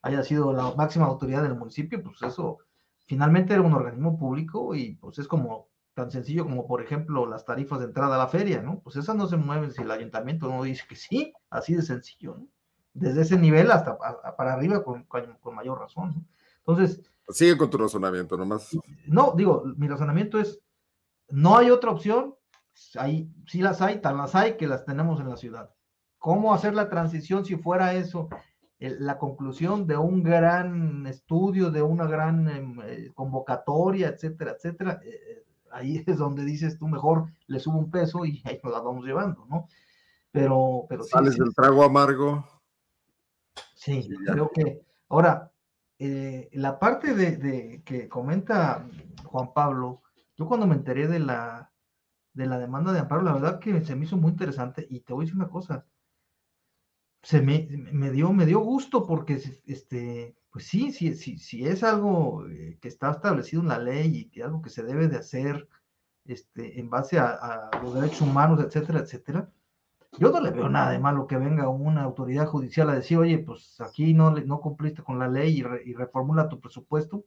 haya 0.00 0.22
sido 0.22 0.52
la 0.52 0.74
máxima 0.74 1.06
autoridad 1.06 1.42
del 1.42 1.54
municipio, 1.54 2.02
pues 2.02 2.22
eso 2.22 2.58
finalmente 3.06 3.52
era 3.52 3.62
un 3.62 3.74
organismo 3.74 4.18
público 4.18 4.74
y 4.74 4.94
pues 4.94 5.18
es 5.18 5.28
como 5.28 5.68
tan 5.94 6.10
sencillo 6.10 6.44
como, 6.44 6.66
por 6.66 6.82
ejemplo, 6.82 7.26
las 7.26 7.44
tarifas 7.44 7.78
de 7.78 7.86
entrada 7.86 8.14
a 8.14 8.18
la 8.18 8.28
feria, 8.28 8.62
¿no? 8.62 8.80
Pues 8.80 8.96
esas 8.96 9.14
no 9.14 9.26
se 9.26 9.36
mueven 9.36 9.72
si 9.72 9.82
el 9.82 9.90
ayuntamiento 9.90 10.48
no 10.48 10.62
dice 10.62 10.84
que 10.88 10.96
sí, 10.96 11.32
así 11.50 11.74
de 11.74 11.82
sencillo, 11.82 12.36
¿no? 12.38 12.46
Desde 12.94 13.22
ese 13.22 13.38
nivel 13.38 13.70
hasta 13.70 13.96
para 14.36 14.52
arriba 14.52 14.84
con, 14.84 15.04
con, 15.04 15.54
mayor 15.54 15.78
razón, 15.78 16.14
¿no? 16.14 16.24
Entonces... 16.58 17.00
Sigue 17.28 17.56
con 17.56 17.70
tu 17.70 17.78
razonamiento, 17.78 18.36
nomás. 18.36 18.76
No, 19.06 19.32
digo, 19.36 19.64
mi 19.76 19.88
razonamiento 19.88 20.38
es, 20.38 20.60
no 21.28 21.56
hay 21.56 21.70
otra 21.70 21.90
opción, 21.90 22.34
hay, 22.98 23.30
sí 23.46 23.62
las 23.62 23.80
hay, 23.80 24.00
tan 24.00 24.16
las 24.16 24.34
hay 24.34 24.56
que 24.56 24.66
las 24.66 24.84
tenemos 24.84 25.20
en 25.20 25.28
la 25.28 25.36
ciudad. 25.36 25.70
¿Cómo 26.18 26.52
hacer 26.52 26.74
la 26.74 26.88
transición 26.88 27.44
si 27.44 27.56
fuera 27.56 27.94
eso? 27.94 28.28
la 28.98 29.16
conclusión 29.16 29.86
de 29.86 29.96
un 29.96 30.22
gran 30.24 31.06
estudio, 31.06 31.70
de 31.70 31.82
una 31.82 32.06
gran 32.06 32.48
em, 32.48 32.80
eh, 32.84 33.12
convocatoria, 33.14 34.08
etcétera, 34.08 34.52
etcétera, 34.52 35.00
eh, 35.04 35.41
ahí 35.72 36.02
es 36.06 36.18
donde 36.18 36.44
dices 36.44 36.78
tú 36.78 36.88
mejor 36.88 37.30
le 37.46 37.60
subo 37.60 37.78
un 37.78 37.90
peso 37.90 38.24
y 38.24 38.42
ahí 38.44 38.60
nos 38.62 38.72
la 38.72 38.80
vamos 38.80 39.04
llevando, 39.04 39.46
¿no? 39.48 39.68
Pero, 40.30 40.86
pero 40.88 41.04
Sales 41.04 41.36
del 41.36 41.54
trago 41.54 41.84
amargo. 41.84 42.46
Sí, 43.74 44.08
creo 44.26 44.50
que. 44.50 44.80
Ahora, 45.08 45.52
eh, 45.98 46.48
la 46.52 46.78
parte 46.78 47.14
de, 47.14 47.82
que 47.84 48.08
comenta 48.08 48.86
Juan 49.24 49.52
Pablo, 49.52 50.02
yo 50.36 50.46
cuando 50.46 50.66
me 50.66 50.74
enteré 50.74 51.06
de 51.06 51.18
la, 51.18 51.70
de 52.32 52.46
la 52.46 52.58
demanda 52.58 52.92
de 52.92 53.00
amparo, 53.00 53.22
la 53.22 53.34
verdad 53.34 53.58
que 53.58 53.84
se 53.84 53.94
me 53.94 54.06
hizo 54.06 54.16
muy 54.16 54.30
interesante 54.30 54.86
y 54.88 55.00
te 55.00 55.12
voy 55.12 55.22
a 55.22 55.26
decir 55.26 55.36
una 55.36 55.50
cosa, 55.50 55.84
se 57.22 57.40
me, 57.40 57.68
me 57.92 58.10
dio, 58.10 58.32
me 58.32 58.46
dio 58.46 58.60
gusto 58.60 59.06
porque, 59.06 59.40
este, 59.66 60.36
pues 60.50 60.66
sí, 60.66 60.92
sí, 60.92 61.14
sí, 61.14 61.38
sí 61.38 61.66
es 61.66 61.82
algo 61.82 62.46
eh, 62.48 62.78
que 62.80 62.88
está 62.88 63.10
establecido 63.10 63.62
en 63.62 63.68
la 63.68 63.78
ley 63.78 64.16
y 64.16 64.24
que 64.30 64.42
algo 64.42 64.62
que 64.62 64.70
se 64.70 64.82
debe 64.82 65.08
de 65.08 65.18
hacer 65.18 65.68
este, 66.24 66.80
en 66.80 66.90
base 66.90 67.18
a 67.18 67.70
los 67.82 67.94
derechos 67.94 68.22
humanos, 68.22 68.60
etcétera, 68.60 69.00
etcétera 69.00 69.50
yo 70.18 70.30
no 70.30 70.40
le 70.40 70.50
veo 70.50 70.68
nada 70.68 70.90
de 70.90 70.98
malo 70.98 71.26
que 71.26 71.36
venga 71.36 71.68
una 71.68 72.02
autoridad 72.02 72.46
judicial 72.46 72.90
a 72.90 72.94
decir, 72.94 73.16
oye, 73.16 73.38
pues 73.38 73.80
aquí 73.80 74.12
no, 74.12 74.30
no 74.30 74.60
cumpliste 74.60 75.02
con 75.02 75.18
la 75.18 75.28
ley 75.28 75.60
y, 75.60 75.94
reformula 75.94 76.48
tu 76.48 76.60
presupuesto. 76.60 77.24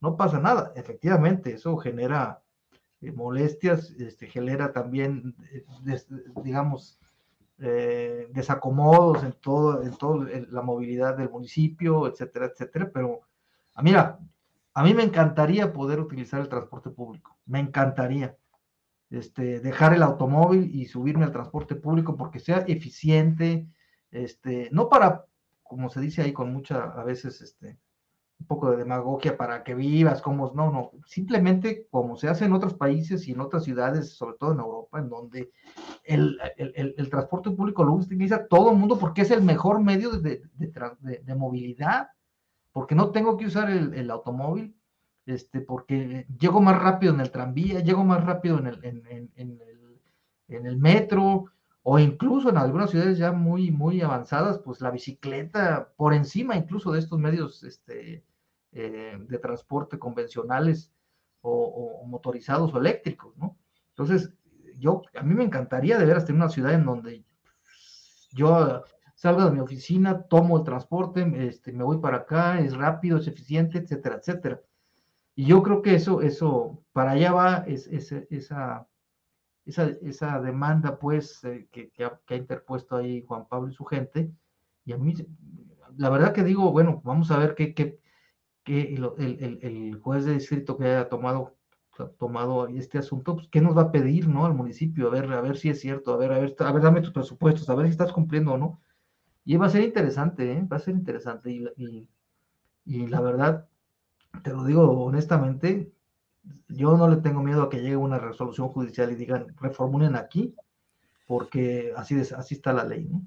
No 0.00 0.16
pasa 0.16 0.40
nada. 0.40 0.72
Efectivamente, 0.74 1.52
eso 1.52 1.76
genera 1.76 2.42
eh, 3.02 3.12
molestias, 3.12 3.90
este, 3.90 4.28
genera 4.28 4.72
también, 4.72 5.36
eh, 5.52 5.64
digamos, 6.42 7.00
eh, 7.62 8.28
desacomodos 8.32 9.22
en 9.22 9.32
todo, 9.34 9.82
en 9.82 9.96
todo 9.96 10.26
la 10.50 10.62
movilidad 10.62 11.16
del 11.16 11.30
municipio, 11.30 12.08
etcétera, 12.08 12.46
etcétera. 12.46 12.90
Pero, 12.92 13.20
ah, 13.74 13.82
mira, 13.82 14.18
a 14.74 14.82
mí 14.82 14.94
me 14.94 15.04
encantaría 15.04 15.72
poder 15.72 16.00
utilizar 16.00 16.40
el 16.40 16.48
transporte 16.48 16.90
público. 16.90 17.38
Me 17.46 17.60
encantaría 17.60 18.36
este, 19.10 19.60
dejar 19.60 19.94
el 19.94 20.02
automóvil 20.02 20.74
y 20.74 20.86
subirme 20.86 21.24
al 21.24 21.32
transporte 21.32 21.76
público 21.76 22.16
porque 22.16 22.40
sea 22.40 22.64
eficiente, 22.66 23.68
este, 24.10 24.68
no 24.72 24.88
para, 24.88 25.26
como 25.62 25.88
se 25.88 26.00
dice 26.00 26.22
ahí 26.22 26.32
con 26.32 26.52
mucha, 26.52 26.84
a 26.84 27.04
veces, 27.04 27.40
este, 27.42 27.78
un 28.42 28.46
poco 28.46 28.70
de 28.70 28.76
demagogia 28.78 29.36
para 29.36 29.62
que 29.62 29.74
vivas, 29.74 30.20
como, 30.20 30.52
no, 30.54 30.70
no, 30.72 30.90
simplemente 31.06 31.86
como 31.90 32.16
se 32.16 32.28
hace 32.28 32.44
en 32.44 32.52
otros 32.52 32.74
países 32.74 33.26
y 33.28 33.32
en 33.32 33.40
otras 33.40 33.64
ciudades, 33.64 34.14
sobre 34.14 34.36
todo 34.36 34.52
en 34.52 34.58
Europa, 34.58 34.98
en 34.98 35.08
donde 35.08 35.50
el, 36.04 36.38
transporte 37.10 37.50
público 37.50 37.84
lo 37.84 37.92
utiliza 37.92 38.46
todo 38.48 38.72
el 38.72 38.78
mundo 38.78 38.98
porque 38.98 39.22
es 39.22 39.30
el 39.30 39.42
mejor 39.42 39.80
medio 39.80 40.10
de, 40.10 40.42
de 40.56 41.34
movilidad, 41.34 42.08
porque 42.72 42.94
no 42.94 43.10
tengo 43.10 43.36
que 43.36 43.46
usar 43.46 43.70
el, 43.70 44.10
automóvil, 44.10 44.74
este, 45.26 45.60
porque 45.60 46.26
llego 46.38 46.60
más 46.60 46.82
rápido 46.82 47.14
en 47.14 47.20
el 47.20 47.30
tranvía, 47.30 47.80
llego 47.80 48.02
más 48.02 48.24
rápido 48.24 48.58
en 48.58 48.66
el, 48.66 48.84
en, 48.84 50.66
el, 50.66 50.76
metro, 50.78 51.44
o 51.82 51.98
incluso 51.98 52.50
en 52.50 52.56
algunas 52.56 52.90
ciudades 52.90 53.18
ya 53.18 53.30
muy, 53.30 53.70
muy 53.70 54.00
avanzadas, 54.00 54.58
pues 54.58 54.80
la 54.80 54.90
bicicleta 54.90 55.92
por 55.96 56.12
encima 56.14 56.56
incluso 56.56 56.92
de 56.92 56.98
estos 56.98 57.18
medios 57.18 57.62
este, 57.62 58.24
eh, 58.72 59.18
de 59.28 59.38
transporte 59.38 59.98
convencionales 59.98 60.90
o, 61.42 62.04
motorizados 62.06 62.72
o 62.72 62.78
eléctricos, 62.78 63.36
¿no? 63.36 63.58
Entonces, 63.90 64.32
yo, 64.78 65.02
a 65.14 65.22
mí 65.22 65.34
me 65.34 65.44
encantaría 65.44 65.98
de 65.98 66.06
veras 66.06 66.24
tener 66.24 66.40
una 66.40 66.48
ciudad 66.48 66.72
en 66.72 66.84
donde 66.84 67.24
yo 68.30 68.82
salgo 69.14 69.44
de 69.44 69.50
mi 69.50 69.60
oficina, 69.60 70.22
tomo 70.22 70.58
el 70.58 70.64
transporte, 70.64 71.30
este, 71.46 71.72
me 71.72 71.84
voy 71.84 71.98
para 71.98 72.18
acá, 72.18 72.60
es 72.60 72.74
rápido, 72.74 73.18
es 73.18 73.26
eficiente, 73.26 73.78
etcétera, 73.78 74.16
etcétera. 74.16 74.60
Y 75.34 75.46
yo 75.46 75.62
creo 75.62 75.82
que 75.82 75.94
eso, 75.94 76.22
eso, 76.22 76.82
para 76.92 77.12
allá 77.12 77.32
va 77.32 77.56
es, 77.66 77.86
esa, 77.86 78.86
esa, 79.64 80.40
demanda, 80.40 80.98
pues, 80.98 81.44
eh, 81.44 81.68
que, 81.70 81.90
ha, 82.04 82.34
interpuesto 82.34 82.96
ahí 82.96 83.22
Juan 83.26 83.46
Pablo 83.46 83.70
y 83.70 83.74
su 83.74 83.84
gente. 83.84 84.30
Y 84.84 84.92
a 84.92 84.98
mí, 84.98 85.14
la 85.96 86.10
verdad 86.10 86.32
que 86.32 86.42
digo, 86.42 86.72
bueno, 86.72 87.00
vamos 87.04 87.30
a 87.30 87.38
ver 87.38 87.54
qué, 87.54 87.74
qué, 87.74 88.01
el, 88.66 89.98
juez 90.02 90.24
de 90.24 90.34
distrito 90.34 90.76
que 90.76 90.84
haya 90.84 91.08
tomado, 91.08 91.56
tomado 92.18 92.68
este 92.68 92.98
asunto, 92.98 93.36
pues, 93.36 93.48
qué 93.48 93.60
nos 93.60 93.76
va 93.76 93.82
a 93.82 93.92
pedir, 93.92 94.28
¿no? 94.28 94.46
Al 94.46 94.54
municipio, 94.54 95.08
a 95.08 95.10
ver, 95.10 95.32
a 95.32 95.40
ver 95.40 95.56
si 95.56 95.68
es 95.70 95.80
cierto, 95.80 96.12
a 96.12 96.16
ver, 96.16 96.32
a 96.32 96.38
ver, 96.38 96.54
a 96.58 96.72
ver, 96.72 96.82
dame 96.82 97.00
tus 97.00 97.12
presupuestos, 97.12 97.68
a 97.68 97.74
ver 97.74 97.86
si 97.86 97.92
estás 97.92 98.12
cumpliendo 98.12 98.52
o 98.52 98.58
no. 98.58 98.80
Y 99.44 99.56
va 99.56 99.66
a 99.66 99.70
ser 99.70 99.82
interesante, 99.82 100.52
¿eh? 100.52 100.66
Va 100.70 100.76
a 100.76 100.80
ser 100.80 100.94
interesante. 100.94 101.50
y, 101.50 102.08
y 102.84 103.06
la 103.06 103.20
verdad, 103.20 103.68
te 104.42 104.50
lo 104.50 104.64
digo 104.64 105.04
honestamente, 105.04 105.92
yo 106.68 106.96
no 106.96 107.08
le 107.08 107.16
tengo 107.16 107.42
miedo 107.42 107.62
a 107.62 107.70
que 107.70 107.80
llegue 107.80 107.96
una 107.96 108.18
resolución 108.18 108.68
judicial 108.68 109.12
y 109.12 109.16
digan, 109.16 109.54
reformulen 109.60 110.16
aquí, 110.16 110.54
porque 111.26 111.92
así, 111.96 112.18
así 112.20 112.54
está 112.54 112.72
la 112.72 112.84
ley, 112.84 113.04
¿no? 113.04 113.22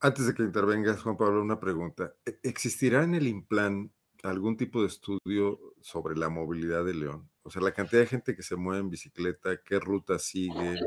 Antes 0.00 0.26
de 0.26 0.34
que 0.34 0.42
intervengas, 0.42 1.00
Juan 1.02 1.16
Pablo, 1.16 1.42
una 1.42 1.60
pregunta. 1.60 2.12
¿E-, 2.26 2.40
¿Existirá 2.42 3.04
en 3.04 3.14
el 3.14 3.28
IMPLAN 3.28 3.92
algún 4.22 4.56
tipo 4.56 4.80
de 4.80 4.88
estudio 4.88 5.58
sobre 5.80 6.16
la 6.16 6.28
movilidad 6.28 6.84
de 6.84 6.94
León? 6.94 7.28
O 7.42 7.50
sea, 7.50 7.62
la 7.62 7.72
cantidad 7.72 8.00
de 8.02 8.06
gente 8.06 8.36
que 8.36 8.42
se 8.42 8.56
mueve 8.56 8.80
en 8.80 8.90
bicicleta, 8.90 9.60
qué 9.64 9.80
ruta 9.80 10.18
sigue, 10.18 10.78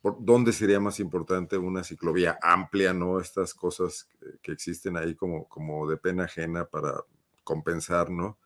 por 0.00 0.16
dónde 0.20 0.52
sería 0.52 0.80
más 0.80 1.00
importante 1.00 1.58
una 1.58 1.82
ciclovía 1.82 2.38
amplia, 2.42 2.92
¿no? 2.92 3.20
Estas 3.20 3.54
cosas 3.54 4.08
que 4.42 4.52
existen 4.52 4.96
ahí 4.96 5.14
como, 5.14 5.48
como 5.48 5.88
de 5.88 5.96
pena 5.96 6.24
ajena 6.24 6.66
para 6.66 6.94
compensar, 7.42 8.10
¿no? 8.10 8.38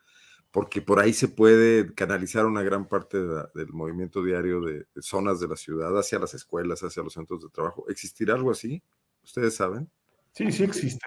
Porque 0.51 0.83
por 0.83 1.01
ahí 1.01 1.13
se 1.13 1.29
puede 1.29 1.95
canalizar 1.95 2.47
una 2.47 2.63
gran 2.63 2.87
parte 2.87 3.19
del 3.19 3.73
movimiento 3.73 4.23
diario 4.23 4.61
de, 4.61 4.87
zonas 5.01 5.41
de 5.41 5.49
la 5.49 5.57
ciudad 5.57 5.99
hacia 5.99 6.19
las 6.19 6.35
escuelas, 6.35 6.83
hacia 6.83 7.03
los 7.03 7.15
centros 7.15 7.43
de 7.43 7.49
trabajo. 7.49 7.87
¿Existirá 7.89 8.35
algo 8.35 8.51
así? 8.51 8.83
¿Ustedes 9.25 9.55
saben? 9.55 9.91
Sí, 10.33 10.53
sí 10.53 10.65
existe. 10.65 11.07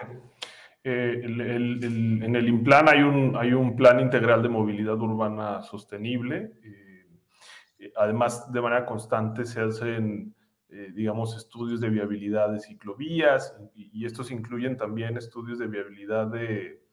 Eh, 0.88 1.20
en 1.24 2.36
el 2.36 2.48
IMPLAN 2.48 2.88
hay 2.88 3.02
un, 3.02 3.74
plan 3.74 3.98
integral 3.98 4.40
de 4.40 4.48
movilidad 4.48 5.00
urbana 5.00 5.60
sostenible. 5.62 6.52
Eh, 6.62 7.06
eh, 7.80 7.92
además, 7.96 8.52
de 8.52 8.60
manera 8.60 8.86
constante 8.86 9.44
se 9.44 9.62
hacen, 9.62 10.32
digamos, 10.94 11.36
estudios 11.36 11.80
de 11.80 11.90
viabilidad 11.90 12.52
de 12.52 12.60
ciclovías 12.60 13.56
y, 13.74 14.04
estos 14.04 14.30
incluyen 14.30 14.76
también 14.76 15.16
estudios 15.16 15.58
de 15.58 15.66
viabilidad 15.66 16.28
de, 16.28 16.86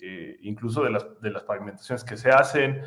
eh, 0.00 0.38
incluso 0.42 0.82
de 0.82 0.90
las, 0.90 1.42
pavimentaciones 1.44 2.02
que 2.04 2.16
se 2.16 2.30
hacen, 2.30 2.82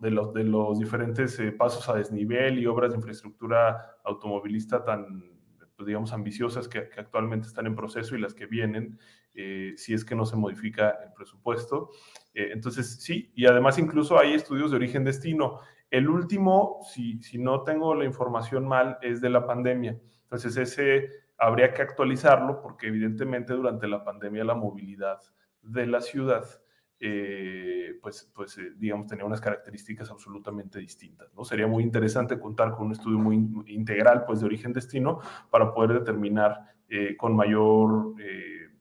de 0.00 0.10
los, 0.10 0.34
de 0.34 0.44
los 0.44 0.78
diferentes 0.78 1.38
eh, 1.40 1.50
pasos 1.50 1.88
a 1.88 1.94
desnivel 1.94 2.58
y 2.58 2.66
obras 2.66 2.90
de 2.90 2.98
infraestructura 2.98 3.96
automovilista 4.04 4.84
tan, 4.84 5.31
pues, 5.82 5.88
digamos, 5.88 6.12
ambiciosas 6.12 6.68
que, 6.68 6.78
actualmente 6.96 7.48
están 7.48 7.66
en 7.66 7.74
proceso 7.74 8.14
y 8.14 8.20
las 8.20 8.34
que 8.34 8.46
vienen, 8.46 9.00
eh, 9.34 9.72
si 9.76 9.94
es 9.94 10.04
que 10.04 10.14
no 10.14 10.24
se 10.24 10.36
modifica 10.36 10.90
el 11.04 11.12
presupuesto. 11.12 11.90
entonces, 12.34 13.02
sí, 13.02 13.32
y 13.34 13.46
además 13.46 13.78
incluso 13.78 14.16
hay 14.16 14.34
estudios 14.34 14.70
de 14.70 14.76
origen-destino. 14.76 15.58
El 15.90 16.08
último, 16.08 16.78
si, 16.84 17.20
si 17.20 17.38
no 17.38 17.64
tengo 17.64 17.96
la 17.96 18.04
información 18.04 18.66
mal, 18.66 18.98
es 19.02 19.20
de 19.20 19.30
la 19.30 19.44
pandemia. 19.44 19.98
Entonces, 20.22 20.56
ese 20.56 21.08
habría 21.36 21.74
que 21.74 21.82
actualizarlo 21.82 22.62
porque 22.62 22.86
evidentemente 22.86 23.52
durante 23.52 23.88
la 23.88 24.04
pandemia 24.04 24.44
la 24.44 24.54
movilidad 24.54 25.18
de 25.62 25.86
la 25.88 26.00
ciudad, 26.00 26.44
eh, 27.04 27.98
pues, 28.00 28.30
pues 28.32 28.56
eh, 28.58 28.74
digamos, 28.76 29.08
tenía 29.08 29.24
unas 29.24 29.40
características 29.40 30.08
absolutamente 30.08 30.78
distintas. 30.78 31.34
¿no? 31.34 31.44
Sería 31.44 31.66
muy 31.66 31.82
interesante 31.82 32.38
contar 32.38 32.70
con 32.70 32.86
un 32.86 32.92
estudio 32.92 33.18
muy 33.18 33.34
integral 33.66 34.24
pues, 34.24 34.38
de 34.38 34.46
origen-destino 34.46 35.18
para 35.50 35.74
poder 35.74 35.98
determinar 35.98 36.76
eh, 36.88 37.16
con 37.16 37.34
mayor 37.34 38.14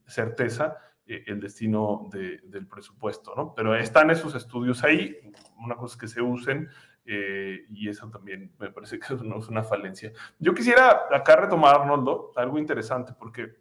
certeza 0.06 0.78
el 1.08 1.40
destino 1.40 2.10
del 2.12 2.68
presupuesto. 2.68 3.34
¿no? 3.36 3.56
Pero 3.56 3.76
están 3.76 4.12
esos 4.12 4.36
estudios 4.36 4.84
ahí, 4.84 5.18
una 5.58 5.76
cosa 5.76 5.96
es 5.96 6.00
que 6.00 6.08
se 6.08 6.22
usen 6.22 6.70
y 7.04 7.90
eso 7.90 8.08
también 8.12 8.54
me 8.60 8.70
parece 8.70 9.00
que 9.00 9.16
no 9.24 9.40
es 9.40 9.48
una 9.48 9.64
falencia. 9.64 10.12
Yo 10.38 10.54
quisiera 10.54 11.08
acá 11.12 11.38
retomar, 11.38 11.82
Arnoldo, 11.82 12.34
algo 12.36 12.60
interesante, 12.60 13.14
porque 13.18 13.56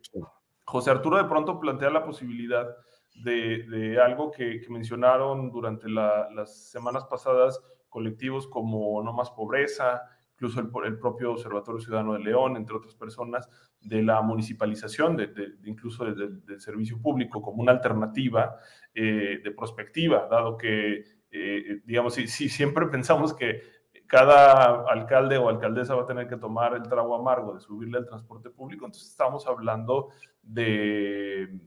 José 0.67 0.91
Arturo 0.91 1.17
de 1.17 1.25
pronto 1.25 1.59
plantea 1.59 1.89
la 1.89 2.05
posibilidad 2.05 2.77
de, 3.23 3.99
algo 4.03 4.31
que, 4.31 4.61
mencionaron 4.69 5.51
durante 5.51 5.89
las 5.89 6.71
semanas 6.71 7.05
pasadas 7.05 7.61
colectivos 7.89 8.47
como 8.47 9.03
No 9.03 9.13
Más 9.13 9.31
Pobreza, 9.31 10.03
incluso 10.35 10.61
el, 10.61 10.99
propio 10.99 11.33
Observatorio 11.33 11.81
Ciudadano 11.81 12.15
de 12.15 12.21
León, 12.21 12.57
entre 12.57 12.77
otras 12.77 12.95
personas, 12.95 13.49
de 13.81 14.03
la 14.03 14.23
municipalización, 14.23 15.17
de, 15.17 15.31
incluso 15.65 16.05
del 16.05 16.61
servicio 16.61 17.01
público 17.01 17.43
como 17.43 17.63
una 17.63 17.73
alternativa 17.73 18.57
eh, 18.95 19.41
de 19.43 19.51
prospectiva, 19.51 20.29
dado 20.31 20.57
que, 20.57 21.05
eh, 21.31 21.81
digamos, 21.85 22.15
si, 22.15 22.27
siempre 22.27 22.87
pensamos 22.87 23.35
que 23.35 23.63
cada 24.07 24.83
alcalde 24.91 25.37
o 25.37 25.49
alcaldesa 25.49 25.95
va 25.95 26.03
a 26.03 26.07
tener 26.07 26.27
que 26.27 26.37
tomar 26.37 26.75
el 26.75 26.83
trago 26.83 27.15
amargo 27.15 27.55
de 27.55 27.61
subirle 27.61 27.99
al 27.99 28.07
transporte 28.07 28.51
público, 28.51 28.87
entonces 28.87 29.11
estamos 29.11 29.47
hablando 29.47 30.09
de, 30.43 31.61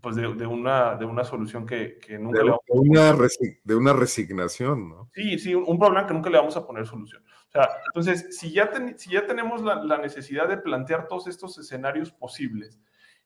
pues 0.00 0.16
de, 0.16 0.26
una, 0.46 0.96
de 0.96 1.04
una 1.04 1.24
solución 1.24 1.66
que, 1.66 1.98
nunca 2.18 2.38
de, 2.38 2.44
le 2.44 2.50
vamos 2.50 2.64
a 2.68 2.74
una 2.74 3.28
De 3.64 3.74
una 3.74 3.92
resignación, 3.92 4.88
¿no? 4.88 5.10
Sí, 5.14 5.38
sí, 5.38 5.54
un, 5.54 5.78
problema 5.78 6.06
que 6.06 6.14
nunca 6.14 6.30
le 6.30 6.38
vamos 6.38 6.56
a 6.56 6.66
poner 6.66 6.86
solución. 6.86 7.22
O 7.48 7.50
sea, 7.50 7.68
entonces, 7.86 8.38
si 8.38 8.52
ya, 8.52 8.70
si 8.96 9.10
ya 9.10 9.26
tenemos 9.26 9.62
la, 9.62 9.82
la 9.82 9.98
necesidad 9.98 10.48
de 10.48 10.56
plantear 10.56 11.06
todos 11.06 11.28
estos 11.28 11.58
escenarios 11.58 12.12
posibles, 12.12 12.80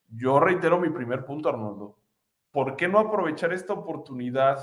yo 0.08 0.38
reitero 0.40 0.80
mi 0.80 0.90
primer 0.90 1.24
punto, 1.24 1.48
Arnoldo. 1.48 1.98
¿Por 2.50 2.76
qué 2.76 2.88
no 2.88 2.98
aprovechar 2.98 3.52
esta 3.52 3.72
oportunidad 3.72 4.58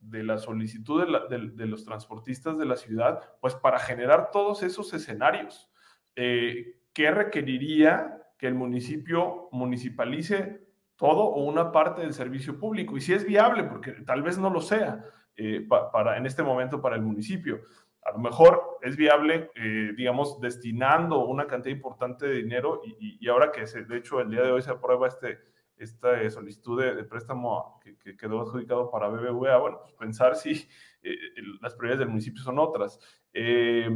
de 0.00 0.22
la 0.22 0.38
solicitud 0.38 1.02
de, 1.28 1.66
los 1.66 1.84
transportistas 1.84 2.58
de 2.58 2.66
la 2.66 2.76
ciudad, 2.76 3.20
pues 3.40 3.54
para 3.54 3.78
generar 3.78 4.30
todos 4.30 4.62
esos 4.62 4.92
escenarios? 4.94 5.70
Eh, 6.16 6.80
¿Qué 6.92 7.10
requeriría 7.10 8.22
que 8.38 8.46
el 8.46 8.54
municipio 8.54 9.48
municipalice 9.52 10.63
todo 11.04 11.24
o 11.24 11.44
una 11.44 11.70
parte 11.70 12.00
del 12.00 12.14
servicio 12.14 12.58
público? 12.58 12.96
Y 12.96 13.00
si 13.00 13.12
es 13.12 13.26
viable, 13.26 13.64
porque 13.64 13.92
tal 14.06 14.22
vez 14.22 14.38
no 14.38 14.48
lo 14.48 14.60
sea 14.60 15.04
eh, 15.36 15.66
para, 15.68 16.16
en 16.16 16.24
este 16.24 16.42
momento 16.42 16.80
para 16.80 16.96
el 16.96 17.02
municipio 17.02 17.60
a 18.04 18.12
lo 18.12 18.18
mejor 18.18 18.78
es 18.82 18.96
viable, 18.96 19.50
eh, 19.54 19.92
digamos, 19.96 20.40
destinando 20.40 21.24
una 21.24 21.46
cantidad 21.46 21.74
importante 21.74 22.26
de 22.26 22.34
dinero 22.34 22.82
y, 22.84 23.26
ahora 23.28 23.50
que 23.50 23.66
se, 23.66 23.84
de 23.84 23.96
hecho 23.96 24.20
el 24.20 24.30
día 24.30 24.42
de 24.42 24.52
hoy 24.52 24.62
se 24.62 24.70
aprueba 24.70 25.08
este, 25.08 25.38
esta 25.78 26.28
solicitud 26.30 26.82
de, 26.82 27.04
préstamo 27.04 27.80
que, 27.82 28.16
quedó 28.16 28.42
adjudicado 28.42 28.90
para 28.90 29.08
BBVA, 29.08 29.56
bueno, 29.56 29.78
pues 29.82 29.94
pensar 29.94 30.36
si 30.36 30.68
eh, 31.02 31.16
las 31.62 31.74
prioridades 31.74 32.00
del 32.00 32.08
municipio 32.08 32.42
son 32.42 32.58
otras. 32.58 33.00
Eh, 33.32 33.88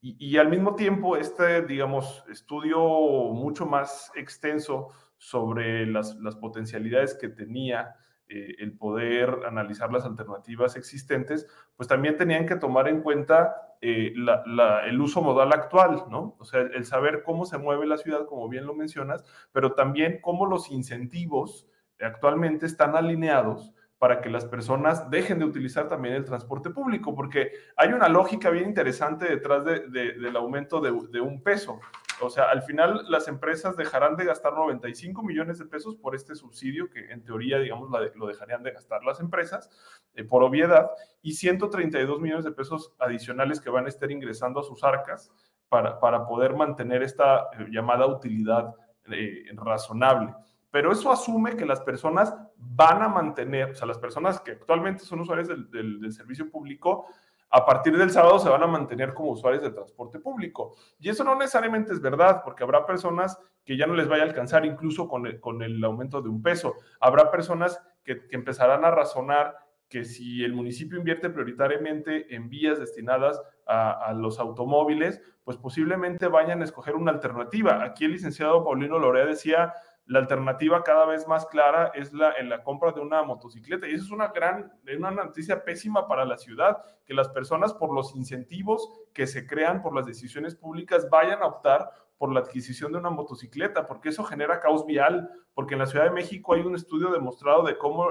y, 0.00 0.16
y, 0.24 0.36
al 0.36 0.48
mismo 0.48 0.76
tiempo, 0.76 1.16
este, 1.16 1.62
digamos, 1.62 2.24
estudio 2.30 2.78
mucho 2.78 3.66
más 3.66 4.12
extenso 4.14 4.90
sobre 5.18 5.86
las, 5.86 6.16
las 6.16 6.36
potencialidades 6.36 7.14
que 7.14 7.28
tenía 7.28 7.96
eh, 8.30 8.56
el 8.58 8.76
poder 8.76 9.40
analizar 9.46 9.90
las 9.90 10.04
alternativas 10.04 10.76
existentes, 10.76 11.46
pues 11.76 11.88
también 11.88 12.16
tenían 12.16 12.46
que 12.46 12.56
tomar 12.56 12.88
en 12.88 13.00
cuenta 13.00 13.76
eh, 13.80 14.12
el 14.14 15.00
uso 15.00 15.22
modal 15.22 15.52
actual, 15.52 16.04
¿no? 16.10 16.36
O 16.38 16.44
sea, 16.44 16.60
el 16.60 16.84
saber 16.84 17.22
cómo 17.22 17.46
se 17.46 17.56
mueve 17.56 17.86
la 17.86 17.96
ciudad, 17.96 18.26
como 18.26 18.48
bien 18.48 18.66
lo 18.66 18.74
mencionas, 18.74 19.24
pero 19.52 19.72
también 19.72 20.20
cómo 20.20 20.46
los 20.46 20.70
incentivos 20.70 21.68
actualmente 22.00 22.66
están 22.66 22.96
alineados 22.96 23.72
para 23.98 24.20
que 24.20 24.30
las 24.30 24.44
personas 24.44 25.10
dejen 25.10 25.38
de 25.38 25.44
utilizar 25.44 25.88
también 25.88 26.14
el 26.14 26.24
transporte 26.24 26.70
público, 26.70 27.14
porque 27.14 27.52
hay 27.76 27.92
una 27.92 28.08
lógica 28.08 28.50
bien 28.50 28.66
interesante 28.66 29.26
detrás 29.26 29.64
del 29.64 30.36
aumento 30.36 30.80
de, 30.80 31.20
un 31.20 31.42
peso. 31.42 31.80
O 32.20 32.30
sea, 32.30 32.44
al 32.44 32.62
final 32.62 33.04
las 33.08 33.28
empresas 33.28 33.76
dejarán 33.76 34.16
de 34.16 34.24
gastar 34.24 34.54
95 34.54 35.22
millones 35.22 35.58
de 35.58 35.66
pesos 35.66 35.96
por 35.96 36.14
este 36.14 36.34
subsidio 36.34 36.90
que 36.90 37.10
en 37.10 37.22
teoría, 37.22 37.58
digamos, 37.58 37.90
lo 38.14 38.26
dejarían 38.26 38.62
de 38.62 38.72
gastar 38.72 39.04
las 39.04 39.20
empresas 39.20 39.70
eh, 40.14 40.24
por 40.24 40.42
obviedad 40.42 40.90
y 41.22 41.34
132 41.34 42.20
millones 42.20 42.44
de 42.44 42.52
pesos 42.52 42.92
adicionales 42.98 43.60
que 43.60 43.70
van 43.70 43.86
a 43.86 43.88
estar 43.88 44.10
ingresando 44.10 44.60
a 44.60 44.64
sus 44.64 44.82
arcas 44.84 45.30
para, 45.68 46.00
para 46.00 46.26
poder 46.26 46.54
mantener 46.54 47.02
esta 47.02 47.48
eh, 47.58 47.66
llamada 47.70 48.06
utilidad 48.06 48.74
eh, 49.10 49.44
razonable. 49.54 50.34
Pero 50.70 50.92
eso 50.92 51.10
asume 51.10 51.56
que 51.56 51.64
las 51.64 51.80
personas 51.80 52.34
van 52.56 53.02
a 53.02 53.08
mantener, 53.08 53.70
o 53.70 53.74
sea, 53.74 53.86
las 53.86 53.98
personas 53.98 54.40
que 54.40 54.52
actualmente 54.52 55.04
son 55.04 55.20
usuarios 55.20 55.48
del, 55.48 56.12
servicio 56.12 56.50
público, 56.50 57.06
a 57.50 57.64
partir 57.64 57.96
del 57.96 58.10
sábado 58.10 58.38
se 58.38 58.48
van 58.48 58.62
a 58.62 58.66
mantener 58.66 59.14
como 59.14 59.30
usuarios 59.30 59.62
del 59.62 59.74
transporte 59.74 60.18
público. 60.18 60.74
Y 60.98 61.08
eso 61.08 61.24
no 61.24 61.34
necesariamente 61.34 61.92
es 61.92 62.00
verdad, 62.00 62.42
porque 62.44 62.62
habrá 62.62 62.84
personas 62.84 63.38
que 63.64 63.76
ya 63.76 63.86
no 63.86 63.94
les 63.94 64.08
vaya 64.08 64.22
a 64.22 64.26
alcanzar 64.26 64.64
incluso 64.66 65.08
con 65.08 65.26
el, 65.26 65.40
con 65.40 65.62
el 65.62 65.82
aumento 65.82 66.20
de 66.20 66.28
un 66.28 66.42
peso. 66.42 66.74
Habrá 67.00 67.30
personas 67.30 67.82
que, 68.04 68.26
que 68.26 68.36
empezarán 68.36 68.84
a 68.84 68.90
razonar 68.90 69.56
que 69.88 70.04
si 70.04 70.44
el 70.44 70.52
municipio 70.52 70.98
invierte 70.98 71.30
prioritariamente 71.30 72.34
en 72.34 72.50
vías 72.50 72.78
destinadas 72.78 73.40
a, 73.66 73.92
a, 73.92 74.12
los 74.12 74.38
automóviles, 74.38 75.22
pues 75.44 75.56
posiblemente 75.56 76.26
vayan 76.28 76.60
a 76.60 76.64
escoger 76.64 76.94
una 76.94 77.12
alternativa. 77.12 77.82
Aquí 77.82 78.04
el 78.04 78.12
licenciado 78.12 78.62
Paulino 78.64 78.98
Lorea 78.98 79.24
decía, 79.24 79.72
la 80.08 80.20
alternativa 80.20 80.82
cada 80.82 81.04
vez 81.04 81.28
más 81.28 81.44
clara 81.46 81.92
es 81.94 82.14
la, 82.14 82.32
en 82.32 82.48
la 82.48 82.62
compra 82.62 82.92
de 82.92 83.00
una 83.00 83.22
motocicleta. 83.22 83.86
Y 83.86 83.92
eso 83.92 84.06
es 84.06 84.10
una 84.10 84.28
gran, 84.28 84.72
una 84.96 85.10
noticia 85.10 85.62
pésima 85.62 86.08
para 86.08 86.24
la 86.24 86.38
ciudad, 86.38 86.78
que 87.04 87.12
las 87.12 87.28
personas 87.28 87.74
por 87.74 87.94
los 87.94 88.16
incentivos 88.16 88.90
que 89.12 89.26
se 89.26 89.46
crean 89.46 89.82
por 89.82 89.94
las 89.94 90.06
decisiones 90.06 90.54
públicas 90.56 91.10
vayan 91.10 91.42
a 91.42 91.46
optar 91.46 91.90
por 92.16 92.32
la 92.32 92.40
adquisición 92.40 92.90
de 92.92 92.98
una 92.98 93.10
motocicleta, 93.10 93.86
porque 93.86 94.08
eso 94.08 94.24
genera 94.24 94.60
caos 94.60 94.86
vial, 94.86 95.30
porque 95.52 95.74
en 95.74 95.80
la 95.80 95.86
Ciudad 95.86 96.06
de 96.06 96.10
México 96.10 96.54
hay 96.54 96.62
un 96.62 96.74
estudio 96.74 97.10
demostrado 97.10 97.62
de 97.64 97.76
cómo, 97.76 98.08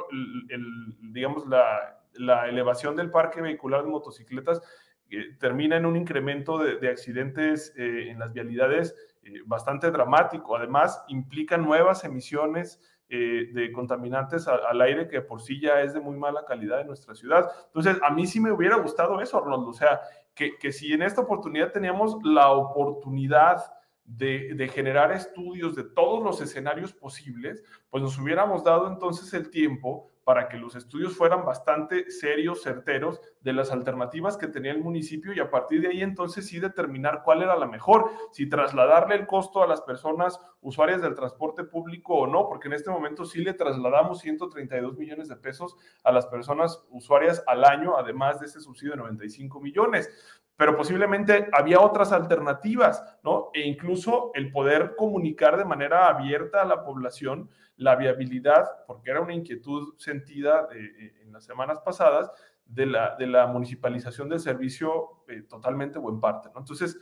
el, 0.49 1.11
digamos, 1.11 1.47
la, 1.47 1.99
la, 2.13 2.47
elevación 2.47 2.95
del 2.95 3.09
parque 3.09 3.41
vehicular 3.41 3.83
de 3.83 3.89
motocicletas 3.89 4.61
eh, 5.09 5.35
termina 5.39 5.77
en 5.77 5.87
un 5.87 5.97
incremento 5.97 6.59
de, 6.59 6.77
de 6.77 6.89
accidentes 6.89 7.73
eh, 7.75 8.11
en 8.11 8.19
las 8.19 8.33
vialidades 8.33 8.95
eh, 9.27 9.41
bastante 9.45 9.91
dramático. 9.91 10.55
Además, 10.55 11.03
implica 11.09 11.57
nuevas 11.57 12.03
emisiones 12.05 12.81
eh, 13.09 13.49
de 13.53 13.71
contaminantes 13.71 14.47
al 14.47 14.81
aire 14.81 15.07
que 15.07 15.21
por 15.21 15.41
sí 15.41 15.59
ya 15.59 15.81
es 15.81 15.93
de 15.93 15.99
muy 15.99 16.17
mala 16.17 16.45
calidad 16.45 16.81
en 16.81 16.87
nuestra 16.87 17.13
ciudad. 17.13 17.49
Entonces, 17.67 17.97
a 18.03 18.11
mí 18.11 18.25
sí 18.25 18.39
me 18.39 18.51
hubiera 18.51 18.77
gustado 18.77 19.19
eso, 19.19 19.37
Arnoldo. 19.37 19.69
O 19.69 19.73
sea, 19.73 19.99
que, 20.33 20.57
que 20.57 20.71
si 20.71 20.93
en 20.93 21.01
esta 21.01 21.21
oportunidad 21.21 21.71
teníamos 21.71 22.17
la 22.23 22.51
oportunidad 22.51 23.61
de, 24.05 24.53
de, 24.55 24.67
generar 24.69 25.11
estudios 25.11 25.75
de 25.75 25.83
todos 25.83 26.23
los 26.23 26.39
escenarios 26.39 26.93
posibles, 26.93 27.63
pues 27.89 28.01
nos 28.01 28.17
hubiéramos 28.17 28.63
dado 28.63 28.87
entonces 28.87 29.33
el 29.33 29.49
tiempo 29.49 30.09
para 30.27 30.49
que 30.49 30.57
los 30.57 30.75
estudios 30.75 31.15
fueran 31.15 31.45
bastante 31.45 32.11
serios, 32.11 32.61
certeros 32.61 33.21
de 33.39 33.53
las 33.53 33.71
alternativas 33.71 34.35
que 34.35 34.49
tenía 34.49 34.73
el 34.73 34.83
municipio 34.83 35.31
y 35.31 35.39
a 35.39 35.49
partir 35.49 35.79
de 35.79 35.87
ahí 35.87 36.01
entonces 36.01 36.45
sí 36.45 36.59
determinar 36.59 37.21
cuál 37.23 37.43
era 37.43 37.55
la 37.55 37.65
mejor, 37.65 38.11
si 38.33 38.49
trasladarle 38.49 39.15
el 39.15 39.25
costo 39.25 39.63
a 39.63 39.67
las 39.67 39.79
personas 39.83 40.37
usuarias 40.59 41.01
del 41.01 41.15
transporte 41.15 41.63
público 41.63 42.13
o 42.13 42.27
no, 42.27 42.49
porque 42.49 42.67
en 42.67 42.73
este 42.73 42.91
momento 42.91 43.23
sí 43.23 43.41
le 43.41 43.53
trasladamos 43.53 44.19
132 44.19 44.97
millones 44.97 45.29
de 45.29 45.37
pesos 45.37 45.77
a 46.03 46.11
las 46.11 46.25
personas 46.25 46.83
usuarias 46.89 47.41
al 47.47 47.63
año, 47.63 47.97
además 47.97 48.41
de 48.41 48.47
ese 48.47 48.59
subsidio 48.59 48.91
de 48.91 48.97
95 48.97 49.61
millones 49.61 50.09
pero 50.57 50.75
posiblemente 50.75 51.47
había 51.53 51.79
otras 51.79 52.11
alternativas, 52.11 53.19
¿no? 53.23 53.51
E 53.53 53.61
incluso 53.61 54.31
el 54.33 54.51
poder 54.51 54.95
comunicar 54.95 55.55
de 55.57 55.65
manera 55.65 56.07
abierta 56.07 56.63
a 56.63 56.65
la 56.65 56.83
población 56.83 57.49
la 57.77 57.95
viabilidad, 57.95 58.65
porque 58.87 59.11
era 59.11 59.21
una 59.21 59.35
inquietud 59.35 59.93
sentida 59.97 60.67
eh, 60.73 61.13
en 61.21 61.31
las 61.31 61.45
semanas 61.45 61.79
pasadas, 61.81 62.31
de 62.65 62.85
la, 62.85 63.15
de 63.15 63.27
la 63.27 63.47
municipalización 63.47 64.27
del 64.29 64.39
servicio 64.39 65.23
eh, 65.27 65.43
totalmente 65.43 65.99
o 65.99 66.09
en 66.09 66.19
parte, 66.19 66.49
¿no? 66.53 66.59
Entonces, 66.59 66.99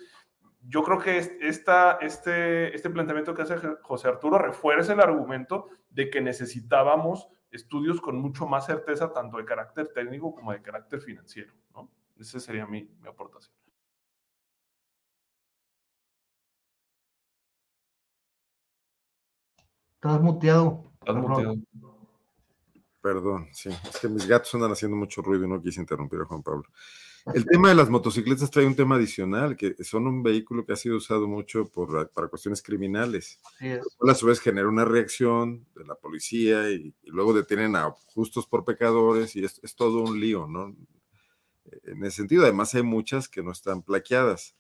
yo 0.68 0.84
creo 0.84 0.99
que 0.99 1.18
esta, 1.41 1.97
este, 2.01 2.76
este 2.76 2.89
planteamiento 2.89 3.34
que 3.34 3.43
hace 3.43 3.58
José 3.82 4.08
Arturo 4.08 4.38
refuerza 4.38 4.93
el 4.93 4.99
argumento 4.99 5.68
de 5.89 6.10
que 6.10 6.22
necesitábamos 6.22 7.30
estudios 7.51 8.01
con 8.01 8.18
mucho 8.18 8.47
más 8.47 8.66
certeza, 8.66 9.14
tanto 9.14 9.38
de 9.38 9.45
carácter 9.45 9.91
técnico 9.93 10.34
como 10.34 10.51
de 10.51 10.62
carácter 10.62 11.01
financiero, 11.01 11.53
¿no? 11.74 11.89
Esa 12.20 12.39
sería 12.39 12.66
mi, 12.66 12.84
mi 13.01 13.07
aportación. 13.07 13.53
Estás 19.95 20.22
muteado. 20.22 20.91
Estás 20.99 21.16
muteado. 21.16 21.55
Perdón, 23.01 23.47
sí, 23.51 23.70
es 23.70 23.99
que 23.99 24.07
mis 24.07 24.28
gatos 24.28 24.53
andan 24.55 24.72
haciendo 24.72 24.97
mucho 24.97 25.22
ruido 25.22 25.45
y 25.45 25.47
no 25.49 25.61
quise 25.61 25.80
interrumpir 25.80 26.22
a 26.22 26.26
Juan 26.26 26.41
Pablo. 26.41 26.63
El 27.34 27.45
tema 27.45 27.70
de 27.70 27.76
las 27.76 27.89
motocicletas 27.89 28.51
trae 28.51 28.68
un 28.68 28.76
tema 28.76 28.95
adicional, 28.95 29.57
que 29.57 29.76
son 29.84 30.05
un 30.05 30.22
vehículo 30.22 30.63
que 30.63 30.74
ha 30.74 30.76
sido 30.76 30.97
usado 30.97 31.28
mucho 31.28 31.68
por, 31.68 32.11
para 32.11 32.28
cuestiones 32.28 32.61
criminales. 32.61 33.39
Sí 33.57 33.68
A 34.07 34.13
su 34.13 34.28
vez 34.28 34.39
genera 34.39 34.68
una 34.68 34.86
reacción 34.86 35.66
de 35.76 35.86
la 35.86 35.95
policía 35.95 36.70
y, 36.70 36.93
luego 37.05 37.34
detienen 37.34 37.76
a 37.76 37.91
justos 38.13 38.45
por 38.45 38.63
pecadores 38.63 39.36
y 39.36 39.43
es, 39.43 39.59
es 39.63 39.76
todo 39.76 40.03
un 40.03 40.20
lío, 40.20 40.47
¿no? 40.47 40.76
En 41.84 42.03
ese 42.03 42.18
sentido. 42.18 42.43
Además, 42.43 42.74
hay 42.76 42.84
muchas 42.84 43.28
que 43.28 43.43
no 43.43 43.51
están 43.51 43.82
plaqueadas. 43.82 44.55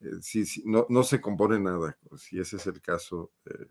Eh, 0.00 0.44
no, 0.64 0.86
no, 0.88 1.02
se 1.02 1.20
compone 1.20 1.58
nada, 1.60 1.96
si 2.16 2.40
ese 2.40 2.56
es 2.56 2.66
el 2.66 2.80
caso 2.80 3.30
eh, 3.44 3.66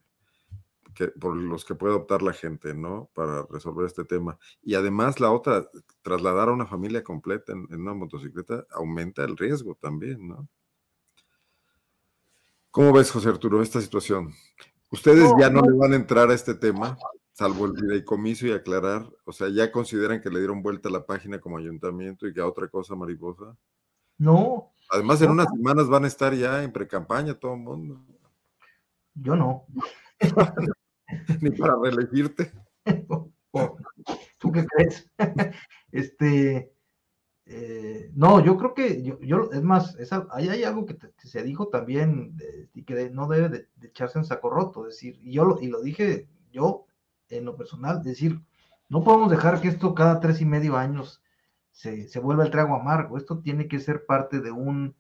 que, 0.95 1.07
por 1.09 1.35
los 1.35 1.65
que 1.65 1.75
puede 1.75 1.93
optar 1.93 2.21
la 2.21 2.33
gente, 2.33 2.73
¿no? 2.73 3.09
Para 3.13 3.45
resolver 3.49 3.85
este 3.85 4.05
tema. 4.05 4.37
Y 4.61 4.75
además, 4.75 5.19
la 5.19 5.31
otra, 5.31 5.69
trasladar 6.01 6.49
a 6.49 6.53
una 6.53 6.65
familia 6.65 7.03
completa 7.03 7.51
en, 7.51 7.67
en 7.71 7.81
una 7.81 7.93
motocicleta 7.93 8.65
aumenta 8.71 9.23
el 9.23 9.37
riesgo 9.37 9.75
también, 9.75 10.27
¿no? 10.27 10.47
¿Cómo 12.71 12.93
ves, 12.93 13.11
José 13.11 13.27
Arturo, 13.27 13.61
esta 13.61 13.81
situación? 13.81 14.33
Ustedes 14.91 15.29
ya 15.39 15.49
no 15.49 15.61
le 15.61 15.77
van 15.77 15.93
a 15.93 15.97
entrar 15.97 16.29
a 16.29 16.33
este 16.33 16.53
tema 16.53 16.97
salvo 17.41 17.65
el 17.65 17.75
fideicomiso 17.75 18.45
y 18.45 18.51
aclarar, 18.51 19.09
o 19.25 19.31
sea, 19.31 19.49
¿ya 19.49 19.71
consideran 19.71 20.21
que 20.21 20.29
le 20.29 20.37
dieron 20.37 20.61
vuelta 20.61 20.89
a 20.89 20.91
la 20.91 21.07
página 21.07 21.39
como 21.39 21.57
ayuntamiento 21.57 22.27
y 22.27 22.33
que 22.35 22.39
a 22.39 22.45
otra 22.45 22.67
cosa 22.67 22.93
mariposa? 22.93 23.57
No, 24.19 24.71
Además, 24.91 25.21
en 25.21 25.31
unas 25.31 25.47
semanas 25.49 25.87
van 25.87 26.03
a 26.03 26.07
estar 26.07 26.35
ya 26.35 26.63
en 26.63 26.71
pre-campaña 26.71 27.33
todo 27.33 27.53
el 27.53 27.61
mundo. 27.61 28.05
Yo 29.15 29.35
no. 29.35 29.65
Ni 31.41 31.49
para 31.51 31.75
reelegirte. 31.81 32.51
¿Tú 34.37 34.51
qué 34.51 34.65
crees? 34.65 35.09
este, 35.91 36.71
eh, 37.45 38.11
no, 38.13 38.43
yo 38.43 38.55
creo 38.57 38.73
que, 38.75 39.01
yo, 39.01 39.49
es 39.51 39.63
más, 39.63 39.97
ahí 40.29 40.49
hay 40.49 40.63
algo 40.63 40.85
que, 40.85 40.95
se 41.17 41.41
dijo 41.41 41.69
también 41.69 42.37
y 42.73 42.83
que 42.83 43.09
no 43.09 43.27
debe 43.27 43.49
de, 43.49 43.87
echarse 43.87 44.19
en 44.19 44.25
saco 44.25 44.51
roto, 44.51 44.83
decir, 44.83 45.17
y 45.21 45.31
yo 45.33 45.45
lo, 45.45 45.59
y 45.59 45.67
lo 45.67 45.81
dije 45.81 46.27
yo 46.51 46.85
en 47.31 47.45
lo 47.45 47.55
personal, 47.55 48.03
decir, 48.03 48.39
no 48.89 49.03
podemos 49.03 49.31
dejar 49.31 49.61
que 49.61 49.69
esto 49.69 49.95
cada 49.95 50.19
tres 50.19 50.41
y 50.41 50.45
medio 50.45 50.77
años 50.77 51.21
se, 51.71 52.07
se 52.07 52.19
vuelva 52.19 52.43
el 52.43 52.51
trago 52.51 52.75
amargo, 52.75 53.17
esto 53.17 53.39
tiene 53.39 53.67
que 53.67 53.79
ser 53.79 54.05
parte 54.05 54.41
de 54.41 54.51
un, 54.51 54.95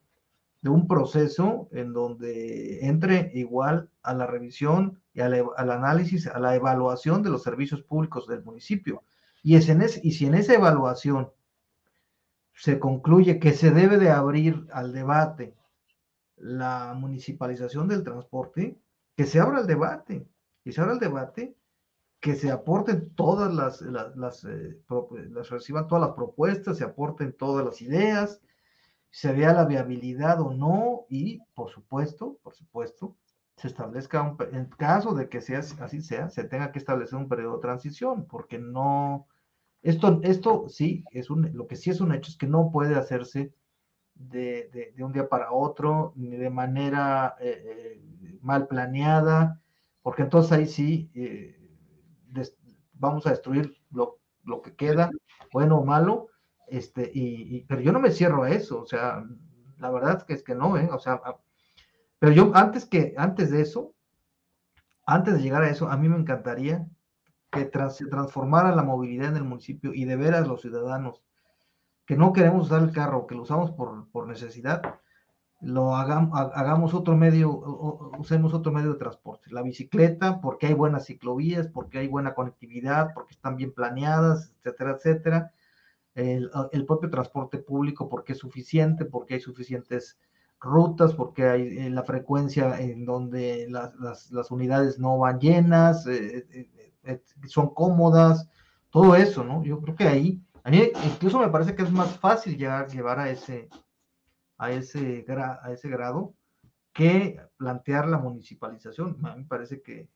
de 0.61 0.69
un 0.69 0.87
proceso 0.87 1.67
en 1.71 1.91
donde 1.93 2.85
entre 2.85 3.31
igual 3.33 3.89
a 4.03 4.13
la 4.13 4.27
revisión 4.27 5.01
y 5.13 5.21
al, 5.21 5.43
análisis, 5.57 6.27
a 6.27 6.39
la 6.39 6.55
evaluación 6.55 7.23
de 7.23 7.29
los 7.29 7.43
servicios 7.43 7.83
públicos 7.83 8.27
del 8.27 8.43
municipio. 8.43 9.03
Y, 9.43 9.55
es 9.55 9.69
en 9.69 9.81
y 9.81 10.11
si 10.11 10.27
en 10.27 10.35
esa 10.35 10.53
evaluación 10.53 11.31
se 12.53 12.79
concluye 12.79 13.39
que 13.39 13.53
se 13.53 13.71
debe 13.71 13.97
de 13.97 14.11
abrir 14.11 14.67
al 14.71 14.93
debate 14.93 15.55
la 16.37 16.93
municipalización 16.95 17.87
del 17.87 18.03
transporte, 18.03 18.77
que 19.15 19.25
se 19.25 19.39
abra 19.39 19.61
el 19.61 19.67
debate, 19.67 20.27
que 20.63 20.71
se 20.71 20.81
abra 20.81 20.93
el 20.93 20.99
debate, 20.99 21.55
que 22.21 22.35
se 22.35 22.51
aporten 22.51 23.13
todas 23.15 23.53
las, 23.53 23.81
las, 23.81 24.45
eh, 24.45 24.79
las 25.31 25.49
reciban 25.49 25.87
todas 25.87 26.07
las 26.07 26.15
propuestas, 26.15 26.77
se 26.77 26.83
aporten 26.83 27.33
todas 27.33 27.65
las 27.65 27.81
ideas, 27.81 28.41
se 29.09 29.33
vea 29.33 29.53
la 29.53 29.65
viabilidad 29.65 30.39
o 30.39 30.53
no 30.53 31.05
y, 31.09 31.39
por 31.55 31.71
supuesto, 31.71 32.37
por 32.43 32.53
supuesto, 32.53 33.17
se 33.57 33.67
establezca, 33.67 34.21
un, 34.21 34.37
en 34.53 34.65
caso 34.65 35.15
de 35.15 35.29
que 35.29 35.41
sea 35.41 35.59
así 35.59 36.01
sea, 36.01 36.29
se 36.29 36.43
tenga 36.43 36.71
que 36.71 36.79
establecer 36.79 37.17
un 37.17 37.27
periodo 37.27 37.55
de 37.55 37.61
transición, 37.61 38.27
porque 38.27 38.59
no, 38.59 39.27
esto, 39.81 40.19
esto 40.23 40.69
sí, 40.69 41.03
es 41.11 41.31
un, 41.31 41.51
lo 41.53 41.67
que 41.67 41.75
sí 41.75 41.89
es 41.89 42.01
un 42.01 42.13
hecho 42.13 42.29
es 42.29 42.37
que 42.37 42.47
no 42.47 42.71
puede 42.71 42.95
hacerse 42.95 43.51
de, 44.13 44.93
de, 44.95 45.03
un 45.03 45.11
día 45.11 45.27
para 45.27 45.51
otro, 45.51 46.13
ni 46.15 46.37
de 46.37 46.51
manera 46.51 47.35
eh, 47.39 47.63
eh, 47.65 48.39
mal 48.41 48.67
planeada, 48.67 49.59
porque 50.03 50.21
entonces 50.21 50.51
ahí 50.51 50.67
sí 50.67 51.09
eh, 51.15 51.60
vamos 53.01 53.25
a 53.27 53.31
destruir 53.31 53.75
lo, 53.91 54.19
lo, 54.43 54.61
que 54.61 54.75
queda, 54.75 55.09
bueno 55.51 55.79
o 55.79 55.85
malo, 55.85 56.29
este, 56.67 57.11
y, 57.13 57.65
pero 57.65 57.81
yo 57.81 57.91
no 57.91 57.99
me 57.99 58.11
cierro 58.11 58.43
a 58.43 58.51
eso, 58.51 58.81
o 58.81 58.85
sea, 58.85 59.25
la 59.77 59.89
verdad 59.89 60.17
es 60.19 60.23
que 60.23 60.33
es 60.33 60.43
que 60.43 60.55
no, 60.55 60.71
o 60.71 60.99
sea, 60.99 61.21
pero 62.19 62.31
yo 62.31 62.51
antes 62.55 62.85
que, 62.85 63.13
antes 63.17 63.49
de 63.51 63.61
eso, 63.61 63.93
antes 65.05 65.33
de 65.33 65.41
llegar 65.41 65.63
a 65.63 65.69
eso, 65.69 65.89
a 65.89 65.97
mí 65.97 66.07
me 66.07 66.17
encantaría 66.17 66.87
que 67.51 67.69
se 67.89 68.05
transformara 68.05 68.73
la 68.75 68.83
movilidad 68.83 69.29
en 69.29 69.37
el 69.37 69.43
municipio 69.43 69.93
y 69.93 70.05
de 70.05 70.15
veras 70.15 70.47
los 70.47 70.61
ciudadanos 70.61 71.23
que 72.05 72.15
no 72.15 72.31
queremos 72.31 72.67
usar 72.67 72.83
el 72.83 72.91
carro, 72.91 73.27
que 73.27 73.35
lo 73.35 73.41
usamos 73.41 73.71
por, 73.71 74.27
necesidad, 74.27 74.99
lo 75.61 75.95
hagamos, 75.95 76.39
hagamos 76.53 76.93
otro 76.93 77.15
medio, 77.15 77.51
usemos 78.17 78.53
otro 78.53 78.71
medio 78.71 78.93
de 78.93 78.99
transporte. 78.99 79.51
La 79.51 79.61
bicicleta, 79.61 80.41
porque 80.41 80.67
hay 80.67 80.73
buenas 80.73 81.05
ciclovías, 81.05 81.67
porque 81.67 81.99
hay 81.99 82.07
buena 82.07 82.33
conectividad, 82.33 83.13
porque 83.13 83.33
están 83.33 83.55
bien 83.55 83.71
planeadas, 83.71 84.53
etcétera, 84.57 84.91
etcétera. 84.91 85.53
El, 86.15 86.51
el 86.71 86.85
propio 86.85 87.09
transporte 87.09 87.59
público, 87.59 88.09
porque 88.09 88.33
es 88.33 88.39
suficiente, 88.39 89.05
porque 89.05 89.35
hay 89.35 89.39
suficientes 89.39 90.17
rutas, 90.61 91.13
porque 91.13 91.47
hay 91.47 91.77
eh, 91.77 91.89
la 91.89 92.03
frecuencia 92.03 92.79
en 92.79 93.03
donde 93.03 93.67
las, 93.69 93.95
las, 94.29 94.51
unidades 94.51 94.99
no 94.99 95.17
van 95.17 95.39
llenas, 95.39 96.05
eh, 96.07 96.45
eh, 97.03 97.21
son 97.47 97.73
cómodas, 97.73 98.47
todo 98.91 99.15
eso, 99.15 99.43
¿no? 99.43 99.63
Yo 99.63 99.81
creo 99.81 99.95
que 99.95 100.07
ahí, 100.07 100.41
a 100.63 100.69
mí 100.69 100.91
incluso 101.03 101.39
me 101.39 101.49
parece 101.49 101.75
que 101.75 101.81
es 101.81 101.91
más 101.91 102.17
fácil 102.19 102.57
llegar, 102.57 102.87
llevar 102.89 103.19
a 103.19 103.29
ese, 103.29 103.69
a 104.61 104.71
ese, 104.71 105.25
a 105.27 105.71
ese 105.71 105.89
grado 105.89 106.35
que 106.93 107.41
plantear 107.57 108.07
la 108.07 108.19
municipalización. 108.19 109.17
A 109.25 109.35
mí 109.35 109.41
me 109.41 109.47
parece 109.47 109.81
que, 109.81 110.07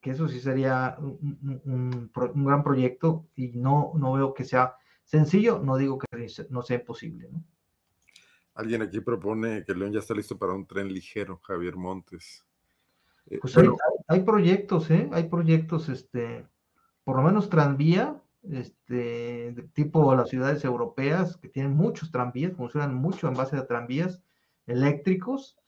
que 0.00 0.12
eso 0.12 0.28
sí 0.28 0.40
sería 0.40 0.96
un, 0.98 1.60
un, 1.66 2.10
un, 2.14 2.44
gran 2.44 2.64
proyecto 2.64 3.26
y 3.36 3.48
no, 3.48 3.92
no 3.94 4.14
veo 4.14 4.32
que 4.32 4.44
sea 4.44 4.76
sencillo, 5.04 5.58
no 5.58 5.76
digo 5.76 5.98
que 5.98 6.26
no 6.48 6.62
sea 6.62 6.78
imposible, 6.78 7.28
¿no? 7.30 7.44
Alguien 8.54 8.80
aquí 8.80 9.00
propone 9.00 9.62
que 9.64 9.74
León 9.74 9.92
ya 9.92 9.98
está 9.98 10.14
listo 10.14 10.38
para 10.38 10.54
un 10.54 10.66
tren 10.66 10.88
ligero, 10.88 11.38
Javier 11.42 11.76
Montes. 11.76 12.46
Eh, 13.26 13.38
pues 13.40 13.54
hay, 14.08 14.20
proyectos, 14.20 14.90
¿eh? 14.90 15.10
Hay 15.12 15.24
proyectos, 15.24 15.90
este, 15.90 16.46
por 17.04 17.16
lo 17.16 17.22
menos 17.22 17.50
tranvía, 17.50 18.22
este, 18.42 19.52
de 19.52 19.62
tipo 19.74 20.14
las 20.14 20.28
ciudades 20.28 20.64
europeas, 20.64 21.36
que 21.36 21.48
tienen 21.48 21.74
muchos 21.74 22.10
tranvías, 22.10 22.54
funcionan 22.54 22.94
mucho 22.94 23.28
en 23.28 23.34
base 23.34 23.56
a 23.56 23.66
tranvías 23.66 24.22
eléctricos, 24.66 25.58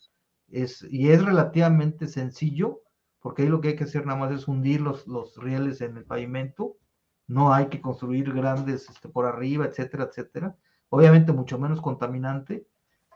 es, 0.50 0.86
y 0.90 1.10
es 1.10 1.24
relativamente 1.24 2.06
sencillo, 2.06 2.82
porque 3.20 3.42
ahí 3.42 3.48
lo 3.48 3.60
que 3.60 3.68
hay 3.68 3.76
que 3.76 3.84
hacer 3.84 4.06
nada 4.06 4.18
más 4.18 4.32
es 4.32 4.46
hundir 4.48 4.80
los, 4.80 5.06
los 5.06 5.36
rieles 5.36 5.80
en 5.80 5.96
el 5.96 6.04
pavimento, 6.04 6.76
no 7.26 7.54
hay 7.54 7.68
que 7.68 7.80
construir 7.80 8.32
grandes 8.32 8.88
este, 8.90 9.08
por 9.08 9.24
arriba, 9.24 9.64
etcétera, 9.64 10.04
etcétera. 10.04 10.56
Obviamente 10.90 11.32
mucho 11.32 11.58
menos 11.58 11.80
contaminante, 11.80 12.66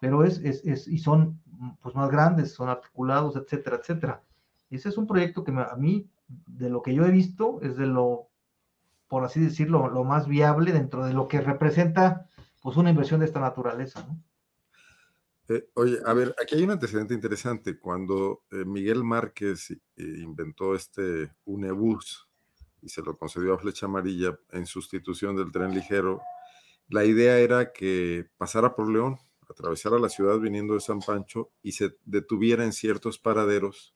pero 0.00 0.24
es, 0.24 0.38
es, 0.38 0.64
es, 0.64 0.88
y 0.88 0.98
son 0.98 1.42
pues 1.82 1.94
más 1.94 2.10
grandes, 2.10 2.54
son 2.54 2.68
articulados, 2.68 3.36
etcétera, 3.36 3.76
etcétera. 3.76 4.22
Ese 4.70 4.88
es 4.88 4.96
un 4.96 5.06
proyecto 5.06 5.44
que 5.44 5.52
a 5.52 5.76
mí, 5.76 6.08
de 6.46 6.70
lo 6.70 6.82
que 6.82 6.94
yo 6.94 7.04
he 7.04 7.10
visto, 7.10 7.60
es 7.62 7.76
de 7.76 7.86
lo, 7.86 8.28
por 9.08 9.24
así 9.24 9.40
decirlo, 9.40 9.88
lo 9.88 10.04
más 10.04 10.28
viable 10.28 10.72
dentro 10.72 11.04
de 11.04 11.14
lo 11.14 11.28
que 11.28 11.40
representa 11.40 12.28
pues 12.62 12.76
una 12.76 12.90
inversión 12.90 13.20
de 13.20 13.26
esta 13.26 13.40
naturaleza, 13.40 14.04
¿no? 14.06 14.22
Eh, 15.48 15.70
oye, 15.74 15.98
a 16.04 16.12
ver, 16.12 16.34
aquí 16.42 16.56
hay 16.56 16.62
un 16.62 16.72
antecedente 16.72 17.14
interesante. 17.14 17.78
Cuando 17.78 18.42
eh, 18.50 18.64
Miguel 18.66 19.02
Márquez 19.02 19.70
eh, 19.70 19.78
inventó 19.96 20.74
este 20.74 21.32
UNEBUS 21.46 22.28
y 22.82 22.90
se 22.90 23.02
lo 23.02 23.16
concedió 23.16 23.54
a 23.54 23.58
Flecha 23.58 23.86
Amarilla 23.86 24.38
en 24.50 24.66
sustitución 24.66 25.36
del 25.36 25.50
tren 25.50 25.74
ligero, 25.74 26.20
la 26.88 27.04
idea 27.04 27.38
era 27.38 27.72
que 27.72 28.28
pasara 28.36 28.74
por 28.74 28.90
León, 28.90 29.18
atravesara 29.48 29.98
la 29.98 30.10
ciudad 30.10 30.38
viniendo 30.38 30.74
de 30.74 30.80
San 30.80 31.00
Pancho 31.00 31.50
y 31.62 31.72
se 31.72 31.96
detuviera 32.04 32.64
en 32.64 32.72
ciertos 32.72 33.18
paraderos 33.18 33.94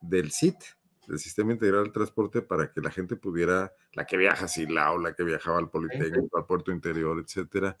del 0.00 0.30
SIT, 0.30 0.56
del 1.06 1.18
Sistema 1.18 1.52
Integral 1.52 1.84
de 1.84 1.90
Transporte, 1.90 2.42
para 2.42 2.72
que 2.72 2.80
la 2.80 2.90
gente 2.90 3.16
pudiera, 3.16 3.72
la 3.92 4.06
que 4.06 4.16
viaja 4.16 4.46
a 4.46 4.48
Silao, 4.48 4.98
la 4.98 5.14
que 5.14 5.24
viajaba 5.24 5.58
al 5.58 5.70
Politécnico, 5.70 6.38
al 6.38 6.46
Puerto 6.46 6.72
Interior, 6.72 7.18
etcétera, 7.18 7.76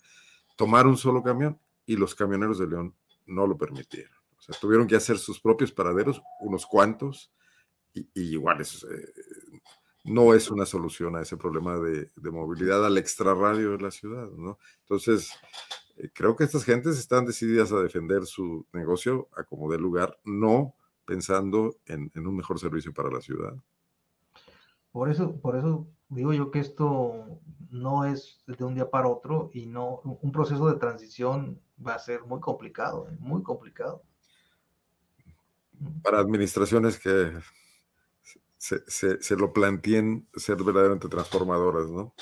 tomar 0.56 0.86
un 0.86 0.96
solo 0.96 1.22
camión 1.22 1.58
y 1.86 1.96
los 1.96 2.14
camioneros 2.14 2.58
de 2.58 2.68
León 2.68 2.94
no 3.26 3.46
lo 3.46 3.56
permitieron. 3.56 4.14
O 4.38 4.42
sea, 4.42 4.54
tuvieron 4.60 4.86
que 4.86 4.96
hacer 4.96 5.18
sus 5.18 5.40
propios 5.40 5.72
paraderos, 5.72 6.22
unos 6.40 6.66
cuantos, 6.66 7.32
y, 7.94 8.08
igual 8.14 8.60
eh, 8.60 9.12
no 10.04 10.34
es 10.34 10.50
una 10.50 10.66
solución 10.66 11.16
a 11.16 11.22
ese 11.22 11.36
problema 11.36 11.78
de, 11.78 12.10
de, 12.14 12.30
movilidad 12.30 12.84
al 12.84 12.98
extrarradio 12.98 13.72
de 13.72 13.78
la 13.78 13.90
ciudad, 13.90 14.28
¿no? 14.32 14.58
Entonces, 14.80 15.32
eh, 15.96 16.10
creo 16.12 16.36
que 16.36 16.44
estas 16.44 16.64
gentes 16.64 16.98
están 16.98 17.24
decididas 17.24 17.72
a 17.72 17.80
defender 17.80 18.26
su 18.26 18.66
negocio 18.72 19.28
a 19.36 19.44
como 19.44 19.70
dé 19.70 19.78
lugar, 19.78 20.18
no 20.24 20.74
pensando 21.04 21.76
en, 21.86 22.10
un 22.14 22.36
mejor 22.36 22.58
servicio 22.58 22.92
para 22.92 23.10
la 23.10 23.20
ciudad. 23.20 23.54
Por 24.92 25.10
eso, 25.10 25.40
por 25.40 25.56
eso 25.56 25.88
digo 26.08 26.32
yo 26.32 26.50
que 26.50 26.60
esto 26.60 27.40
no 27.70 28.04
es 28.04 28.42
de 28.46 28.64
un 28.64 28.74
día 28.74 28.90
para 28.90 29.08
otro 29.08 29.50
y 29.52 29.66
no 29.66 30.00
un 30.00 30.32
proceso 30.32 30.68
de 30.68 30.78
transición 30.78 31.60
va 31.84 31.94
a 31.94 31.98
ser 31.98 32.24
muy 32.24 32.40
complicado, 32.40 33.08
¿eh? 33.10 33.16
muy 33.18 33.42
complicado. 33.42 34.02
Para 36.02 36.20
administraciones 36.20 36.98
que 36.98 37.32
se, 38.56 38.82
se, 38.86 39.20
se 39.20 39.36
lo 39.36 39.52
planteen 39.52 40.28
ser 40.34 40.62
verdaderamente 40.62 41.08
transformadoras, 41.08 41.90
¿no? 41.90 42.14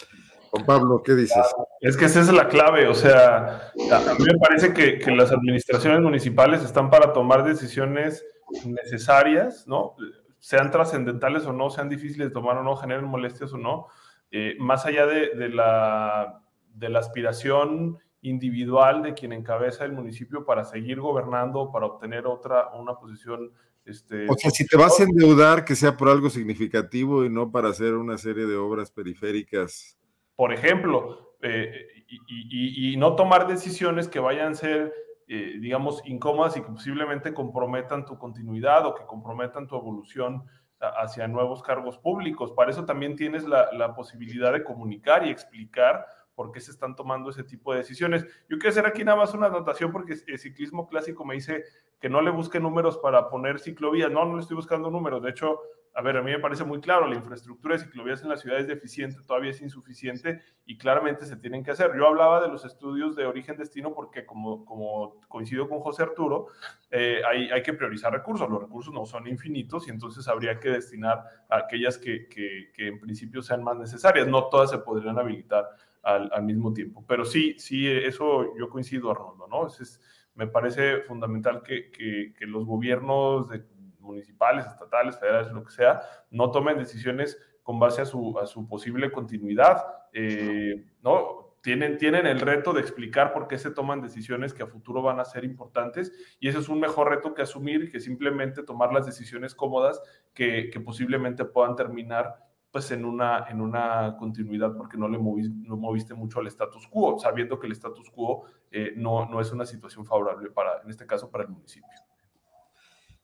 Juan 0.52 0.66
Pablo, 0.66 1.02
¿qué 1.02 1.14
dices? 1.14 1.42
Es 1.80 1.96
que 1.96 2.04
esa 2.04 2.20
es 2.20 2.30
la 2.30 2.46
clave, 2.46 2.86
o 2.86 2.94
sea, 2.94 3.72
a 3.90 4.14
mí 4.18 4.24
me 4.24 4.38
parece 4.38 4.74
que, 4.74 5.00
las 5.10 5.32
administraciones 5.32 6.02
municipales 6.02 6.62
están 6.62 6.90
para 6.90 7.14
tomar 7.14 7.42
decisiones 7.42 8.22
necesarias, 8.66 9.66
¿no? 9.66 9.94
Sean 10.38 10.70
trascendentales 10.70 11.46
o 11.46 11.54
no, 11.54 11.70
sean 11.70 11.88
difíciles 11.88 12.28
de 12.28 12.34
tomar 12.34 12.58
o 12.58 12.62
no, 12.62 12.76
generen 12.76 13.06
molestias 13.06 13.54
o 13.54 13.56
no, 13.56 13.86
eh, 14.30 14.54
más 14.58 14.84
allá 14.84 15.06
de, 15.06 15.48
la, 15.48 16.42
de 16.74 16.90
la 16.90 16.98
aspiración 16.98 17.98
individual 18.20 19.02
de 19.02 19.14
quien 19.14 19.32
encabeza 19.32 19.86
el 19.86 19.92
municipio 19.92 20.44
para 20.44 20.64
seguir 20.64 21.00
gobernando, 21.00 21.72
para 21.72 21.86
obtener 21.86 22.26
otra, 22.26 22.68
una 22.74 22.96
posición 22.96 23.52
este, 23.86 24.28
o 24.30 24.34
sea, 24.34 24.50
si 24.52 24.64
te 24.64 24.76
vas 24.76 25.00
a 25.00 25.02
endeudar, 25.02 25.64
que 25.64 25.74
sea 25.74 25.96
por 25.96 26.08
algo 26.08 26.30
significativo 26.30 27.24
y 27.24 27.30
no 27.30 27.50
para 27.50 27.70
hacer 27.70 27.94
una 27.94 28.16
serie 28.16 28.46
de 28.46 28.54
obras 28.54 28.92
periféricas 28.92 29.98
por 30.42 30.52
ejemplo, 30.52 31.36
eh, 31.40 31.86
y, 32.08 32.96
no 32.96 33.14
tomar 33.14 33.46
decisiones 33.46 34.08
que 34.08 34.18
vayan 34.18 34.50
a 34.50 34.54
ser 34.56 34.92
eh, 35.28 35.58
digamos, 35.60 36.02
incómodas 36.04 36.56
y 36.56 36.62
que 36.62 36.66
posiblemente 36.66 37.32
comprometan 37.32 38.04
tu 38.04 38.18
continuidad 38.18 38.84
o 38.84 38.96
que 38.96 39.06
comprometan 39.06 39.68
tu 39.68 39.76
evolución 39.76 40.44
hacia 40.80 41.28
nuevos 41.28 41.62
cargos 41.62 41.96
públicos. 41.96 42.50
Para 42.50 42.72
eso 42.72 42.84
también 42.84 43.14
tienes 43.14 43.44
la, 43.44 43.94
posibilidad 43.94 44.52
de 44.52 44.64
comunicar 44.64 45.24
y 45.24 45.30
explicar 45.30 46.04
por 46.34 46.50
qué 46.50 46.58
se 46.58 46.72
están 46.72 46.96
tomando 46.96 47.30
ese 47.30 47.44
tipo 47.44 47.70
de 47.72 47.78
decisiones. 47.78 48.24
Yo 48.48 48.58
quiero 48.58 48.70
hacer 48.70 48.86
aquí 48.86 49.04
nada 49.04 49.18
más 49.18 49.34
una 49.34 49.46
anotación 49.46 49.92
porque 49.92 50.16
el 50.26 50.38
ciclismo 50.40 50.88
clásico 50.88 51.24
me 51.24 51.36
dice 51.36 51.62
que 52.00 52.08
no 52.08 52.20
le 52.20 52.32
busque 52.32 52.58
números 52.58 52.98
para 52.98 53.28
poner 53.28 53.60
ciclovías. 53.60 54.10
No, 54.10 54.24
no 54.24 54.34
le 54.34 54.42
estoy 54.42 54.56
buscando 54.56 54.90
números. 54.90 55.22
De 55.22 55.30
hecho, 55.30 55.60
a 55.94 56.02
ver, 56.02 56.16
a 56.16 56.22
mí 56.22 56.30
me 56.30 56.38
parece 56.38 56.64
muy 56.64 56.80
claro, 56.80 57.06
la 57.06 57.16
infraestructura 57.16 57.74
de 57.74 57.84
ciclovías 57.84 58.22
en 58.22 58.30
la 58.30 58.36
ciudad 58.36 58.58
es 58.58 58.66
deficiente, 58.66 59.20
todavía 59.26 59.50
es 59.50 59.60
insuficiente 59.60 60.40
y 60.64 60.78
claramente 60.78 61.26
se 61.26 61.36
tienen 61.36 61.62
que 61.62 61.70
hacer. 61.70 61.92
Yo 61.96 62.06
hablaba 62.06 62.40
de 62.40 62.48
los 62.48 62.64
estudios 62.64 63.14
de 63.14 63.26
origen-destino 63.26 63.92
porque 63.94 64.24
como, 64.24 64.64
como 64.64 65.20
coincido 65.28 65.68
con 65.68 65.80
José 65.80 66.04
Arturo, 66.04 66.46
eh, 66.90 67.20
hay, 67.28 67.50
hay, 67.50 67.62
que 67.62 67.74
priorizar 67.74 68.12
recursos, 68.12 68.48
los 68.48 68.62
recursos 68.62 68.92
no 68.94 69.04
son 69.04 69.26
infinitos 69.26 69.86
y 69.86 69.90
entonces 69.90 70.26
habría 70.28 70.58
que 70.58 70.70
destinar 70.70 71.24
a 71.48 71.58
aquellas 71.58 71.98
que, 71.98 72.26
que, 72.28 72.70
que 72.74 72.88
en 72.88 72.98
principio 72.98 73.42
sean 73.42 73.62
más 73.62 73.76
necesarias, 73.76 74.26
no 74.26 74.48
todas 74.48 74.70
se 74.70 74.78
podrían 74.78 75.18
habilitar 75.18 75.68
al, 76.02 76.30
al, 76.32 76.42
mismo 76.42 76.72
tiempo, 76.72 77.04
pero 77.06 77.24
sí, 77.24 77.54
sí, 77.58 77.86
eso 77.88 78.56
yo 78.56 78.68
coincido, 78.68 79.10
Arnoldo, 79.10 79.46
¿no? 79.46 79.68
Es, 79.68 80.00
me 80.34 80.46
parece 80.46 81.02
fundamental 81.02 81.62
que, 81.62 81.90
que, 81.90 82.46
los 82.46 82.64
gobiernos 82.64 83.48
de, 83.48 83.64
municipales, 84.02 84.66
estatales, 84.66 85.18
federales, 85.18 85.52
lo 85.52 85.64
que 85.64 85.72
sea, 85.72 86.02
no 86.30 86.50
tomen 86.50 86.78
decisiones 86.78 87.38
con 87.62 87.78
base 87.78 88.02
a 88.02 88.04
su, 88.04 88.66
posible 88.68 89.12
continuidad, 89.12 89.84
eh, 90.12 90.84
¿no? 91.02 91.42
Tienen, 91.62 91.96
tienen 91.96 92.26
el 92.26 92.40
reto 92.40 92.72
de 92.72 92.80
explicar 92.80 93.32
por 93.32 93.46
qué 93.46 93.56
se 93.56 93.70
toman 93.70 94.02
decisiones 94.02 94.52
que 94.52 94.64
a 94.64 94.66
futuro 94.66 95.00
van 95.00 95.20
a 95.20 95.24
ser 95.24 95.44
importantes 95.44 96.12
y 96.40 96.48
ese 96.48 96.58
es 96.58 96.68
un 96.68 96.80
mejor 96.80 97.08
reto 97.08 97.34
que 97.34 97.42
asumir 97.42 97.92
que 97.92 98.00
simplemente 98.00 98.64
tomar 98.64 98.92
las 98.92 99.06
decisiones 99.06 99.54
cómodas 99.54 100.02
que, 100.34 100.70
que 100.70 100.80
posiblemente 100.80 101.44
puedan 101.44 101.76
terminar 101.76 102.34
pues 102.72 102.90
en 102.90 103.04
una, 103.04 103.44
en 103.50 103.60
una 103.60 104.16
continuidad 104.18 104.74
porque 104.74 104.96
no 104.96 105.06
le 105.06 105.18
moviste, 105.18 105.54
no 105.68 105.76
moviste 105.76 106.14
mucho 106.14 106.40
al 106.40 106.46
status 106.46 106.88
quo, 106.88 107.18
sabiendo 107.18 107.60
que 107.60 107.66
el 107.66 107.72
status 107.72 108.10
quo 108.10 108.46
eh, 108.70 108.94
no, 108.96 109.26
no 109.26 109.40
es 109.42 109.52
una 109.52 109.66
situación 109.66 110.06
favorable 110.06 110.50
para, 110.50 110.80
en 110.82 110.88
este 110.88 111.06
caso, 111.06 111.30
para 111.30 111.44
el 111.44 111.50
municipio. 111.50 112.00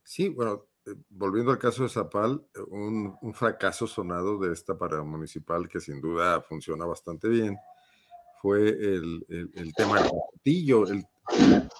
Sí, 0.08 0.30
bueno, 0.30 0.64
eh, 0.86 0.94
volviendo 1.10 1.50
al 1.50 1.58
caso 1.58 1.82
de 1.82 1.90
Zapal, 1.90 2.42
eh, 2.54 2.60
un, 2.70 3.34
fracaso 3.34 3.86
sonado 3.86 4.38
de 4.38 4.54
esta 4.54 4.78
para 4.78 5.02
municipal 5.02 5.68
que 5.68 5.80
sin 5.80 6.00
duda 6.00 6.40
funciona 6.40 6.86
bastante 6.86 7.28
bien 7.28 7.58
fue 8.40 8.70
el, 8.70 9.26
tema 9.76 10.00
del 10.00 10.08
zapotillo. 10.08 10.86
El, 10.86 11.06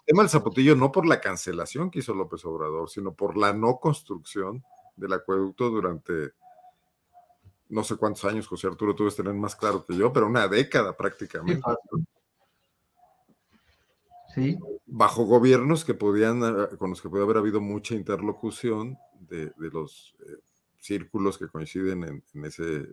tema 0.04 0.24
del 0.24 0.28
zapotillo 0.28 0.76
no 0.76 0.92
por 0.92 1.06
la 1.06 1.22
cancelación 1.22 1.90
que 1.90 2.00
hizo 2.00 2.12
López 2.12 2.44
Obrador, 2.44 2.90
sino 2.90 3.14
por 3.14 3.38
la 3.38 3.54
no 3.54 3.78
construcción 3.80 4.62
del 4.94 5.14
acueducto 5.14 5.70
durante 5.70 6.32
no 7.70 7.82
sé 7.82 7.96
cuántos 7.96 8.26
años, 8.26 8.46
José 8.46 8.66
Arturo, 8.66 8.94
tú 8.94 9.04
debes 9.04 9.16
tener 9.16 9.32
más 9.32 9.56
claro 9.56 9.86
que 9.86 9.96
yo, 9.96 10.12
pero 10.12 10.26
una 10.26 10.46
década 10.48 10.94
prácticamente. 10.94 11.62
Bajo 14.86 15.24
gobiernos 15.24 15.84
que 15.84 15.94
podían, 15.94 16.42
eh, 16.42 16.76
con 16.78 16.90
los 16.90 17.02
que 17.02 17.08
puede 17.08 17.24
haber 17.24 17.38
habido 17.38 17.60
mucha 17.60 17.94
interlocución 17.94 18.98
de, 19.20 19.52
los 19.56 20.14
eh, 20.20 20.36
círculos 20.78 21.38
que 21.38 21.48
coinciden 21.48 22.04
en, 22.04 22.44
ese 22.44 22.86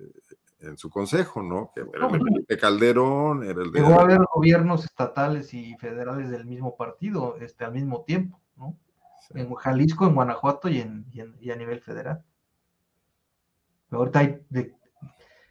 en 0.59 0.77
su 0.77 0.89
consejo, 0.89 1.43
¿no? 1.43 1.71
Que 1.73 1.81
era 1.81 2.07
el 2.07 2.45
de 2.47 2.57
Calderón, 2.57 3.43
era 3.43 3.61
el 3.61 3.71
de. 3.71 3.79
Llegó 3.79 3.99
a 3.99 4.03
haber 4.03 4.21
gobiernos 4.33 4.83
estatales 4.83 5.53
y 5.53 5.75
federales 5.77 6.29
del 6.29 6.45
mismo 6.45 6.75
partido, 6.75 7.37
este, 7.39 7.65
al 7.65 7.73
mismo 7.73 8.03
tiempo, 8.03 8.41
¿no? 8.55 8.77
En 9.33 9.53
Jalisco, 9.53 10.05
en 10.05 10.15
Guanajuato 10.15 10.69
y, 10.69 10.79
en, 10.79 11.05
y, 11.11 11.51
a 11.51 11.55
nivel 11.55 11.81
federal. 11.81 12.23
ahorita 13.89 14.19
hay 14.19 14.39
de 14.49 14.75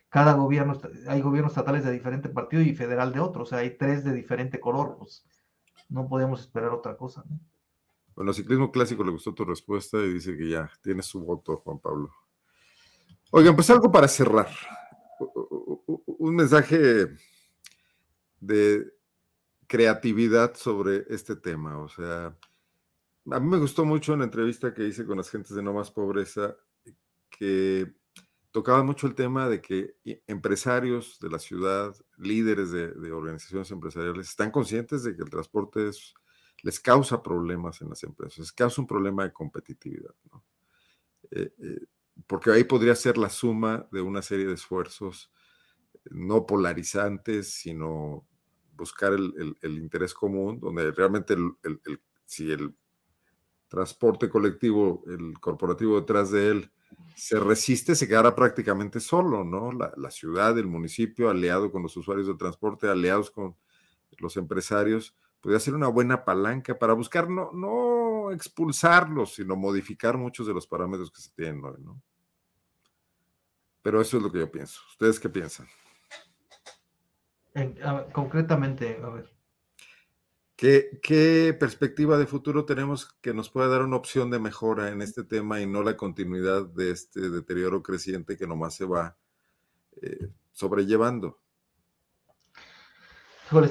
cada 0.09 0.35
gobierno, 0.35 0.79
hay 1.09 1.21
gobiernos 1.21 1.53
estatales 1.53 1.85
de 1.85 1.91
diferente 1.91 2.29
partido 2.29 2.63
y 2.63 2.75
federal 2.75 3.13
de 3.13 3.21
otro, 3.21 3.43
o 3.43 3.47
sea, 3.47 3.59
hay 3.59 3.77
tres 3.77 4.05
de 4.05 4.13
diferente 4.13 4.61
color, 4.61 4.97
pues 4.99 5.25
no 5.95 6.09
podemos 6.09 6.41
esperar 6.41 6.71
otra 6.71 6.97
cosa. 6.97 7.25
¿no? 7.31 7.39
Bueno, 8.17 8.33
ciclismo 8.33 8.71
clásico 8.71 9.05
le 9.05 9.13
gustó 9.13 9.33
tu 9.33 9.45
respuesta 9.45 9.99
y 9.99 10.15
dice 10.15 10.37
que 10.37 10.49
ya 10.49 10.71
tiene 10.83 11.03
su 11.03 11.21
voto, 11.21 11.57
Juan 11.59 11.79
Pablo. 11.79 12.11
Oigan, 13.31 13.55
pues 13.55 13.71
algo 13.71 13.91
para 13.91 14.09
cerrar. 14.09 14.49
Un 16.19 16.35
mensaje 16.35 17.09
de 18.41 18.93
creatividad 19.69 20.55
sobre 20.57 21.05
este 21.09 21.37
tema. 21.37 21.79
O 21.79 21.89
sea, 21.89 22.37
a 23.31 23.41
mí 23.41 23.49
me 23.49 23.59
gustó 23.59 23.85
mucho 23.85 24.15
en 24.15 24.21
la 24.21 24.25
entrevista 24.25 24.75
que 24.75 24.87
hice 24.87 25.07
con 25.07 25.17
las 25.17 25.31
gentes 25.31 25.55
de 25.55 25.63
No 25.63 25.73
Más 25.73 25.93
Pobreza, 25.93 26.57
que 27.31 27.95
tocaba 28.55 28.85
mucho 28.85 29.09
el 29.09 29.17
tema 29.17 29.49
de 29.49 29.61
que 29.61 29.97
empresarios 30.29 31.19
de 31.19 31.29
la 31.29 31.41
ciudad, 31.41 31.93
líderes 32.17 32.71
de, 32.71 33.11
organizaciones 33.11 33.69
empresariales, 33.73 34.29
están 34.29 34.53
conscientes 34.53 35.03
de 35.03 35.17
que 35.17 35.25
el 35.25 35.29
transporte 35.29 35.91
les 36.63 36.79
causa 36.79 37.21
problemas 37.21 37.83
en 37.83 37.89
las 37.89 38.05
empresas, 38.05 38.39
les 38.39 38.53
causa 38.53 38.81
un 38.81 38.87
problema 38.87 39.25
de 39.25 39.33
competitividad. 39.33 40.15
Eh, 41.33 41.53
eh, 41.59 41.81
porque 42.29 42.53
ahí 42.53 42.63
podría 42.63 42.95
ser 42.95 43.19
la 43.19 43.29
suma 43.29 43.89
de 43.91 44.01
una 44.01 44.23
serie 44.23 44.47
de 44.47 44.55
esfuerzos 44.55 45.33
no 46.13 46.47
polarizantes, 46.47 47.55
sino 47.55 48.25
buscar 48.77 49.15
el, 49.15 49.57
interés 49.63 50.15
común, 50.15 50.61
donde 50.61 50.93
realmente 50.93 51.35
si 52.25 52.53
el 52.53 52.73
transporte 53.67 54.29
colectivo, 54.29 55.03
el 55.09 55.41
corporativo 55.41 55.99
detrás 55.99 56.31
de 56.31 56.51
él, 56.53 56.71
se 57.15 57.39
resiste, 57.39 57.95
se 57.95 58.09
quedará 58.09 58.35
prácticamente 58.35 59.01
solo, 59.01 59.45
¿no? 59.45 59.71
La, 59.73 60.11
ciudad, 60.11 60.59
el 60.59 60.67
municipio, 60.67 61.31
aliado 61.31 61.71
con 61.71 61.83
los 61.83 61.97
usuarios 61.97 62.27
de 62.27 62.35
transporte, 62.35 62.89
aliados 62.89 63.31
con 63.31 63.57
los 64.19 64.37
empresarios, 64.37 65.15
podría 65.41 65.61
ser 65.61 65.75
una 65.75 65.89
buena 65.89 66.25
palanca 66.25 66.79
para 66.79 66.93
buscar 66.93 67.29
no, 67.29 67.53
no 67.53 68.31
expulsarlos, 68.31 69.35
sino 69.35 69.57
modificar 69.57 70.17
muchos 70.17 70.47
de 70.47 70.55
los 70.55 70.67
parámetros 70.67 71.11
que 71.11 71.21
se 71.21 71.31
tienen 71.31 71.65
hoy, 71.65 71.81
¿no? 71.81 72.01
Pero 73.83 74.01
eso 74.01 74.17
es 74.17 74.23
lo 74.23 74.33
que 74.33 74.39
yo 74.39 74.51
pienso. 74.51 74.81
¿Ustedes 74.91 75.21
qué 75.21 75.29
piensan? 75.29 75.67
concretamente, 78.13 78.99
a 79.03 79.09
ver. 79.11 79.34
¿Qué, 80.57 81.57
perspectiva 81.59 82.17
de 82.17 82.27
futuro 82.27 82.65
tenemos 82.65 83.13
que 83.21 83.35
nos 83.35 83.51
pueda 83.51 83.69
dar 83.69 83.83
una 83.83 83.97
opción 83.97 84.31
de 84.31 84.39
mejora 84.39 84.91
en 84.91 85.03
este 85.03 85.25
tema 85.25 85.61
y 85.61 85.67
no 85.67 85.83
la 85.83 85.97
continuidad 85.97 86.67
de 86.67 86.93
este 86.93 87.29
deterioro 87.29 87.83
creciente 87.83 88.37
que 88.37 88.47
nomás 88.47 88.75
se 88.75 88.85
va 88.85 89.17
eh, 90.01 90.29
sobrellevando? 90.53 91.41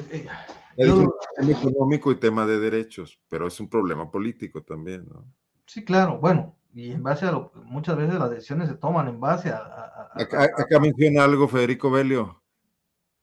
Eh, 0.10 0.28
es 0.76 0.90
un 0.90 1.12
tema 1.38 1.52
económico 1.52 2.12
y 2.12 2.16
tema 2.16 2.46
de 2.46 2.60
derechos, 2.60 3.20
pero 3.30 3.48
es 3.48 3.60
un 3.60 3.70
problema 3.70 4.12
político 4.12 4.62
también, 4.62 5.06
¿no? 5.08 5.26
Sí, 5.66 5.86
claro, 5.86 6.20
bueno, 6.20 6.56
y 6.74 6.92
en 6.92 7.02
base 7.02 7.26
a 7.26 7.32
lo 7.32 7.52
muchas 7.64 7.96
veces 7.96 8.16
las 8.16 8.30
decisiones 8.30 8.68
se 8.68 8.76
toman 8.76 9.08
en 9.08 9.20
base 9.20 9.50
a... 9.50 10.12
acá 10.16 10.80
menciona 10.82 11.24
algo 11.24 11.48
Federico 11.48 11.90
Belio, 11.90 12.43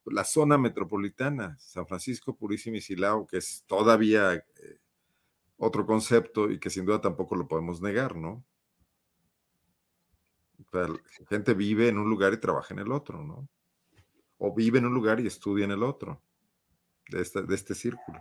la 0.06 0.24
zona 0.24 0.58
metropolitana, 0.58 1.56
San 1.58 1.86
Francisco, 1.86 2.36
Purísima 2.36 2.78
y 2.78 2.80
Silao, 2.80 3.26
que 3.26 3.38
es 3.38 3.64
todavía 3.66 4.34
eh, 4.34 4.44
otro 5.56 5.86
concepto 5.86 6.50
y 6.50 6.58
que 6.58 6.70
sin 6.70 6.86
duda 6.86 7.00
tampoco 7.00 7.36
lo 7.36 7.46
podemos 7.46 7.80
negar, 7.80 8.16
¿no? 8.16 8.44
la 10.72 10.88
gente 11.28 11.54
vive 11.54 11.88
en 11.88 11.98
un 11.98 12.08
lugar 12.08 12.32
y 12.32 12.38
trabaja 12.38 12.74
en 12.74 12.80
el 12.80 12.92
otro, 12.92 13.24
¿no? 13.24 13.48
O 14.38 14.54
vive 14.54 14.78
en 14.78 14.86
un 14.86 14.94
lugar 14.94 15.20
y 15.20 15.26
estudia 15.26 15.64
en 15.64 15.72
el 15.72 15.82
otro, 15.82 16.22
de 17.08 17.22
este, 17.22 17.42
de 17.42 17.54
este 17.54 17.74
círculo. 17.74 18.20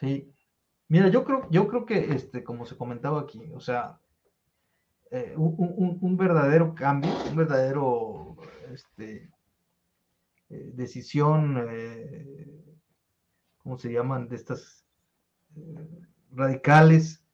Sí. 0.00 0.32
Mira, 0.88 1.08
yo 1.08 1.24
creo, 1.24 1.48
yo 1.50 1.68
creo 1.68 1.86
que, 1.86 2.14
este, 2.14 2.44
como 2.44 2.66
se 2.66 2.76
comentaba 2.76 3.20
aquí, 3.20 3.50
o 3.54 3.60
sea, 3.60 3.98
eh, 5.10 5.34
un, 5.36 5.98
un, 6.00 6.16
verdadero 6.16 6.74
cambio, 6.74 7.10
un 7.30 7.36
verdadero 7.36 8.36
este, 8.70 9.31
decisión, 10.74 11.64
eh, 11.68 12.76
¿cómo 13.58 13.78
se 13.78 13.92
llaman? 13.92 14.28
De 14.28 14.36
estas 14.36 14.84
eh, 15.56 15.88
radicales, 16.32 17.24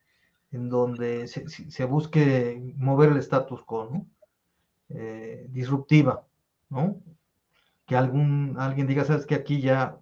en 0.51 0.69
donde 0.69 1.27
se, 1.29 1.85
busque 1.85 2.75
mover 2.77 3.11
el 3.11 3.19
status 3.19 3.63
quo, 3.65 3.91
¿no? 3.91 4.07
disruptiva, 5.51 6.27
¿no? 6.71 7.03
Que 7.85 7.95
algún, 7.95 8.57
alguien 8.59 8.87
diga, 8.87 9.05
sabes 9.05 9.27
que 9.27 9.35
aquí 9.35 9.61
ya 9.61 10.01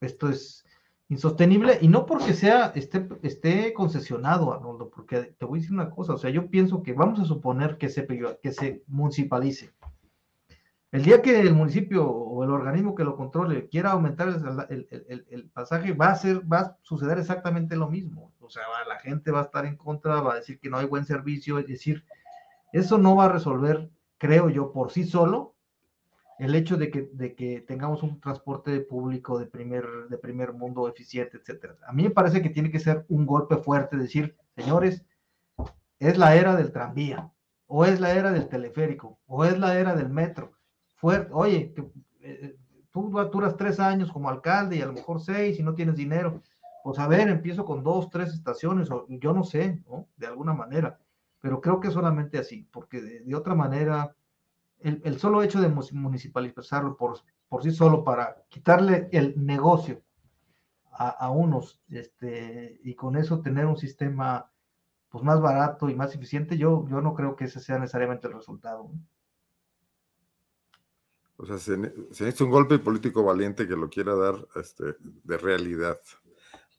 esto 0.00 0.28
es 0.28 0.64
insostenible 1.08 1.78
y 1.80 1.88
no 1.88 2.06
porque 2.06 2.34
sea, 2.34 2.66
esté, 2.74 3.08
esté 3.22 3.72
concesionado, 3.72 4.52
Arnoldo, 4.52 4.90
porque 4.90 5.34
te 5.38 5.44
voy 5.44 5.58
a 5.58 5.60
decir 5.62 5.74
una 5.74 5.90
cosa, 5.90 6.14
o 6.14 6.18
sea, 6.18 6.30
yo 6.30 6.50
pienso 6.50 6.82
que 6.82 6.92
vamos 6.92 7.18
a 7.18 7.24
suponer 7.24 7.78
que 7.78 7.88
se, 7.88 8.06
que 8.06 8.52
se 8.52 8.82
municipalice 8.86 9.72
El 10.90 11.04
día 11.04 11.20
que 11.20 11.38
el 11.40 11.54
municipio 11.54 12.08
o 12.10 12.44
el 12.44 12.50
organismo 12.50 12.94
que 12.94 13.04
lo 13.04 13.14
controle 13.14 13.68
quiera 13.68 13.90
aumentar 13.90 14.28
el, 14.28 15.50
pasaje, 15.52 15.92
va 15.92 16.08
a, 16.08 16.16
ser, 16.16 16.50
va 16.50 16.58
a 16.60 16.76
suceder 16.80 17.18
exactamente 17.18 17.76
lo 17.76 17.90
mismo. 17.90 18.32
O 18.40 18.48
sea, 18.48 18.62
la 18.86 18.98
gente 18.98 19.30
va 19.30 19.40
a 19.40 19.44
estar 19.44 19.66
en 19.66 19.76
contra, 19.76 20.22
va 20.22 20.32
a 20.32 20.36
decir 20.36 20.58
que 20.58 20.70
no 20.70 20.78
hay 20.78 20.86
buen 20.86 21.04
servicio, 21.04 21.58
es 21.58 21.66
decir, 21.66 22.04
eso 22.72 22.96
no 22.96 23.16
va 23.16 23.26
a 23.26 23.32
resolver, 23.32 23.90
creo 24.16 24.48
yo, 24.48 24.72
por 24.72 24.90
sí 24.90 25.04
solo 25.04 25.54
el 26.38 26.54
hecho 26.54 26.78
de 26.78 26.90
que, 26.90 27.10
de 27.12 27.34
que 27.34 27.60
tengamos 27.60 28.02
un 28.02 28.18
transporte 28.20 28.80
público 28.80 29.38
de 29.38 29.46
primer, 29.46 29.84
de 30.08 30.16
primer 30.16 30.54
mundo 30.54 30.88
eficiente, 30.88 31.36
etcétera. 31.36 31.76
A 31.86 31.92
mí 31.92 32.04
me 32.04 32.10
parece 32.10 32.40
que 32.40 32.48
tiene 32.48 32.70
que 32.70 32.80
ser 32.80 33.04
un 33.08 33.26
golpe 33.26 33.58
fuerte, 33.58 33.98
decir, 33.98 34.36
señores, 34.56 35.04
es 35.98 36.16
la 36.16 36.34
era 36.34 36.56
del 36.56 36.72
tranvía, 36.72 37.30
o 37.66 37.84
es 37.84 38.00
la 38.00 38.14
era 38.14 38.30
del 38.30 38.48
teleférico, 38.48 39.18
o 39.26 39.44
es 39.44 39.58
la 39.58 39.78
era 39.78 39.94
del 39.94 40.08
metro 40.08 40.57
fuerte, 40.98 41.30
oye, 41.32 41.74
eh, 42.20 42.56
tú 42.90 43.10
duras 43.32 43.56
tres 43.56 43.80
años 43.80 44.12
como 44.12 44.28
alcalde 44.28 44.76
y 44.76 44.82
a 44.82 44.86
lo 44.86 44.92
mejor 44.92 45.20
seis 45.20 45.58
y 45.58 45.62
no 45.62 45.74
tienes 45.74 45.96
dinero, 45.96 46.42
pues 46.82 46.98
a 46.98 47.06
ver, 47.06 47.28
empiezo 47.28 47.64
con 47.64 47.82
dos, 47.82 48.10
tres 48.10 48.34
estaciones, 48.34 48.90
o 48.90 49.06
yo 49.08 49.32
no 49.32 49.44
sé. 49.44 49.82
De 50.16 50.26
alguna 50.26 50.52
manera, 50.54 50.98
pero 51.40 51.60
creo 51.60 51.80
que 51.80 51.90
solamente 51.90 52.38
así, 52.38 52.68
porque 52.72 53.00
de, 53.00 53.34
otra 53.34 53.54
manera, 53.54 54.16
el, 54.80 55.18
solo 55.18 55.42
hecho 55.42 55.60
de 55.60 55.68
municipalizarlo 55.68 56.96
por, 56.96 57.18
sí 57.62 57.70
solo 57.70 58.04
para 58.04 58.42
quitarle 58.48 59.08
el 59.12 59.34
negocio 59.44 60.02
a, 60.92 61.10
a, 61.10 61.30
unos, 61.30 61.80
este, 61.90 62.80
y 62.82 62.94
con 62.94 63.16
eso 63.16 63.40
tener 63.40 63.66
un 63.66 63.76
sistema 63.76 64.50
pues 65.08 65.24
más 65.24 65.40
barato 65.40 65.88
y 65.88 65.94
más 65.94 66.14
eficiente, 66.14 66.58
yo, 66.58 66.86
yo 66.88 67.00
no 67.00 67.14
creo 67.14 67.36
que 67.36 67.44
ese 67.44 67.60
sea 67.60 67.78
necesariamente 67.78 68.26
el 68.26 68.34
resultado. 68.34 68.90
¿no? 68.92 69.00
O 71.38 71.46
sea, 71.46 71.56
se, 71.56 71.78
necesita 71.78 72.44
un 72.44 72.50
golpe 72.50 72.78
político 72.80 73.22
valiente 73.22 73.68
que 73.68 73.76
lo 73.76 73.88
quiera 73.88 74.14
dar 74.16 74.34
este, 74.56 74.96
de 75.00 75.38
realidad. 75.38 75.98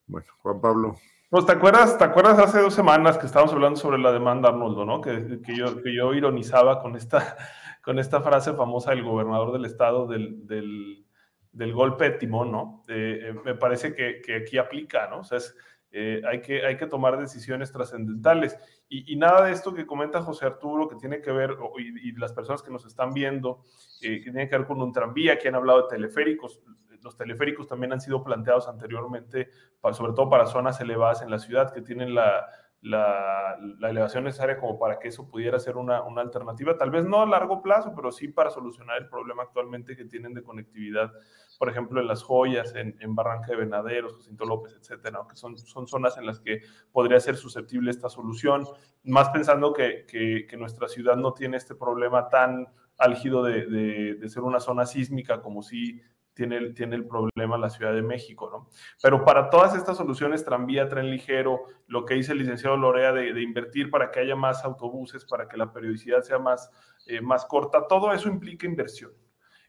Bueno, 0.06 0.28
Juan 0.42 0.60
Pablo. 0.60 0.98
Pues, 1.30 1.46
¿te 1.46 1.54
acuerdas, 1.54 1.98
¿te 1.98 2.04
acuerdas 2.04 2.38
hace 2.40 2.60
dos 2.60 2.74
semanas 2.74 3.18
que 3.18 3.26
estábamos 3.26 3.54
hablando 3.54 3.80
sobre 3.80 4.00
la 4.00 4.12
demanda 4.12 4.50
Arnoldo, 4.50 4.84
¿no? 4.84 5.00
Que, 5.00 5.40
yo, 5.56 5.82
que 5.82 5.96
yo 5.96 6.14
ironizaba 6.14 6.82
con 6.82 6.98
esta, 6.98 7.38
con 7.84 8.00
esta 8.00 8.22
frase 8.22 8.54
famosa 8.54 8.92
del 8.92 9.04
gobernador 9.04 9.54
del 9.54 9.64
estado 9.64 10.08
del, 10.08 10.46
del, 10.46 11.74
golpe 11.74 12.10
de 12.10 12.18
timón, 12.18 12.52
¿no? 12.52 12.84
Eh, 12.90 13.34
me 13.46 13.56
parece 13.56 13.96
que, 13.96 14.22
que, 14.22 14.36
aquí 14.36 14.58
aplica, 14.58 15.08
¿no? 15.08 15.20
O 15.20 15.24
sea, 15.24 15.38
es, 15.38 15.56
eh, 15.92 16.22
hay, 16.28 16.42
que, 16.42 16.66
hay 16.66 16.78
que 16.78 16.86
tomar 16.86 17.18
decisiones 17.20 17.72
trascendentales. 17.72 18.58
Y, 18.88 19.16
nada 19.16 19.46
de 19.46 19.52
esto 19.52 19.74
que 19.74 19.86
comenta 19.86 20.22
José 20.22 20.46
Arturo, 20.46 20.88
que 20.88 20.96
tiene 20.96 21.22
que 21.22 21.32
ver, 21.32 21.56
y, 21.78 22.12
las 22.14 22.34
personas 22.34 22.62
que 22.62 22.72
nos 22.72 22.86
están 22.86 23.14
viendo, 23.14 23.64
eh, 24.02 24.18
que 24.18 24.32
tiene 24.32 24.50
que 24.50 24.58
ver 24.58 24.68
con 24.68 24.82
un 24.82 24.92
tranvía, 24.92 25.38
que 25.38 25.48
han 25.48 25.56
hablado 25.56 25.84
de 25.84 25.90
teleféricos. 25.90 26.62
Los 27.02 27.16
teleféricos 27.16 27.68
también 27.68 27.94
han 27.94 28.02
sido 28.02 28.24
planteados 28.24 28.68
anteriormente, 28.68 29.50
sobre 29.94 30.14
todo 30.14 30.30
para 30.30 30.46
zonas 30.48 30.82
elevadas 30.82 31.22
en 31.22 31.30
la 31.30 31.40
ciudad, 31.40 31.72
que 31.74 31.82
tienen 31.82 32.14
la, 32.14 32.46
la, 32.82 33.58
elevación 33.82 34.24
necesaria 34.24 34.58
como 34.58 34.80
para 34.80 35.00
que 35.00 35.10
eso 35.10 35.30
pudiera 35.30 35.60
ser 35.60 35.76
una, 35.76 35.98
alternativa, 36.18 36.78
tal 36.78 36.92
vez 36.92 37.06
no 37.06 37.22
a 37.22 37.26
largo 37.26 37.62
plazo, 37.62 37.94
pero 37.96 38.12
sí 38.12 38.28
para 38.30 38.50
solucionar 38.50 38.98
el 38.98 39.10
problema 39.10 39.44
actualmente 39.44 39.98
que 39.98 40.06
tienen 40.06 40.34
de 40.34 40.44
conectividad, 40.44 41.12
por 41.58 41.70
ejemplo, 41.70 42.00
en 42.00 42.08
las 42.08 42.24
joyas, 42.24 42.74
en, 42.76 43.16
Barranca 43.16 43.48
de 43.48 43.58
Venaderos, 43.58 44.16
Jacinto 44.16 44.46
López, 44.46 44.78
etcétera, 44.80 45.20
que 45.30 45.36
son, 45.36 45.58
son 45.58 45.88
zonas 45.88 46.18
en 46.18 46.26
las 46.26 46.40
que 46.40 46.62
podría 46.92 47.20
ser 47.20 47.36
susceptible 47.36 47.92
esta 47.92 48.10
solución, 48.10 48.66
más 49.04 49.30
pensando 49.30 49.74
que, 49.74 50.48
nuestra 50.58 50.88
ciudad 50.88 51.18
no 51.18 51.34
tiene 51.34 51.58
este 51.58 51.76
problema 51.76 52.30
tan 52.30 52.68
álgido 52.98 53.44
de, 53.44 53.66
de, 54.16 54.30
ser 54.30 54.44
una 54.44 54.60
zona 54.60 54.86
sísmica 54.86 55.42
como 55.42 55.64
si 55.64 56.02
tiene 56.40 56.56
el, 56.56 56.74
tiene 56.74 56.96
el 56.96 57.06
problema 57.06 57.58
la 57.58 57.70
Ciudad 57.70 57.94
de 57.94 58.02
México, 58.02 58.50
¿no? 58.50 58.70
Pero 59.04 59.26
para 59.26 59.50
todas 59.50 59.76
estas 59.76 59.98
soluciones, 59.98 60.46
tranvía, 60.46 60.88
tren 60.88 61.12
ligero, 61.12 61.64
lo 61.88 62.06
que 62.06 62.14
dice 62.14 62.32
el 62.32 62.38
licenciado 62.38 62.78
Lorea 62.78 63.12
de, 63.12 63.42
invertir 63.42 63.92
para 63.92 64.10
que 64.10 64.22
haya 64.22 64.38
más 64.38 64.64
autobuses, 64.64 65.26
para 65.26 65.50
que 65.50 65.58
la 65.58 65.74
periodicidad 65.74 66.22
sea 66.22 66.40
más, 66.40 66.72
eh, 67.08 67.20
más 67.20 67.46
corta, 67.46 67.88
todo 67.88 68.14
eso 68.14 68.30
implica 68.30 68.66
inversión. 68.66 69.12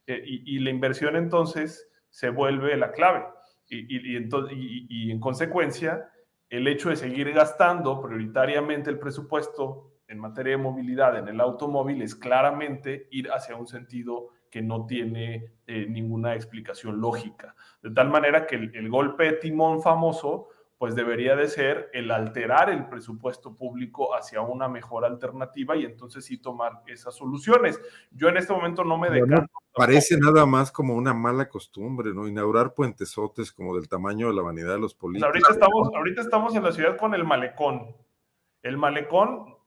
Eh, 0.07 0.23
y, 0.25 0.61
la 0.61 0.71
inversión 0.71 1.17
entonces 1.17 1.91
se 2.09 2.31
vuelve 2.31 2.77
la 2.77 2.93
clave. 2.93 3.27
Y, 3.69 4.17
entonces, 4.17 4.57
y 4.57 5.11
en 5.11 5.19
consecuencia, 5.19 6.09
el 6.49 6.69
hecho 6.69 6.91
de 6.91 6.97
seguir 6.97 7.33
gastando 7.33 8.01
prioritariamente 8.01 8.91
el 8.91 8.99
presupuesto 9.01 9.91
en 10.07 10.21
materia 10.21 10.57
de 10.57 10.63
movilidad 10.63 11.19
en 11.19 11.27
el 11.27 11.41
automóvil 11.41 12.01
es 12.03 12.15
claramente 12.15 13.09
ir 13.11 13.29
hacia 13.31 13.57
un 13.57 13.67
sentido 13.67 14.31
que 14.51 14.63
no 14.63 14.85
tiene 14.87 15.53
eh, 15.67 15.87
ninguna 15.89 16.35
explicación 16.35 17.01
lógica. 17.01 17.55
De 17.83 17.91
tal 17.91 18.11
manera 18.11 18.47
que 18.47 18.57
el, 18.57 18.91
golpe 18.91 19.25
de 19.25 19.33
timón 19.35 19.81
famoso, 19.81 20.49
pues 20.77 20.95
debería 20.95 21.37
de 21.37 21.47
ser 21.47 21.89
el 21.93 22.11
alterar 22.11 22.69
el 22.71 22.89
presupuesto 22.89 23.55
público 23.55 24.15
hacia 24.15 24.41
una 24.41 24.69
mejor 24.69 25.05
alternativa 25.05 25.77
y 25.77 25.85
entonces 25.85 26.25
sí 26.25 26.39
tomar 26.39 26.83
esas 26.87 27.15
soluciones. 27.15 27.81
Yo 28.11 28.29
en 28.29 28.39
este 28.39 28.53
momento 28.53 28.83
no 28.83 28.99
me 28.99 29.11
decanto. 29.11 29.53
parece 29.73 30.19
nada 30.19 30.45
más 30.47 30.73
como 30.73 30.97
una 30.97 31.15
mala 31.15 31.49
costumbre, 31.49 32.13
¿no? 32.13 32.27
Inaugurar 32.27 32.75
puentesotes 32.75 33.53
como 33.53 33.77
del 33.77 33.89
tamaño 33.89 34.29
de 34.29 34.35
la 34.35 34.43
vanidad 34.43 34.75
de 34.75 34.81
los 34.81 34.95
pues 34.95 35.01
políticos. 35.01 35.29
ahorita, 35.29 35.53
estamos, 35.53 35.91
ahorita 35.95 36.21
estamos 36.23 36.55
en 36.57 36.65
la 36.65 36.73
ciudad 36.73 36.97
con 36.97 37.15
el 37.15 37.25
malecón. 37.25 37.95
El 38.63 38.77
malecón 38.77 39.60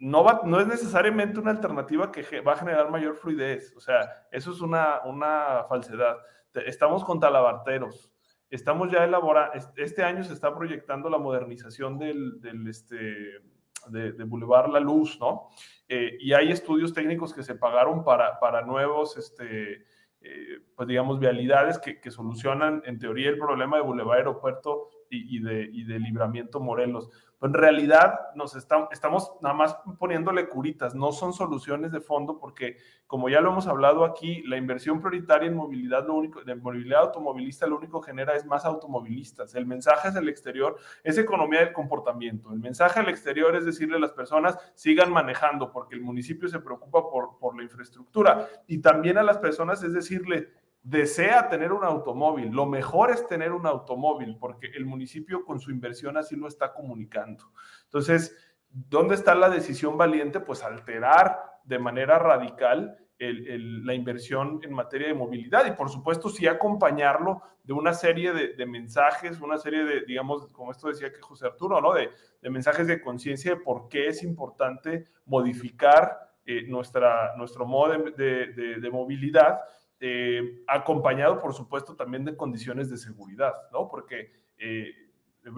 no, 0.00 0.24
va, 0.24 0.42
no 0.44 0.60
es 0.60 0.66
necesariamente 0.66 1.40
una 1.40 1.50
alternativa 1.50 2.10
que 2.10 2.40
va 2.40 2.52
a 2.52 2.56
generar 2.56 2.90
mayor 2.90 3.16
fluidez. 3.16 3.74
O 3.76 3.80
sea, 3.80 4.26
eso 4.30 4.52
es 4.52 4.60
una, 4.60 5.00
una 5.04 5.64
falsedad. 5.68 6.18
Estamos 6.66 7.04
con 7.04 7.20
talabarteros. 7.20 8.10
Estamos 8.50 8.90
ya 8.90 9.04
elaborando, 9.04 9.52
este 9.76 10.04
año 10.04 10.22
se 10.22 10.32
está 10.32 10.54
proyectando 10.54 11.10
la 11.10 11.18
modernización 11.18 11.98
del, 11.98 12.40
del 12.40 12.68
este, 12.68 13.40
de, 13.88 14.24
Boulevard 14.24 14.70
La 14.70 14.80
Luz, 14.80 15.18
¿no? 15.18 15.48
Eh, 15.88 16.16
y 16.20 16.32
hay 16.34 16.52
estudios 16.52 16.92
técnicos 16.92 17.34
que 17.34 17.42
se 17.42 17.56
pagaron 17.56 18.04
para, 18.04 18.38
para 18.38 18.62
nuevos, 18.62 19.16
este, 19.16 19.84
eh, 20.20 20.60
pues 20.76 20.86
digamos, 20.86 21.18
vialidades 21.18 21.78
que, 21.78 22.00
que, 22.00 22.10
solucionan 22.10 22.82
en 22.86 22.98
teoría 22.98 23.30
el 23.30 23.38
problema 23.38 23.76
de 23.76 23.82
Boulevard 23.82 24.18
Aeropuerto 24.18 24.88
y, 25.10 25.40
de, 25.40 25.68
y 25.72 25.84
de 25.84 25.98
Libramiento 25.98 26.60
Morelos 26.60 27.10
en 27.44 27.52
realidad 27.52 28.20
nos 28.34 28.56
estamos 28.56 29.32
nada 29.42 29.54
más 29.54 29.76
poniéndole 29.98 30.48
curitas, 30.48 30.94
no 30.94 31.12
son 31.12 31.34
soluciones 31.34 31.92
de 31.92 32.00
fondo 32.00 32.38
porque, 32.38 32.78
como 33.06 33.28
ya 33.28 33.40
lo 33.40 33.50
hemos 33.50 33.66
hablado 33.66 34.04
aquí, 34.04 34.42
la 34.44 34.56
inversión 34.56 35.00
prioritaria 35.00 35.48
en 35.48 35.56
movilidad, 35.56 36.06
lo 36.06 36.14
único, 36.14 36.42
de 36.42 36.54
movilidad 36.54 37.02
automovilista, 37.02 37.66
lo 37.66 37.76
único 37.76 38.00
genera 38.00 38.34
es 38.34 38.46
más 38.46 38.64
automovilistas. 38.64 39.54
El 39.54 39.66
mensaje 39.66 40.08
hacia 40.08 40.20
el 40.20 40.28
exterior 40.28 40.76
es 41.02 41.18
economía 41.18 41.60
del 41.60 41.72
comportamiento. 41.72 42.50
El 42.50 42.60
mensaje 42.60 43.00
al 43.00 43.08
exterior 43.10 43.54
es 43.56 43.66
decirle 43.66 43.96
a 43.96 44.00
las 44.00 44.12
personas 44.12 44.58
sigan 44.74 45.12
manejando 45.12 45.70
porque 45.70 45.96
el 45.96 46.00
municipio 46.00 46.48
se 46.48 46.60
preocupa 46.60 47.10
por, 47.10 47.38
por 47.38 47.56
la 47.56 47.62
infraestructura 47.62 48.48
y 48.66 48.78
también 48.78 49.18
a 49.18 49.22
las 49.22 49.36
personas 49.36 49.82
es 49.82 49.92
decirle 49.92 50.48
desea 50.84 51.48
tener 51.48 51.72
un 51.72 51.82
automóvil. 51.82 52.50
Lo 52.50 52.66
mejor 52.66 53.10
es 53.10 53.26
tener 53.26 53.52
un 53.52 53.66
automóvil 53.66 54.36
porque 54.38 54.68
el 54.68 54.84
municipio 54.84 55.44
con 55.44 55.58
su 55.58 55.70
inversión 55.70 56.16
así 56.16 56.36
lo 56.36 56.46
está 56.46 56.72
comunicando. 56.72 57.44
Entonces, 57.84 58.36
¿dónde 58.68 59.14
está 59.14 59.34
la 59.34 59.48
decisión 59.48 59.96
valiente? 59.96 60.40
Pues 60.40 60.62
alterar 60.62 61.40
de 61.64 61.78
manera 61.78 62.18
radical 62.18 62.98
la 63.18 63.94
inversión 63.94 64.60
en 64.62 64.72
materia 64.74 65.08
de 65.08 65.14
movilidad 65.14 65.64
y 65.64 65.70
por 65.70 65.88
supuesto 65.88 66.28
sí 66.28 66.46
acompañarlo 66.46 67.40
de 67.62 67.72
una 67.72 67.94
serie 67.94 68.34
de, 68.34 68.66
mensajes, 68.66 69.40
una 69.40 69.56
serie 69.56 69.84
de, 69.84 70.04
digamos, 70.04 70.48
como 70.48 70.72
esto 70.72 70.88
decía 70.88 71.10
que 71.10 71.22
José 71.22 71.46
Arturo, 71.46 71.80
¿no? 71.80 71.94
De, 71.94 72.10
mensajes 72.50 72.86
de 72.86 73.00
conciencia 73.00 73.54
de 73.54 73.60
por 73.60 73.88
qué 73.88 74.08
es 74.08 74.22
importante 74.22 75.06
modificar 75.24 76.34
eh, 76.44 76.64
nuestro 76.66 77.64
modo 77.64 77.94
de 77.94 78.90
movilidad 78.92 79.60
eh, 80.06 80.62
acompañado, 80.66 81.38
por 81.38 81.54
supuesto, 81.54 81.96
también 81.96 82.26
de 82.26 82.36
condiciones 82.36 82.90
de 82.90 82.98
seguridad, 82.98 83.54
¿no? 83.72 83.88
Porque 83.88 84.30
eh, 84.58 84.92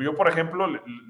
yo, 0.00 0.14
por 0.16 0.28
ejemplo, 0.28 0.66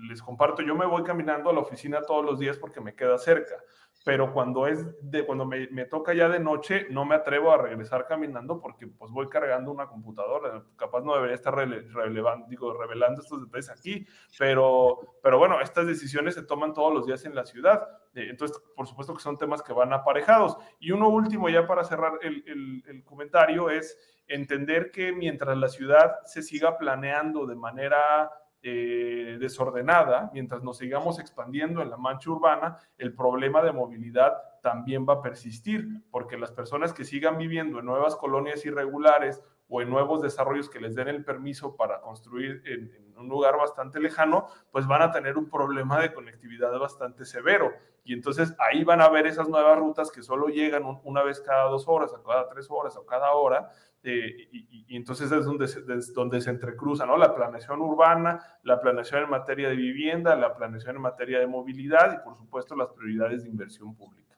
les 0.09 0.23
comparto, 0.23 0.63
yo 0.63 0.75
me 0.75 0.87
voy 0.87 1.03
caminando 1.03 1.51
a 1.51 1.53
la 1.53 1.61
oficina 1.61 2.03
todos 2.03 2.25
los 2.25 2.39
días 2.39 2.59
porque 2.59 2.81
me 2.81 2.95
queda 2.95 3.17
cerca, 3.17 3.57
pero 4.05 4.33
cuando 4.33 4.67
es 4.67 4.87
de 5.01 5.25
cuando 5.25 5.47
me, 5.47 5.67
toca 5.87 6.13
ya 6.13 6.29
de 6.29 6.39
noche, 6.39 6.87
no 6.91 7.05
me 7.05 7.15
atrevo 7.15 7.53
a 7.53 7.57
regresar 7.57 8.07
caminando 8.07 8.61
porque 8.61 8.87
pues 8.87 9.11
voy 9.11 9.29
cargando 9.29 9.71
una 9.71 9.87
computadora, 9.87 10.63
capaz 10.77 11.01
no 11.01 11.15
debería 11.15 11.35
estar 11.35 11.55
relevando, 11.55 12.47
digo, 12.49 12.73
revelando 12.75 13.23
estos 13.23 13.43
detalles 13.45 13.71
aquí, 13.71 14.07
pero, 14.39 15.17
pero 15.23 15.39
bueno, 15.39 15.61
estas 15.61 15.87
decisiones 15.87 16.35
se 16.35 16.43
toman 16.43 16.75
todos 16.75 16.93
los 16.93 17.07
días 17.07 17.25
en 17.25 17.35
la 17.35 17.47
ciudad, 17.47 17.89
eh, 18.15 18.27
entonces 18.29 18.59
por 18.77 18.87
supuesto 18.87 19.15
que 19.15 19.23
son 19.23 19.39
temas 19.39 19.63
que 19.63 19.73
van 19.73 19.93
aparejados. 19.93 20.59
Y 20.79 20.93
uno 20.93 21.09
último 21.09 21.49
ya 21.49 21.67
para 21.67 21.83
cerrar 21.83 22.19
el, 22.21 22.85
el 22.87 23.05
comentario 23.05 23.71
es 23.71 23.99
entender 24.29 24.91
que 24.91 25.13
mientras 25.13 25.57
la 25.57 25.69
ciudad 25.69 26.17
se 26.27 26.43
siga 26.43 26.77
planeando 26.77 27.47
de 27.47 27.55
manera 27.57 28.31
eh, 28.63 29.37
desordenada, 29.39 30.31
mientras 30.33 30.63
nos 30.63 30.79
sigamos 30.79 31.19
expandiendo 31.19 31.83
en 31.83 31.91
la 31.91 31.97
mancha 31.97 32.31
urbana, 32.31 32.79
el 32.99 33.15
problema 33.15 33.63
de 33.63 33.73
movilidad 33.73 34.35
también 34.63 35.07
va 35.09 35.15
a 35.15 35.23
persistir, 35.23 35.87
porque 36.11 36.37
las 36.37 36.53
personas 36.53 36.93
que 36.93 37.05
sigan 37.05 37.39
viviendo 37.39 37.79
en 37.79 37.87
nuevas 37.87 38.17
colonias 38.17 38.65
irregulares 38.67 39.43
o 39.69 39.83
en 39.83 39.91
nuevos 39.91 40.23
desarrollos 40.23 40.69
que 40.69 40.81
les 40.81 40.95
den 40.95 41.09
el 41.09 41.25
permiso 41.25 41.77
para 41.77 42.01
construir 42.01 42.63
en, 42.67 43.06
un 43.19 43.29
lugar 43.29 43.57
bastante 43.57 44.01
lejano, 44.01 44.47
pues 44.71 44.87
van 44.87 45.03
a 45.03 45.11
tener 45.11 45.37
un 45.37 45.49
problema 45.49 46.01
de 46.01 46.13
conectividad 46.13 46.79
bastante 46.79 47.25
severo. 47.25 47.73
Y 48.05 48.13
entonces 48.13 48.55
ahí 48.59 48.85
van 48.85 49.01
a 49.01 49.09
ver 49.09 49.27
esas 49.27 49.49
nuevas 49.49 49.79
rutas 49.79 50.11
que 50.11 50.23
solo 50.23 50.47
llegan 50.47 50.85
una 51.03 51.23
vez 51.23 51.41
cada 51.41 51.65
dos 51.65 51.89
horas, 51.89 52.13
o 52.13 52.23
cada 52.23 52.49
tres 52.49 52.69
horas, 52.71 52.97
o 52.97 53.05
cada 53.05 53.33
hora, 53.33 53.71
eh, 54.09 54.49
y, 54.53 54.97
entonces 54.97 55.33
es 55.33 55.45
donde 55.45 55.67
se, 55.67 55.83
donde 56.15 56.41
se 56.41 56.51
entrecruza 56.51 57.05
¿no? 57.07 57.17
la 57.17 57.35
planeación 57.35 57.81
urbana, 57.81 58.41
la 58.63 58.81
planeación 58.81 59.25
en 59.25 59.31
materia 59.31 59.69
de 59.69 59.75
vivienda, 59.75 60.37
la 60.37 60.55
planeación 60.55 60.95
en 60.95 61.03
materia 61.03 61.41
de 61.41 61.49
movilidad 61.49 62.15
y 62.15 62.25
por 62.25 62.37
supuesto 62.37 62.77
las 62.77 62.91
prioridades 62.91 63.43
de 63.43 63.49
inversión 63.49 63.97
pública. 63.97 64.36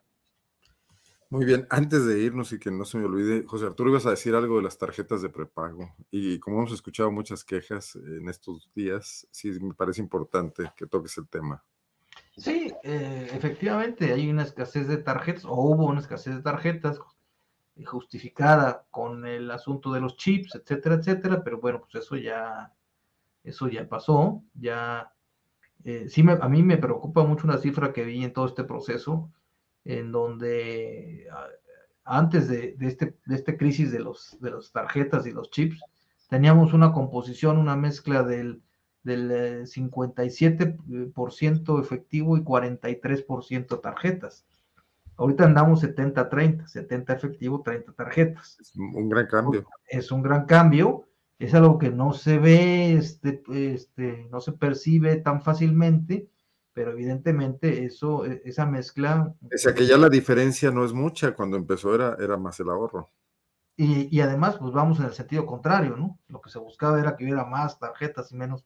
Muy 1.30 1.44
bien, 1.44 1.66
antes 1.68 2.06
de 2.06 2.20
irnos 2.20 2.52
y 2.52 2.58
que 2.58 2.70
no 2.70 2.86
se 2.86 2.96
me 2.96 3.04
olvide, 3.04 3.44
José 3.46 3.66
Arturo, 3.66 3.90
ibas 3.90 4.06
a 4.06 4.10
decir 4.10 4.34
algo 4.34 4.56
de 4.56 4.62
las 4.62 4.78
tarjetas 4.78 5.20
de 5.20 5.28
prepago. 5.28 5.94
Y 6.10 6.38
como 6.38 6.58
hemos 6.58 6.72
escuchado 6.72 7.10
muchas 7.10 7.44
quejas 7.44 7.96
en 7.96 8.30
estos 8.30 8.70
días, 8.74 9.28
sí 9.30 9.50
me 9.60 9.74
parece 9.74 10.00
importante 10.00 10.72
que 10.74 10.86
toques 10.86 11.18
el 11.18 11.28
tema. 11.28 11.62
Sí, 12.34 12.72
eh, 12.82 13.28
efectivamente, 13.30 14.10
hay 14.10 14.30
una 14.30 14.44
escasez 14.44 14.88
de 14.88 14.96
tarjetas, 14.96 15.44
o 15.44 15.52
hubo 15.52 15.86
una 15.86 16.00
escasez 16.00 16.34
de 16.34 16.42
tarjetas 16.42 16.98
justificada 17.84 18.86
con 18.90 19.26
el 19.26 19.50
asunto 19.50 19.92
de 19.92 20.00
los 20.00 20.16
chips, 20.16 20.54
etcétera, 20.54 20.94
etcétera, 20.94 21.44
pero 21.44 21.60
bueno, 21.60 21.80
pues 21.80 22.04
eso 22.04 22.16
ya, 22.16 22.72
eso 23.44 23.68
ya 23.68 23.86
pasó, 23.86 24.42
ya, 24.54 25.12
eh, 25.84 26.06
sí, 26.08 26.24
a 26.26 26.48
mí 26.48 26.62
me 26.62 26.78
preocupa 26.78 27.22
mucho 27.24 27.46
una 27.46 27.58
cifra 27.58 27.92
que 27.92 28.04
vi 28.04 28.24
en 28.24 28.32
todo 28.32 28.46
este 28.46 28.64
proceso, 28.64 29.30
en 29.88 30.12
donde 30.12 31.26
antes 32.04 32.46
de, 32.48 32.76
este, 32.80 33.16
de 33.24 33.34
este 33.34 33.56
crisis 33.56 33.90
de, 33.90 34.00
los, 34.00 34.36
de 34.40 34.50
las 34.50 34.70
tarjetas 34.70 35.26
y 35.26 35.32
los 35.32 35.50
chips, 35.50 35.80
teníamos 36.28 36.74
una 36.74 36.92
composición, 36.92 37.56
una 37.56 37.74
mezcla 37.74 38.22
del, 38.22 38.62
del 39.02 39.62
57% 39.66 40.78
eh, 40.90 41.80
efectivo 41.80 42.36
y 42.36 42.40
43% 42.40 43.80
tarjetas. 43.80 44.46
Ahorita 45.16 45.46
andamos 45.46 45.82
70-30, 45.82 46.66
70 46.66 47.12
efectivo, 47.14 47.62
30 47.62 47.92
tarjetas. 47.94 48.58
Es 48.60 48.76
un 48.76 49.08
gran 49.08 49.26
cambio. 49.26 49.66
Es 49.88 50.12
un 50.12 50.22
gran 50.22 50.44
cambio, 50.44 51.08
es 51.38 51.54
algo 51.54 51.78
que 51.78 51.90
no 51.90 52.12
se 52.12 52.38
ve, 52.38 52.92
este, 52.92 53.42
este, 53.48 54.28
no 54.30 54.40
se 54.40 54.52
percibe 54.52 55.16
tan 55.16 55.40
fácilmente, 55.40 56.28
pero 56.78 56.92
evidentemente 56.92 57.84
eso, 57.84 58.24
e, 58.24 58.40
esa 58.44 58.64
mezcla... 58.64 59.34
sea 59.50 59.74
que 59.74 59.84
ya 59.84 59.98
la 59.98 60.08
diferencia 60.08 60.70
no 60.70 60.84
es 60.84 60.92
mucha, 60.92 61.34
cuando 61.34 61.56
empezó 61.56 61.92
era, 61.92 62.16
era 62.20 62.36
más 62.36 62.60
el 62.60 62.70
ahorro. 62.70 63.10
Y, 63.74 64.16
y, 64.16 64.20
además, 64.20 64.58
pues 64.58 64.72
vamos 64.72 65.00
en 65.00 65.06
el 65.06 65.12
sentido 65.12 65.44
contrario, 65.44 65.96
¿no? 65.96 66.20
Lo 66.28 66.40
que 66.40 66.50
se 66.50 66.60
buscaba 66.60 67.00
era 67.00 67.16
que 67.16 67.24
hubiera 67.24 67.44
más 67.44 67.80
tarjetas 67.80 68.30
y 68.30 68.36
menos. 68.36 68.64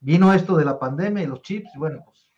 Vino 0.00 0.32
esto 0.32 0.56
de 0.56 0.64
la 0.64 0.80
pandemia 0.80 1.22
y 1.22 1.28
los 1.28 1.42
chips, 1.42 1.70
y 1.76 1.78
bueno, 1.78 2.02
pues 2.04 2.28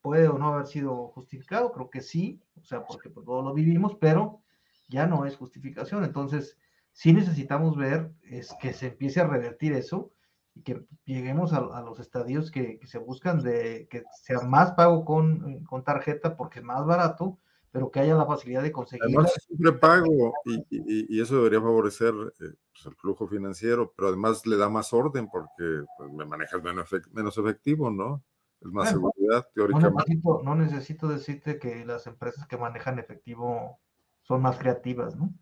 puede 0.00 0.28
o 0.28 0.38
no 0.38 0.54
haber 0.54 0.68
sido 0.68 1.08
justificado, 1.08 1.72
creo 1.72 1.90
que 1.90 2.00
sí, 2.00 2.40
o 2.60 2.64
sea, 2.64 2.84
porque 2.84 3.10
pues, 3.10 3.26
todos 3.26 3.44
lo 3.44 3.52
vivimos, 3.52 3.96
pero 4.00 4.40
ya 4.86 5.08
no 5.08 5.26
es 5.26 5.36
justificación. 5.36 6.04
Entonces, 6.04 6.56
sí 6.92 7.12
necesitamos 7.12 7.76
ver 7.76 8.12
es 8.22 8.54
que 8.60 8.72
se 8.72 8.86
empiece 8.86 9.20
a 9.20 9.26
revertir 9.26 9.72
eso 9.72 10.12
y 10.54 10.62
que 10.62 10.84
lleguemos 11.04 11.52
a, 11.52 11.60
los 11.80 11.98
estadios 12.00 12.50
que, 12.50 12.78
se 12.84 12.98
buscan 12.98 13.42
de 13.42 13.88
que 13.90 14.04
sea 14.22 14.40
más 14.40 14.72
pago 14.72 15.04
con, 15.04 15.64
con, 15.64 15.82
tarjeta 15.82 16.36
porque 16.36 16.58
es 16.58 16.64
más 16.64 16.84
barato, 16.84 17.38
pero 17.70 17.90
que 17.90 18.00
haya 18.00 18.14
la 18.14 18.26
facilidad 18.26 18.62
de 18.62 18.72
conseguir. 18.72 19.04
Además, 19.04 19.32
siempre 19.46 19.72
pago 19.72 20.34
y, 20.44 21.16
y, 21.16 21.20
eso 21.20 21.36
debería 21.36 21.60
favorecer 21.60 22.12
eh, 22.12 22.54
pues, 22.72 22.86
el 22.86 22.94
flujo 22.96 23.26
financiero, 23.26 23.92
pero 23.96 24.08
además 24.08 24.46
le 24.46 24.56
da 24.56 24.68
más 24.68 24.92
orden 24.92 25.28
porque 25.28 25.84
pues, 25.96 26.12
me 26.12 26.26
manejas 26.26 26.62
menos, 26.62 26.90
menos 27.12 27.38
efectivo, 27.38 27.90
¿no? 27.90 28.22
Es 28.60 28.70
más 28.70 28.90
seguridad, 28.90 29.48
teóricamente. 29.54 30.20
no 30.22 30.54
necesito 30.54 31.08
decirte 31.08 31.58
que 31.58 31.84
las 31.84 32.06
empresas 32.06 32.46
que 32.46 32.56
manejan 32.56 33.00
efectivo 33.00 33.80
son 34.22 34.42
más 34.42 34.56
creativas, 34.58 35.16
¿no? 35.16 35.34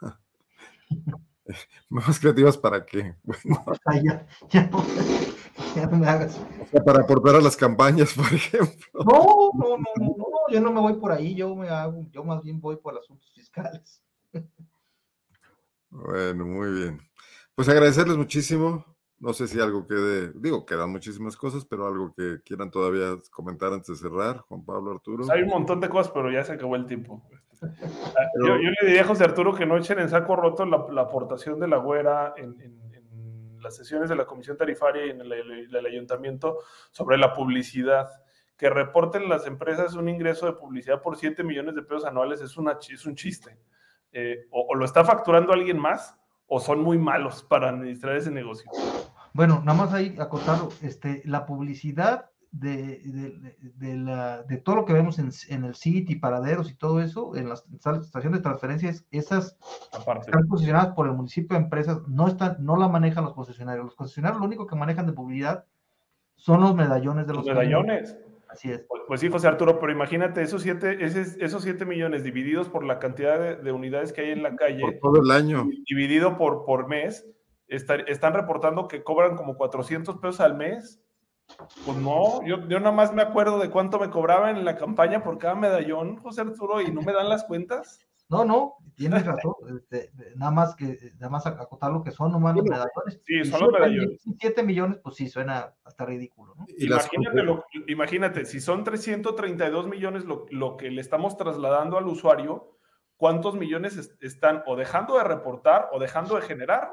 ¿Más 1.88 2.18
creativas 2.18 2.56
para 2.56 2.84
qué? 2.84 3.14
ya, 4.02 4.26
ya, 4.50 5.86
no 5.86 5.96
me 5.96 6.06
hagas. 6.06 6.40
para 6.84 7.00
aportar 7.00 7.36
a 7.36 7.40
las 7.40 7.56
campañas, 7.56 8.12
por 8.14 8.32
ejemplo. 8.32 8.86
No, 8.94 9.50
no, 9.54 9.76
no, 9.76 9.86
no, 9.96 10.16
no, 10.16 10.52
yo 10.52 10.60
no 10.60 10.72
me 10.72 10.80
voy 10.80 10.94
por 10.94 11.12
ahí, 11.12 11.34
yo 11.34 11.54
me 11.54 11.68
hago, 11.68 12.06
yo 12.10 12.24
más 12.24 12.42
bien 12.42 12.60
voy 12.60 12.76
por 12.76 12.96
asuntos 12.96 13.30
fiscales. 13.32 14.02
Bueno, 15.90 16.44
muy 16.44 16.72
bien. 16.72 17.00
Pues 17.54 17.68
agradecerles 17.68 18.16
muchísimo. 18.16 18.84
No 19.18 19.32
sé 19.32 19.48
si 19.48 19.58
algo 19.58 19.86
quede, 19.86 20.32
digo, 20.34 20.66
quedan 20.66 20.90
muchísimas 20.90 21.36
cosas, 21.36 21.64
pero 21.64 21.86
algo 21.86 22.12
que 22.14 22.40
quieran 22.44 22.70
todavía 22.70 23.16
comentar 23.30 23.72
antes 23.72 23.88
de 23.88 23.96
cerrar, 24.08 24.40
Juan 24.40 24.64
Pablo 24.64 24.92
Arturo. 24.92 25.24
Hay 25.30 25.42
un 25.42 25.48
montón 25.48 25.80
de 25.80 25.88
cosas, 25.88 26.12
pero 26.12 26.30
ya 26.30 26.44
se 26.44 26.52
acabó 26.52 26.76
el 26.76 26.86
tiempo. 26.86 27.22
Ah, 27.62 27.68
yo, 28.44 28.56
le 28.56 28.74
diría 28.82 29.02
a 29.02 29.06
José 29.06 29.24
Arturo 29.24 29.54
que 29.54 29.64
no 29.64 29.78
echen 29.78 29.98
en 29.98 30.10
saco 30.10 30.36
roto 30.36 30.66
la, 30.66 31.00
aportación 31.00 31.58
de 31.58 31.68
la 31.68 31.78
güera 31.78 32.34
en, 32.36 32.54
las 33.60 33.76
sesiones 33.76 34.08
de 34.08 34.16
la 34.16 34.26
Comisión 34.26 34.56
Tarifaria 34.56 35.06
y 35.06 35.10
en 35.10 35.20
el, 35.22 35.86
ayuntamiento 35.86 36.58
sobre 36.90 37.16
la 37.16 37.32
publicidad. 37.32 38.08
Que 38.56 38.70
reporten 38.70 39.28
las 39.28 39.46
empresas 39.46 39.94
un 39.94 40.08
ingreso 40.08 40.46
de 40.46 40.52
publicidad 40.52 41.02
por 41.02 41.16
7 41.16 41.42
millones 41.42 41.74
de 41.74 41.82
pesos 41.82 42.06
anuales 42.06 42.40
es, 42.40 42.56
una, 42.56 42.78
es 42.88 43.04
un 43.04 43.14
chiste. 43.14 43.58
Eh, 44.12 44.46
o, 44.50 44.74
lo 44.74 44.84
está 44.84 45.04
facturando 45.04 45.52
alguien 45.52 45.78
más 45.78 46.16
o 46.46 46.60
son 46.60 46.80
muy 46.80 46.96
malos 46.96 47.42
para 47.42 47.68
administrar 47.68 48.16
ese 48.16 48.30
negocio. 48.30 48.70
Bueno, 49.36 49.62
nada 49.62 49.76
más 49.76 49.92
ahí 49.92 50.16
acotarlo, 50.18 50.70
este, 50.80 51.20
la 51.26 51.44
publicidad 51.44 52.30
de, 52.50 53.02
la, 53.78 54.42
de, 54.44 54.56
todo 54.56 54.76
lo 54.76 54.84
que 54.86 54.94
vemos 54.94 55.18
en, 55.18 55.64
el 55.64 55.74
sitio 55.74 56.16
y 56.16 56.18
paraderos 56.18 56.70
y 56.70 56.74
todo 56.74 57.02
eso, 57.02 57.36
en 57.36 57.50
las 57.50 57.66
estaciones 58.02 58.38
de 58.38 58.42
transferencias, 58.42 59.04
esas 59.10 59.58
están 59.92 60.48
posicionadas 60.48 60.94
por 60.94 61.06
el 61.06 61.12
municipio 61.12 61.54
de 61.54 61.64
empresas, 61.64 62.00
no, 62.08 62.28
están, 62.28 62.56
no 62.60 62.76
la 62.76 62.88
manejan 62.88 63.24
los 63.24 63.34
concesionarios. 63.34 63.84
Los 63.84 63.94
concesionarios 63.94 64.40
lo 64.40 64.46
único 64.46 64.66
que 64.66 64.74
manejan 64.74 65.06
de 65.06 65.12
publicidad 65.12 65.66
son 66.36 66.62
los 66.62 66.74
medallones 66.74 67.26
de 67.26 67.34
los, 67.34 67.44
los 67.44 67.54
medallones. 67.54 68.16
Así 68.48 68.70
es. 68.70 68.86
Pues, 68.88 69.02
pues, 69.06 69.20
sí, 69.20 69.28
José 69.28 69.48
Arturo, 69.48 69.78
pero 69.78 69.92
imagínate 69.92 70.40
esos 70.40 70.62
siete, 70.62 71.04
esos 71.04 71.62
siete 71.62 71.84
millones 71.84 72.24
divididos 72.24 72.70
por 72.70 72.84
la 72.84 72.98
cantidad 72.98 73.58
de, 73.58 73.72
unidades 73.72 74.14
que 74.14 74.22
hay 74.22 74.30
en 74.30 74.42
la 74.42 74.56
calle. 74.56 74.80
Por 74.80 74.98
todo 74.98 75.22
el 75.22 75.30
año. 75.30 75.68
Dividido 75.86 76.38
por, 76.38 76.64
por 76.64 76.88
mes, 76.88 77.28
están 77.68 78.34
reportando 78.34 78.88
que 78.88 79.02
cobran 79.02 79.36
como 79.36 79.56
400 79.56 80.18
pesos 80.18 80.40
al 80.40 80.56
mes 80.56 81.02
pues 81.84 81.96
no, 81.98 82.44
yo, 82.44 82.66
yo 82.68 82.80
nada 82.80 82.92
más 82.92 83.14
me 83.14 83.22
acuerdo 83.22 83.58
de 83.58 83.70
cuánto 83.70 83.98
me 83.98 84.10
cobraban 84.10 84.56
en 84.56 84.64
la 84.64 84.76
campaña 84.76 85.22
por 85.22 85.38
cada 85.38 85.54
medallón, 85.54 86.16
José 86.16 86.42
Arturo, 86.42 86.80
y 86.80 86.90
no 86.90 87.02
me 87.02 87.12
dan 87.12 87.28
las 87.28 87.44
cuentas. 87.44 88.00
No, 88.28 88.44
no, 88.44 88.74
tienes 88.96 89.24
razón. 89.24 89.54
Este, 89.68 90.10
nada 90.34 90.50
más 90.50 90.74
que, 90.74 90.98
nada 91.14 91.30
más 91.30 91.46
acotar 91.46 91.92
lo 91.92 92.02
que 92.02 92.10
son 92.10 92.32
nomás 92.32 92.56
los 92.56 92.64
medallones. 92.64 93.20
Sí, 93.24 93.44
son 93.44 93.60
los 93.60 93.72
medallones. 93.72 94.20
7 94.40 94.62
millones, 94.64 94.98
pues 95.02 95.14
sí, 95.14 95.28
suena 95.28 95.72
hasta 95.84 96.04
ridículo, 96.04 96.56
¿no? 96.56 96.66
Imagínate, 96.76 97.42
imagínate, 97.86 98.44
si 98.44 98.60
son 98.60 98.82
332 98.82 99.86
millones 99.86 100.24
lo, 100.24 100.46
lo 100.50 100.76
que 100.76 100.90
le 100.90 101.00
estamos 101.00 101.36
trasladando 101.36 101.96
al 101.96 102.08
usuario, 102.08 102.75
cuántos 103.16 103.54
millones 103.54 104.16
están 104.20 104.62
o 104.66 104.76
dejando 104.76 105.16
de 105.16 105.24
reportar 105.24 105.88
o 105.92 105.98
dejando 105.98 106.36
de 106.36 106.42
generar. 106.42 106.90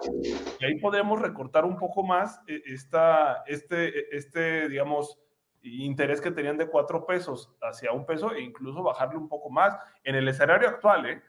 Y 0.60 0.66
ahí 0.66 0.80
podemos 0.80 1.22
recortar 1.22 1.66
un 1.66 1.78
poco 1.78 2.04
más 2.04 2.42
eh, 2.48 2.62
esta, 2.66 3.44
este, 3.46 4.16
este, 4.16 4.70
digamos, 4.70 5.20
interés 5.64 6.22
que 6.22 6.32
tenían 6.32 6.58
de 6.58 6.68
cuatro 6.68 7.06
pesos 7.06 7.56
hacia 7.62 7.92
un 7.92 8.06
peso 8.06 8.34
e 8.34 8.42
incluso 8.42 8.84
bajarle 8.84 9.18
un 9.18 9.30
poco 9.30 9.50
más 9.50 9.76
en 10.04 10.16
el 10.16 10.28
escenario 10.28 10.68
actual, 10.68 11.06
¿eh? 11.06 11.22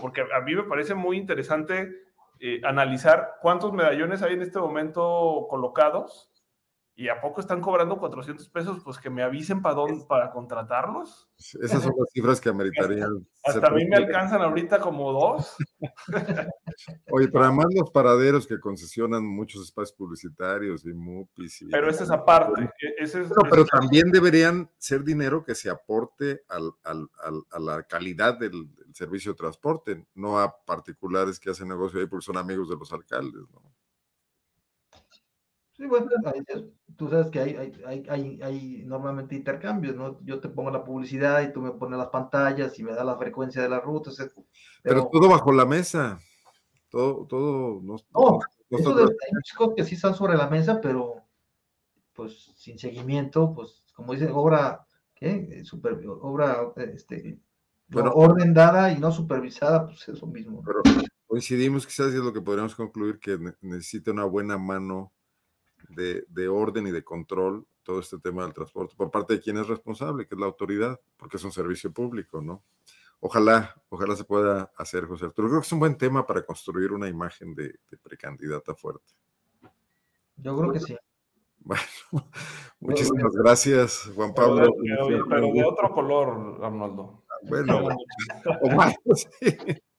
porque 0.00 0.22
a 0.22 0.40
mí 0.40 0.54
me 0.54 0.62
parece 0.64 0.94
muy 0.94 1.16
interesante 1.16 1.90
eh, 2.38 2.60
analizar 2.64 3.36
cuántos 3.40 3.72
medallones 3.72 4.22
hay 4.22 4.34
en 4.34 4.42
este 4.42 4.58
momento 4.58 5.46
colocados 5.50 6.31
¿Y 6.94 7.08
a 7.08 7.20
poco 7.22 7.40
están 7.40 7.62
cobrando 7.62 7.98
400 7.98 8.48
pesos? 8.50 8.82
Pues 8.84 8.98
que 8.98 9.08
me 9.08 9.22
avisen 9.22 9.62
para 9.62 9.76
dónde, 9.76 10.04
para 10.06 10.30
contratarlos. 10.30 11.30
Esas 11.38 11.82
son 11.82 11.94
las 11.98 12.10
cifras 12.12 12.38
que 12.38 12.50
ameritarían. 12.50 13.26
Hasta, 13.42 13.66
a 13.66 13.70
mí 13.70 13.86
me 13.86 13.96
alcanzan 13.96 14.42
ahorita 14.42 14.78
como 14.78 15.10
dos. 15.12 15.56
Oye, 17.10 17.28
pero 17.28 17.44
además 17.44 17.66
los 17.74 17.90
paraderos 17.90 18.46
que 18.46 18.60
concesionan 18.60 19.26
muchos 19.26 19.64
espacios 19.64 19.96
publicitarios 19.96 20.84
y 20.84 20.92
MUPIs. 20.92 21.64
pero 21.70 21.88
esa 21.88 22.04
es 22.04 22.10
aparte. 22.10 22.70
E, 22.80 23.06
pero, 23.50 23.64
también 23.64 24.10
deberían 24.10 24.70
ser 24.76 25.02
dinero 25.02 25.44
que 25.44 25.54
se 25.54 25.70
aporte 25.70 26.42
al, 26.48 26.72
al, 26.84 27.08
a 27.50 27.58
la 27.58 27.82
calidad 27.84 28.38
del, 28.38 28.74
del, 28.74 28.94
servicio 28.94 29.32
de 29.32 29.38
transporte, 29.38 30.06
no 30.14 30.38
a 30.38 30.54
particulares 30.64 31.40
que 31.40 31.48
hacen 31.48 31.68
negocio 31.68 31.98
ahí 31.98 32.06
porque 32.06 32.26
son 32.26 32.36
amigos 32.36 32.68
de 32.68 32.76
los 32.76 32.92
alcaldes, 32.92 33.44
¿no? 33.50 33.62
Sí, 35.82 35.88
bueno, 35.88 36.06
tú 36.96 37.10
sabes 37.10 37.28
que 37.32 37.40
hay, 37.40 37.74
hay, 37.84 38.06
hay, 38.08 38.40
hay, 38.40 38.82
normalmente 38.86 39.34
intercambios, 39.34 39.96
¿no? 39.96 40.20
Yo 40.22 40.38
te 40.38 40.48
pongo 40.48 40.70
la 40.70 40.84
publicidad 40.84 41.42
y 41.42 41.52
tú 41.52 41.60
me 41.60 41.72
pones 41.72 41.98
las 41.98 42.06
pantallas 42.10 42.78
y 42.78 42.84
me 42.84 42.92
da 42.92 43.02
la 43.02 43.18
frecuencia 43.18 43.60
de 43.60 43.68
las 43.68 43.82
rutas. 43.82 44.16
Pero, 44.80 45.08
todo 45.12 45.28
bajo 45.28 45.50
la 45.50 45.66
mesa. 45.66 46.20
Todo, 46.88 47.26
todo. 47.26 47.80
No, 47.82 47.96
no, 48.12 48.38
hay 48.70 49.32
muchas 49.32 49.56
cosas 49.56 49.74
que 49.76 49.82
sí 49.82 49.96
están 49.96 50.14
sobre 50.14 50.36
la 50.36 50.48
mesa, 50.48 50.80
pero 50.80 51.16
pues 52.12 52.52
sin 52.54 52.78
seguimiento, 52.78 53.52
pues 53.52 53.82
como 53.92 54.12
dice, 54.12 54.30
obra, 54.30 54.86
¿qué? 55.16 55.64
Super, 55.64 56.00
obra, 56.06 56.72
este, 56.76 57.40
bueno, 57.88 58.12
orden 58.14 58.54
dada 58.54 58.92
y 58.92 59.00
no 59.00 59.10
supervisada, 59.10 59.86
pues 59.86 60.08
eso 60.08 60.28
mismo. 60.28 60.62
Pero 60.64 60.80
coincidimos 61.26 61.84
quizás 61.88 62.14
es 62.14 62.20
lo 62.20 62.32
que 62.32 62.40
podríamos 62.40 62.76
concluir 62.76 63.18
que 63.18 63.36
necesita 63.62 64.12
una 64.12 64.26
buena 64.26 64.56
mano 64.56 65.12
de, 65.88 66.24
de, 66.28 66.48
orden 66.48 66.86
y 66.86 66.90
de 66.90 67.04
control 67.04 67.66
todo 67.82 68.00
este 68.00 68.18
tema 68.18 68.42
del 68.44 68.52
transporte 68.52 68.94
por 68.96 69.10
parte 69.10 69.34
de 69.34 69.40
quien 69.40 69.58
es 69.58 69.66
responsable, 69.66 70.26
que 70.26 70.34
es 70.34 70.40
la 70.40 70.46
autoridad, 70.46 71.00
porque 71.16 71.36
es 71.36 71.44
un 71.44 71.52
servicio 71.52 71.92
público, 71.92 72.40
¿no? 72.40 72.62
Ojalá, 73.20 73.74
ojalá 73.88 74.16
se 74.16 74.24
pueda 74.24 74.72
hacer, 74.76 75.06
José 75.06 75.26
Arturo. 75.26 75.48
Creo 75.48 75.60
que 75.60 75.66
es 75.66 75.72
un 75.72 75.78
buen 75.78 75.96
tema 75.96 76.26
para 76.26 76.44
construir 76.44 76.92
una 76.92 77.08
imagen 77.08 77.54
de, 77.54 77.74
de 77.88 77.96
precandidata 77.98 78.74
fuerte. 78.74 79.14
Yo 80.36 80.56
creo 80.56 80.72
que 80.72 80.80
sí. 80.80 80.96
Bueno, 81.64 81.82
muchísimas 82.80 83.32
gracias, 83.34 84.10
Juan 84.16 84.34
Pablo. 84.34 84.74
Pero, 85.28 85.52
de 85.52 85.62
otro 85.62 85.94
color, 85.94 86.58
Arnoldo. 86.60 87.22
Bueno, 87.44 87.88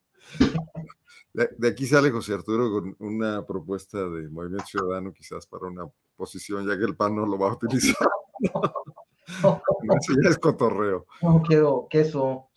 de, 1.33 1.67
aquí 1.67 1.87
sale 1.87 2.11
José 2.11 2.33
Arturo 2.33 2.71
con 2.71 2.95
una 2.99 3.45
propuesta 3.45 3.97
de 3.97 4.29
Movimiento 4.29 4.65
Ciudadano, 4.65 5.11
quizás 5.11 5.47
para 5.47 5.67
una 5.67 5.85
posición, 6.15 6.67
ya 6.67 6.77
que 6.77 6.85
el 6.85 6.95
PAN 6.95 7.15
no 7.15 7.25
lo 7.25 7.37
va 7.39 7.49
a 7.49 7.53
utilizar. 7.53 8.07
ya 10.23 10.29
es 10.29 10.37
cotorreo. 10.37 11.07
No 11.21 11.41
quiero 11.41 11.87
queso. 11.89 12.49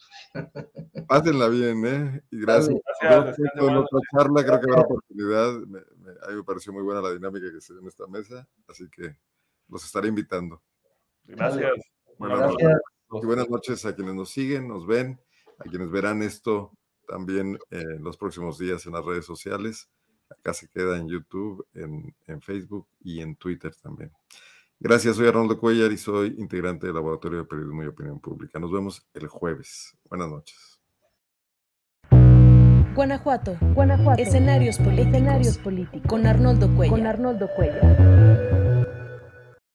Pásenla 1.09 1.49
bien, 1.49 1.87
¿eh? 1.87 2.23
Y 2.31 2.41
gracias. 2.41 2.79
gracias 3.01 3.51
por 3.59 3.77
otra 3.77 3.99
charla, 4.13 4.45
creo 4.45 4.61
que 4.61 4.71
habrá 4.71 4.83
oportunidad. 4.83 5.49
a 5.49 6.31
mí 6.31 6.37
me 6.37 6.45
pareció 6.45 6.73
muy 6.73 6.83
buena 6.83 7.01
la 7.01 7.13
dinámica 7.13 7.51
que 7.51 7.61
se 7.61 7.73
dio 7.73 7.81
en 7.81 7.89
esta 7.89 8.07
mesa, 8.07 8.47
así 8.69 8.89
que 8.91 9.17
los 9.69 9.85
estaré 9.85 10.09
invitando. 10.09 10.63
Gracias. 11.25 11.73
Buenas 12.19 12.41
noches. 12.41 12.69
Y 13.23 13.27
buenas 13.27 13.49
noches 13.49 13.87
a 13.87 13.95
quienes 13.95 14.15
nos 14.15 14.31
siguen, 14.31 14.69
nos 14.69 14.87
ven, 14.87 15.19
a 15.59 15.65
quienes 15.65 15.91
verán 15.91 16.23
esto 16.23 16.73
también 17.07 17.59
en 17.71 18.03
los 18.03 18.17
próximos 18.17 18.59
días 18.59 18.87
en 18.87 18.93
las 18.93 19.05
redes 19.05 19.25
sociales. 19.25 19.89
Acá 20.31 20.53
se 20.53 20.69
queda 20.69 20.99
en 20.99 21.09
YouTube, 21.09 21.67
en, 21.75 22.15
en 22.27 22.41
Facebook 22.41 22.87
y 23.01 23.21
en 23.21 23.37
Twitter 23.37 23.73
también. 23.83 24.11
Gracias, 24.79 25.17
soy 25.17 25.27
Arnoldo 25.27 25.59
Cuellar 25.59 25.91
y 25.91 25.97
soy 25.97 26.35
integrante 26.37 26.87
del 26.87 26.97
Laboratorio 26.97 27.39
de 27.39 27.45
Periodismo 27.45 27.83
y 27.83 27.87
Opinión 27.87 28.21
Pública. 28.21 28.59
Nos 28.59 28.71
vemos 28.71 29.07
el 29.15 29.27
jueves. 29.27 29.97
Buenas 30.11 30.29
noches. 30.29 30.81
Guanajuato. 32.95 33.57
Guanajuato. 33.75 34.23
Escenarios 34.23 34.79
políticos. 34.79 35.09
Escenarios 35.09 35.59
políticos. 35.59 36.09
Con 36.09 36.27
Arnoldo 36.27 36.75
Cuellar. 36.75 36.99
Con 36.99 37.07
Arnoldo 37.07 37.49
Cuellar. 37.55 38.66